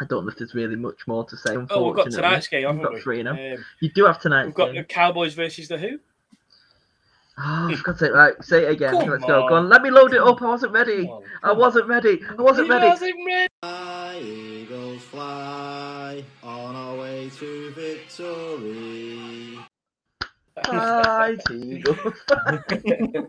I 0.00 0.04
don't 0.06 0.24
know 0.24 0.30
if 0.32 0.36
there's 0.38 0.52
really 0.54 0.74
much 0.74 1.06
more 1.06 1.24
to 1.26 1.36
say. 1.36 1.54
Oh, 1.54 1.58
we've 1.60 1.68
got 1.68 1.78
Unfortunately, 1.78 2.16
tonight's 2.16 2.48
game, 2.48 2.62
haven't 2.62 2.78
We've 2.78 2.84
got 2.88 2.94
we? 2.94 3.00
three 3.02 3.22
now. 3.22 3.32
Um, 3.32 3.64
You 3.80 3.90
do 3.90 4.04
have 4.06 4.18
tonight. 4.20 4.46
we've 4.46 4.54
got 4.54 4.66
game. 4.66 4.76
the 4.76 4.84
Cowboys 4.84 5.34
versus 5.34 5.68
the 5.68 5.78
Who. 5.78 6.00
Oh, 7.42 7.74
for 7.76 7.82
God's 7.84 8.00
sake! 8.00 8.12
Right, 8.12 8.34
say 8.44 8.64
it 8.64 8.72
again. 8.72 8.92
Come 8.98 9.08
Let's 9.10 9.24
go. 9.24 9.48
Go 9.48 9.54
on. 9.54 9.64
on. 9.64 9.68
Let 9.70 9.82
me 9.82 9.90
load 9.90 10.12
it 10.12 10.20
up. 10.20 10.42
I 10.42 10.46
wasn't 10.46 10.72
ready. 10.72 11.06
Come 11.06 11.10
on, 11.14 11.22
I 11.22 11.46
come 11.46 11.50
on. 11.52 11.58
wasn't 11.58 11.86
ready. 11.88 12.20
I 12.28 12.42
wasn't 12.42 12.66
He 12.66 12.72
ready. 12.72 12.86
wasn't 12.88 13.14
ready. 13.26 13.48
Fly, 13.62 14.18
Eagles 14.20 15.02
fly 15.04 15.22
on 15.24 15.38
our 15.40 15.84
way 15.84 15.89
to 17.40 17.70
victory. 17.72 19.58
Hi, 20.58 21.36
Eagles. 21.50 21.98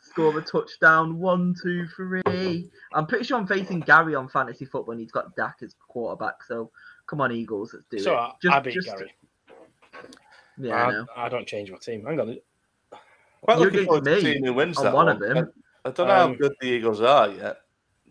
Score 0.00 0.36
a 0.38 0.42
touchdown. 0.42 1.18
One, 1.20 1.54
two, 1.62 1.86
three. 1.86 2.68
I'm 2.92 3.06
pretty 3.06 3.24
sure 3.24 3.38
I'm 3.38 3.46
facing 3.46 3.78
Gary 3.80 4.16
on 4.16 4.28
fantasy 4.28 4.64
football, 4.64 4.92
and 4.92 5.00
he's 5.00 5.12
got 5.12 5.36
Dak 5.36 5.58
as 5.62 5.76
quarterback. 5.88 6.42
So 6.42 6.72
come 7.06 7.20
on, 7.20 7.30
Eagles. 7.30 7.74
Let's 7.74 7.86
do 7.90 7.98
so 8.00 8.14
it. 8.14 8.16
I, 8.16 8.32
Just- 8.42 8.54
I 8.54 8.60
beat 8.60 8.74
just- 8.74 8.86
Gary. 8.88 9.12
Yeah, 10.56 10.74
I 10.74 10.84
I, 10.86 10.90
know. 10.90 11.06
I 11.16 11.28
don't 11.28 11.46
change 11.46 11.70
my 11.70 11.78
team. 11.78 12.04
Hang 12.04 12.18
on. 12.20 12.38
Quite 13.42 13.58
You're 13.58 13.66
looking 13.70 13.84
forward 13.86 14.04
to 14.04 14.10
against 14.10 14.24
me 14.24 14.32
seeing 14.32 14.44
who 14.44 14.52
wins 14.52 14.78
on 14.78 14.84
that 14.84 14.94
one 14.94 15.06
one. 15.06 15.16
of 15.16 15.20
them. 15.20 15.52
I, 15.84 15.88
I 15.88 15.92
don't 15.92 16.06
know 16.08 16.14
how 16.14 16.24
Um, 16.26 16.36
good 16.36 16.52
the 16.60 16.66
Eagles 16.68 17.00
are 17.00 17.28
yet. 17.28 17.56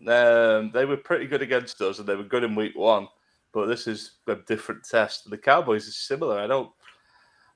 Um, 0.06 0.70
they 0.72 0.84
were 0.84 0.96
pretty 0.98 1.26
good 1.26 1.40
against 1.42 1.80
us, 1.80 1.98
and 1.98 2.06
they 2.08 2.14
were 2.16 2.22
good 2.24 2.44
in 2.44 2.54
week 2.54 2.76
one. 2.76 3.08
But 3.54 3.66
this 3.66 3.86
is 3.86 4.16
a 4.26 4.34
different 4.34 4.84
test. 4.84 5.30
The 5.30 5.38
Cowboys 5.38 5.86
is 5.86 5.96
similar. 5.96 6.40
I 6.40 6.46
don't, 6.46 6.70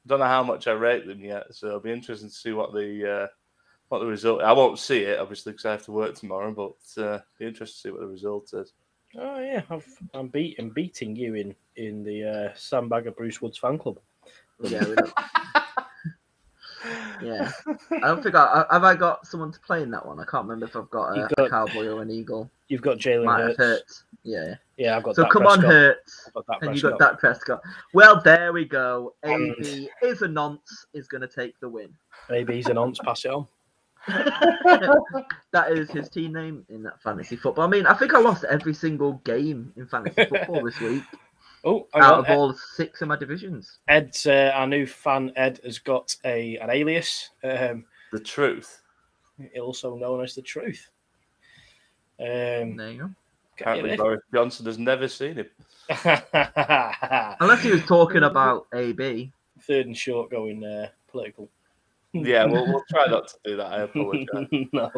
don't 0.06 0.20
know 0.20 0.26
how 0.26 0.44
much 0.44 0.68
I 0.68 0.72
rate 0.72 1.06
them 1.06 1.20
yet. 1.20 1.46
So 1.50 1.66
it'll 1.66 1.80
be 1.80 1.92
interesting 1.92 2.28
to 2.30 2.34
see 2.34 2.52
what 2.52 2.72
the, 2.72 3.22
uh, 3.22 3.26
what 3.88 3.98
the 3.98 4.06
result. 4.06 4.42
I 4.42 4.52
won't 4.52 4.78
see 4.78 5.00
it 5.00 5.18
obviously 5.18 5.52
because 5.52 5.66
I 5.66 5.72
have 5.72 5.84
to 5.86 5.92
work 5.92 6.14
tomorrow. 6.14 6.52
But 6.52 7.02
uh, 7.02 7.18
be 7.38 7.46
interested 7.46 7.74
to 7.74 7.80
see 7.80 7.90
what 7.90 8.00
the 8.00 8.06
result 8.06 8.50
is. 8.54 8.72
Oh 9.16 9.40
yeah, 9.40 9.62
I've, 9.70 9.86
I'm 10.14 10.28
beat, 10.28 10.56
I'm 10.58 10.70
beating 10.70 11.16
you 11.16 11.34
in 11.34 11.54
in 11.76 12.04
the 12.04 12.24
uh, 12.24 12.54
Sandbagger 12.54 13.16
Bruce 13.16 13.40
Woods 13.40 13.58
fan 13.58 13.78
club. 13.78 13.98
Yeah, 14.60 14.86
we 14.86 14.94
don't. 14.94 15.12
yeah. 17.22 17.50
I 17.90 18.08
don't 18.08 18.22
think 18.22 18.34
I 18.34 18.64
have 18.70 18.84
I 18.84 18.94
got 18.94 19.26
someone 19.26 19.52
to 19.52 19.60
play 19.60 19.82
in 19.82 19.90
that 19.90 20.04
one. 20.04 20.20
I 20.20 20.24
can't 20.24 20.46
remember 20.46 20.66
if 20.66 20.76
I've 20.76 20.90
got 20.90 21.16
a, 21.16 21.20
You've 21.20 21.46
a 21.46 21.50
cowboy 21.50 21.86
or 21.88 22.02
an 22.02 22.10
eagle. 22.10 22.50
You've 22.68 22.82
got 22.82 22.98
Jalen 22.98 23.36
Hurts. 23.38 23.58
Hurts. 23.58 24.04
Yeah. 24.22 24.54
Yeah, 24.76 24.96
I've 24.96 25.02
got. 25.02 25.16
So 25.16 25.22
Dak 25.22 25.32
come 25.32 25.46
on, 25.46 25.60
Prescott. 25.60 25.72
Hurts. 25.72 26.30
Got 26.34 26.46
Dak 26.46 26.62
And 26.62 26.76
you 26.76 26.82
got 26.82 26.98
Dak 26.98 27.18
Prescott. 27.18 27.60
Well, 27.94 28.20
there 28.22 28.52
we 28.52 28.64
go. 28.64 29.14
AB 29.24 29.88
is 30.02 30.22
a 30.22 30.28
nonce 30.28 30.86
is 30.92 31.08
going 31.08 31.22
to 31.22 31.28
take 31.28 31.58
the 31.60 31.68
win. 31.68 31.94
Maybe 32.28 32.56
he's 32.56 32.66
an 32.66 32.76
once. 32.76 32.98
Pass 32.98 33.24
it 33.24 33.30
on. 33.30 33.46
that 34.08 35.66
is 35.70 35.90
his 35.90 36.08
team 36.08 36.32
name 36.32 36.64
in 36.68 36.82
that 36.82 37.02
fantasy 37.02 37.36
football. 37.36 37.64
I 37.64 37.68
mean, 37.68 37.86
I 37.86 37.94
think 37.94 38.14
I 38.14 38.20
lost 38.20 38.44
every 38.44 38.72
single 38.72 39.14
game 39.24 39.72
in 39.76 39.86
fantasy 39.86 40.24
football 40.24 40.64
this 40.64 40.78
week 40.80 41.02
Oh, 41.64 41.86
hang 41.92 42.02
out 42.02 42.14
on. 42.14 42.18
of 42.20 42.30
all 42.30 42.52
six 42.54 43.02
of 43.02 43.08
my 43.08 43.16
divisions. 43.16 43.78
Ed's 43.88 44.26
uh, 44.26 44.52
our 44.54 44.66
new 44.66 44.86
fan. 44.86 45.32
Ed 45.36 45.60
has 45.64 45.78
got 45.78 46.14
a 46.24 46.56
an 46.58 46.70
alias, 46.70 47.30
um, 47.44 47.84
The 48.12 48.20
truth. 48.20 48.80
also 49.60 49.96
known 49.96 50.22
as 50.22 50.34
the 50.34 50.42
Truth. 50.42 50.88
Um, 52.20 52.76
There 52.76 52.90
you 52.92 52.98
go. 52.98 53.10
Apparently, 53.60 53.96
Boris 53.96 54.20
Johnson 54.32 54.66
has 54.66 54.78
never 54.78 55.08
seen 55.08 55.34
him. 55.36 55.46
Unless 57.40 57.62
he 57.62 57.70
was 57.72 57.84
talking 57.86 58.22
about 58.22 58.66
AB. 58.74 59.32
third 59.62 59.86
and 59.86 59.96
short 59.96 60.30
going 60.30 60.64
uh, 60.64 60.88
political. 61.08 61.48
Yeah, 62.14 62.46
we'll, 62.46 62.66
we'll 62.66 62.84
try 62.88 63.06
not 63.06 63.28
to 63.28 63.34
do 63.44 63.56
that. 63.58 63.66
I 63.66 63.82
apologize. 63.82 64.46
no. 64.72 64.90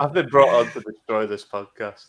I've 0.00 0.12
been 0.12 0.28
brought 0.28 0.48
on 0.66 0.72
to 0.72 0.80
destroy 0.80 1.26
this 1.26 1.44
podcast. 1.44 2.06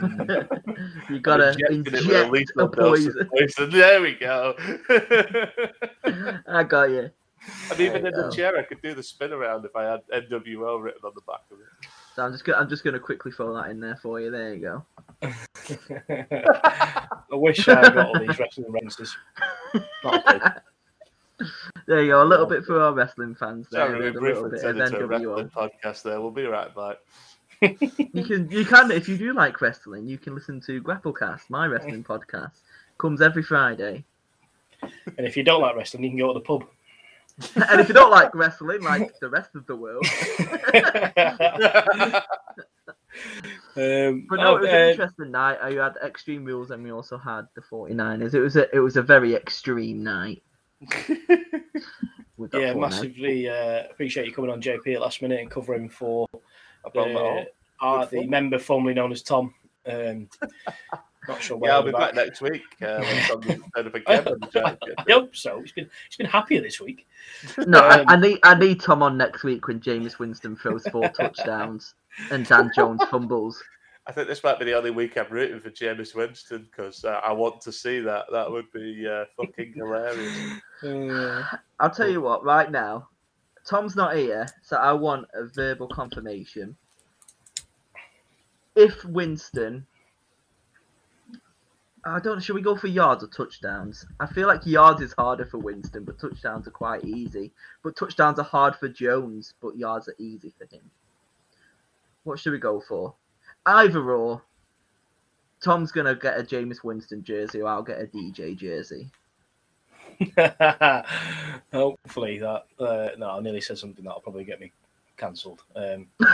you 1.08 1.20
gotta 1.20 1.52
Injecting 1.52 1.84
it 1.86 1.92
with 1.92 2.04
a 2.04 2.24
inject 2.26 2.50
a 2.58 2.68
poison. 2.68 3.28
poison. 3.32 3.70
There 3.70 4.02
we 4.02 4.14
go. 4.14 4.54
I 6.46 6.62
got 6.64 6.90
you. 6.90 7.10
and 7.70 7.80
even 7.80 8.02
There 8.02 8.10
in 8.12 8.16
you 8.18 8.22
the 8.24 8.30
chair, 8.30 8.52
oh. 8.54 8.60
I 8.60 8.62
could 8.64 8.82
do 8.82 8.94
the 8.94 9.02
spin 9.02 9.32
around 9.32 9.64
if 9.64 9.74
I 9.74 9.84
had 9.84 10.00
NWO 10.08 10.82
written 10.82 11.00
on 11.04 11.12
the 11.14 11.22
back 11.22 11.40
of 11.50 11.58
it. 11.60 11.88
So 12.14 12.24
I'm 12.24 12.32
just 12.32 12.44
gonna 12.44 12.58
I'm 12.58 12.68
just 12.68 12.84
gonna 12.84 12.98
quickly 12.98 13.32
throw 13.32 13.54
that 13.54 13.70
in 13.70 13.80
there 13.80 13.96
for 13.96 14.20
you. 14.20 14.30
There 14.30 14.54
you 14.54 14.60
go. 14.60 14.84
I 15.22 17.06
wish 17.30 17.66
I 17.68 17.80
got 17.80 17.96
all 18.06 18.18
these 18.18 18.38
wrestling 18.38 18.70
references. 18.72 19.16
Not 21.40 21.48
a 21.48 21.52
clue. 21.52 21.82
There 21.86 22.02
you 22.02 22.10
go. 22.10 22.22
A 22.22 22.24
little 22.24 22.46
bit 22.46 22.64
for 22.64 22.80
our 22.80 22.92
wrestling 22.92 23.34
fans. 23.34 23.66
There, 23.70 23.86
Sorry, 23.86 23.98
we 23.98 24.08
a 24.08 24.12
little 24.12 24.20
briefly 24.20 24.50
bit 24.50 24.58
of 24.58 24.62
turned 24.62 24.80
into 24.80 25.04
a 25.04 25.06
wrestling 25.06 25.50
NWO. 25.50 25.50
podcast 25.50 26.02
there. 26.02 26.20
We'll 26.20 26.30
be 26.30 26.44
right 26.44 26.74
back. 26.74 26.98
You 28.12 28.24
can 28.24 28.50
you 28.50 28.64
can 28.64 28.90
if 28.92 29.08
you 29.08 29.18
do 29.18 29.32
like 29.32 29.60
wrestling, 29.60 30.06
you 30.06 30.18
can 30.18 30.34
listen 30.34 30.60
to 30.62 30.80
Grapplecast, 30.82 31.50
my 31.50 31.66
wrestling 31.66 32.04
podcast. 32.04 32.60
Comes 32.98 33.20
every 33.20 33.42
Friday. 33.42 34.04
And 34.80 35.26
if 35.26 35.36
you 35.36 35.42
don't 35.42 35.60
like 35.60 35.74
wrestling, 35.76 36.04
you 36.04 36.10
can 36.10 36.18
go 36.18 36.32
to 36.32 36.34
the 36.34 36.44
pub. 36.44 36.64
and 37.70 37.80
if 37.80 37.88
you 37.88 37.94
don't 37.94 38.10
like 38.10 38.34
wrestling, 38.34 38.82
like 38.82 39.18
the 39.20 39.28
rest 39.28 39.54
of 39.54 39.66
the 39.66 39.76
world, 39.76 40.04
um, 43.76 44.26
but 44.28 44.36
no, 44.36 44.54
oh, 44.54 44.56
it 44.56 44.60
was 44.60 44.70
uh, 44.70 44.76
an 44.76 44.90
interesting 44.90 45.30
night. 45.30 45.70
You 45.70 45.78
had 45.78 45.94
Extreme 46.04 46.44
Rules, 46.44 46.72
and 46.72 46.82
we 46.82 46.90
also 46.90 47.16
had 47.16 47.46
the 47.54 47.60
49ers. 47.60 48.34
It 48.34 48.40
was 48.40 48.56
a 48.56 48.74
it 48.74 48.80
was 48.80 48.96
a 48.96 49.02
very 49.02 49.34
extreme 49.34 50.02
night. 50.02 50.42
with 52.36 52.54
yeah, 52.54 52.72
49ers. 52.72 52.80
massively 52.80 53.48
uh, 53.48 53.84
appreciate 53.90 54.26
you 54.26 54.32
coming 54.32 54.50
on 54.50 54.62
JP 54.62 54.94
at 54.94 55.00
last 55.00 55.22
minute 55.22 55.40
and 55.40 55.50
covering 55.50 55.88
for 55.88 56.28
No 56.84 56.90
problem 56.90 57.16
at 57.16 57.22
all. 57.22 57.44
uh, 57.80 58.04
the 58.06 58.18
fun. 58.18 58.30
member 58.30 58.58
formerly 58.58 58.94
known 58.94 59.12
as 59.12 59.22
Tom. 59.22 59.54
Um, 59.86 60.28
not 61.26 61.42
sure 61.42 61.56
where 61.58 61.70
Yeah, 61.70 61.76
I'll 61.76 61.82
be 61.82 61.92
back 61.92 62.14
next 62.14 62.40
week 62.40 62.62
uh, 62.82 62.98
when 63.00 63.22
Tom 63.28 63.40
doesn't 63.40 63.64
turn 63.76 63.86
up 63.86 63.94
again. 63.94 64.28
on 64.28 64.40
the 64.40 64.46
giant 64.52 64.78
I 64.98 65.12
hope 65.12 65.34
so. 65.34 65.60
He's 65.60 65.72
been 65.72 65.90
he's 66.08 66.16
been 66.16 66.26
happier 66.26 66.60
this 66.60 66.80
week. 66.80 67.06
No, 67.66 67.80
I, 67.80 68.00
Um, 68.00 68.04
I 68.08 68.16
need 68.16 68.38
I 68.42 68.54
need 68.58 68.80
Tom 68.80 69.02
on 69.02 69.16
next 69.16 69.42
week 69.44 69.66
when 69.66 69.80
Jameis 69.80 70.18
Winston 70.18 70.56
throws 70.56 70.86
four 70.88 71.08
touchdowns 71.08 71.94
and 72.30 72.46
Dan 72.46 72.70
Jones 72.74 73.02
fumbles. 73.10 73.62
I 74.08 74.12
think 74.12 74.26
this 74.26 74.42
might 74.42 74.58
be 74.58 74.64
the 74.64 74.72
only 74.72 74.90
week 74.90 75.18
I'm 75.18 75.26
rooting 75.28 75.60
for 75.60 75.68
Jameis 75.68 76.14
Winston 76.14 76.66
because 76.70 77.04
uh, 77.04 77.20
I 77.22 77.30
want 77.32 77.60
to 77.60 77.70
see 77.70 78.00
that. 78.00 78.24
That 78.32 78.50
would 78.50 78.72
be 78.72 79.06
uh, 79.06 79.26
fucking 79.36 79.74
hilarious. 79.74 80.62
Uh, 80.82 81.44
I'll 81.80 81.90
tell 81.90 82.08
you 82.08 82.22
what, 82.22 82.42
right 82.42 82.70
now, 82.70 83.10
Tom's 83.66 83.96
not 83.96 84.16
here, 84.16 84.46
so 84.62 84.78
I 84.78 84.94
want 84.94 85.28
a 85.34 85.44
verbal 85.44 85.88
confirmation. 85.88 86.74
If 88.74 89.04
Winston, 89.04 89.86
I 92.02 92.18
don't. 92.18 92.36
know, 92.36 92.40
Should 92.40 92.56
we 92.56 92.62
go 92.62 92.76
for 92.76 92.86
yards 92.86 93.22
or 93.22 93.26
touchdowns? 93.26 94.06
I 94.20 94.26
feel 94.26 94.48
like 94.48 94.64
yards 94.64 95.02
is 95.02 95.12
harder 95.18 95.44
for 95.44 95.58
Winston, 95.58 96.04
but 96.04 96.18
touchdowns 96.18 96.66
are 96.66 96.70
quite 96.70 97.04
easy. 97.04 97.52
But 97.82 97.94
touchdowns 97.94 98.38
are 98.38 98.44
hard 98.44 98.74
for 98.74 98.88
Jones, 98.88 99.52
but 99.60 99.76
yards 99.76 100.08
are 100.08 100.16
easy 100.18 100.50
for 100.56 100.64
him. 100.74 100.90
What 102.24 102.38
should 102.38 102.52
we 102.52 102.58
go 102.58 102.80
for? 102.80 103.14
Either 103.68 104.12
or. 104.12 104.42
Tom's 105.62 105.92
gonna 105.92 106.14
get 106.14 106.38
a 106.38 106.42
Jameis 106.42 106.82
Winston 106.82 107.22
jersey, 107.22 107.60
or 107.60 107.68
I'll 107.68 107.82
get 107.82 108.00
a 108.00 108.06
DJ 108.06 108.56
jersey. 108.56 109.10
Hopefully 111.72 112.38
that. 112.38 112.64
Uh, 112.78 113.08
no, 113.18 113.30
I 113.30 113.40
nearly 113.40 113.60
said 113.60 113.76
something 113.76 114.04
that'll 114.04 114.20
probably 114.20 114.44
get 114.44 114.60
me 114.60 114.72
cancelled. 115.16 115.64
Um, 115.76 116.06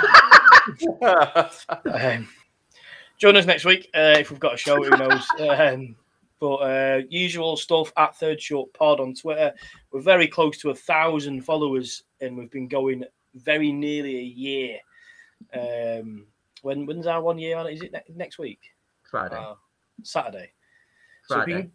um, 1.93 2.29
join 3.19 3.37
us 3.37 3.47
next 3.47 3.65
week 3.65 3.91
uh, 3.95 4.17
if 4.19 4.31
we've 4.31 4.39
got 4.39 4.55
a 4.55 4.59
show. 4.59 4.83
Who 4.83 4.91
knows? 4.91 5.27
Um, 5.41 5.97
but 6.41 6.57
uh, 6.57 7.01
usual 7.09 7.57
stuff 7.57 7.91
at 7.97 8.17
Third 8.17 8.41
Short 8.41 8.71
Pod 8.75 9.01
on 9.01 9.15
Twitter. 9.15 9.55
We're 9.91 10.03
very 10.03 10.29
close 10.29 10.59
to 10.59 10.71
a 10.71 10.75
thousand 10.75 11.43
followers, 11.43 12.03
and 12.21 12.37
we've 12.37 12.51
been 12.51 12.69
going 12.69 13.05
very 13.35 13.73
nearly 13.73 14.19
a 14.19 14.23
year. 14.23 14.79
Um, 15.55 16.27
when 16.65 16.87
when's 16.87 17.07
our 17.07 17.23
one 17.23 17.39
year 17.39 17.57
on? 17.59 17.69
Is 17.69 17.83
it 17.83 17.93
ne- 17.93 18.15
next 18.17 18.39
week? 18.39 18.61
Friday. 19.11 19.37
Uh, 19.37 19.55
Saturday. 20.03 20.51
So 21.27 21.41
if 21.41 21.47
we 21.47 21.53
Friday. 21.53 21.63
can, 21.63 21.73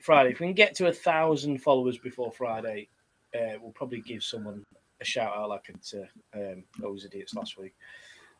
Friday. 0.00 0.30
If 0.30 0.40
we 0.40 0.46
can 0.46 0.54
get 0.54 0.74
to 0.76 0.86
a 0.88 0.92
thousand 0.92 1.58
followers 1.58 1.98
before 1.98 2.32
Friday, 2.32 2.88
uh, 3.34 3.58
we'll 3.60 3.72
probably 3.72 4.00
give 4.00 4.22
someone 4.22 4.64
a 5.00 5.04
shout 5.04 5.36
out 5.36 5.48
like 5.50 5.64
I 5.68 5.72
did 5.72 5.82
to 5.82 6.02
um, 6.34 6.64
those 6.78 7.04
idiots 7.04 7.34
last 7.34 7.58
week. 7.58 7.74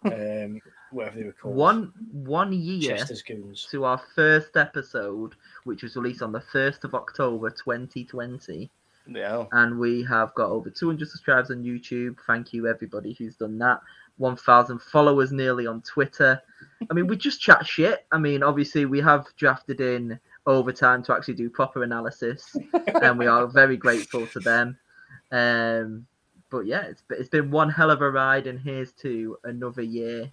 Um, 0.04 0.60
whatever 0.92 1.18
they 1.18 1.24
were 1.24 1.32
called. 1.32 1.56
One 1.56 1.92
one 2.12 2.52
year 2.52 2.96
Chester's 2.96 3.22
Goons. 3.22 3.66
to 3.72 3.84
our 3.84 4.00
first 4.14 4.56
episode, 4.56 5.34
which 5.64 5.82
was 5.82 5.96
released 5.96 6.22
on 6.22 6.30
the 6.30 6.40
first 6.40 6.84
of 6.84 6.94
October, 6.94 7.50
2020. 7.50 8.70
yeah. 9.08 9.44
and 9.52 9.78
we 9.78 10.04
have 10.04 10.32
got 10.34 10.50
over 10.50 10.70
200 10.70 11.08
subscribers 11.08 11.50
on 11.50 11.64
YouTube. 11.64 12.16
Thank 12.28 12.52
you, 12.52 12.68
everybody 12.68 13.12
who's 13.14 13.34
done 13.34 13.58
that. 13.58 13.80
1,000 14.18 14.80
followers 14.80 15.32
nearly 15.32 15.66
on 15.66 15.82
Twitter. 15.82 16.40
I 16.90 16.94
mean, 16.94 17.06
we 17.06 17.16
just 17.16 17.40
chat 17.40 17.66
shit. 17.66 18.06
I 18.12 18.18
mean, 18.18 18.42
obviously, 18.42 18.84
we 18.84 19.00
have 19.00 19.26
drafted 19.36 19.80
in 19.80 20.18
overtime 20.46 21.02
to 21.04 21.14
actually 21.14 21.34
do 21.34 21.50
proper 21.50 21.82
analysis, 21.82 22.56
and 23.02 23.18
we 23.18 23.26
are 23.26 23.46
very 23.46 23.76
grateful 23.76 24.26
to 24.28 24.40
them. 24.40 24.78
Um, 25.30 26.06
but 26.50 26.66
yeah, 26.66 26.82
it's, 26.82 27.02
it's 27.10 27.28
been 27.28 27.50
one 27.50 27.70
hell 27.70 27.90
of 27.90 28.00
a 28.00 28.10
ride, 28.10 28.46
and 28.46 28.58
here's 28.58 28.92
to 28.94 29.36
another 29.44 29.82
year, 29.82 30.32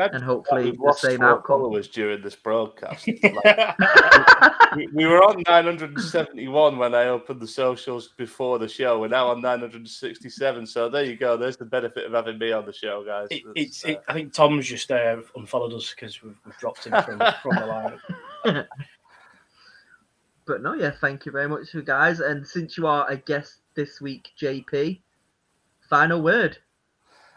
I 0.00 0.06
and 0.06 0.22
hopefully 0.22 0.64
We've 0.64 0.76
the 0.76 0.82
lost 0.82 1.00
same 1.00 1.18
four 1.18 1.26
outcome. 1.26 1.60
followers 1.60 1.88
during 1.88 2.22
this 2.22 2.34
broadcast. 2.36 3.08
Like, 3.22 4.76
we, 4.76 4.88
we 4.92 5.06
were 5.06 5.22
on 5.22 5.42
971 5.46 6.76
when 6.78 6.94
I 6.94 7.04
opened 7.06 7.40
the 7.40 7.46
socials 7.46 8.08
before 8.16 8.58
the 8.58 8.68
show. 8.68 9.00
We're 9.00 9.08
now 9.08 9.28
on 9.28 9.40
967. 9.40 10.66
So 10.66 10.88
there 10.88 11.04
you 11.04 11.16
go. 11.16 11.36
There's 11.36 11.56
the 11.56 11.64
benefit 11.64 12.06
of 12.06 12.12
having 12.12 12.38
me 12.38 12.50
on 12.52 12.66
the 12.66 12.72
show, 12.72 13.04
guys. 13.04 13.28
It, 13.30 13.42
It's, 13.54 13.84
it's, 13.84 13.84
it, 13.84 14.02
I 14.08 14.14
think 14.14 14.32
Tom's 14.32 14.66
just 14.66 14.90
uh, 14.90 15.16
unfollowed 15.36 15.72
us 15.74 15.94
because 15.94 16.22
we've, 16.22 16.36
we've 16.44 16.56
dropped 16.58 16.86
him 16.86 17.00
from, 17.02 17.22
from 17.42 17.54
the 17.54 17.66
line. 18.44 18.66
But 20.46 20.62
no, 20.62 20.74
yeah, 20.74 20.90
thank 20.90 21.24
you 21.24 21.32
very 21.32 21.48
much, 21.48 21.72
you 21.72 21.82
guys. 21.82 22.20
And 22.20 22.46
since 22.46 22.76
you 22.76 22.86
are 22.86 23.08
a 23.10 23.16
guest 23.16 23.60
this 23.74 24.00
week, 24.00 24.30
JP, 24.40 25.00
final 25.88 26.22
word. 26.22 26.58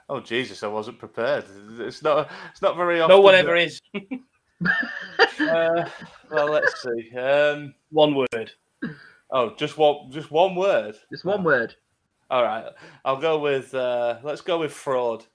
Oh 0.10 0.20
Jesus, 0.20 0.64
I 0.64 0.68
wasn't 0.68 0.99
prepared. 0.99 1.45
It's 1.80 2.03
not. 2.03 2.30
It's 2.51 2.62
not 2.62 2.78
very 2.78 3.01
often. 3.01 3.16
No 3.16 3.22
one 3.22 3.36
ever 3.36 3.55
is. 3.55 3.82
Uh, 5.39 5.88
well, 6.32 6.49
let's 6.51 6.82
see. 6.82 7.16
Um, 7.16 7.74
One 7.91 8.16
word. 8.16 8.51
oh, 9.30 9.53
just 9.55 9.78
one. 9.78 10.10
Just 10.12 10.32
one 10.32 10.55
word. 10.55 10.95
Just 11.12 11.26
one 11.26 11.43
word. 11.43 11.76
All 12.32 12.41
right. 12.43 12.66
I'll 13.05 13.22
go 13.22 13.38
with. 13.39 13.74
Uh, 13.76 14.18
let's 14.24 14.41
go 14.41 14.60
with 14.60 14.72
fraud. 14.74 15.26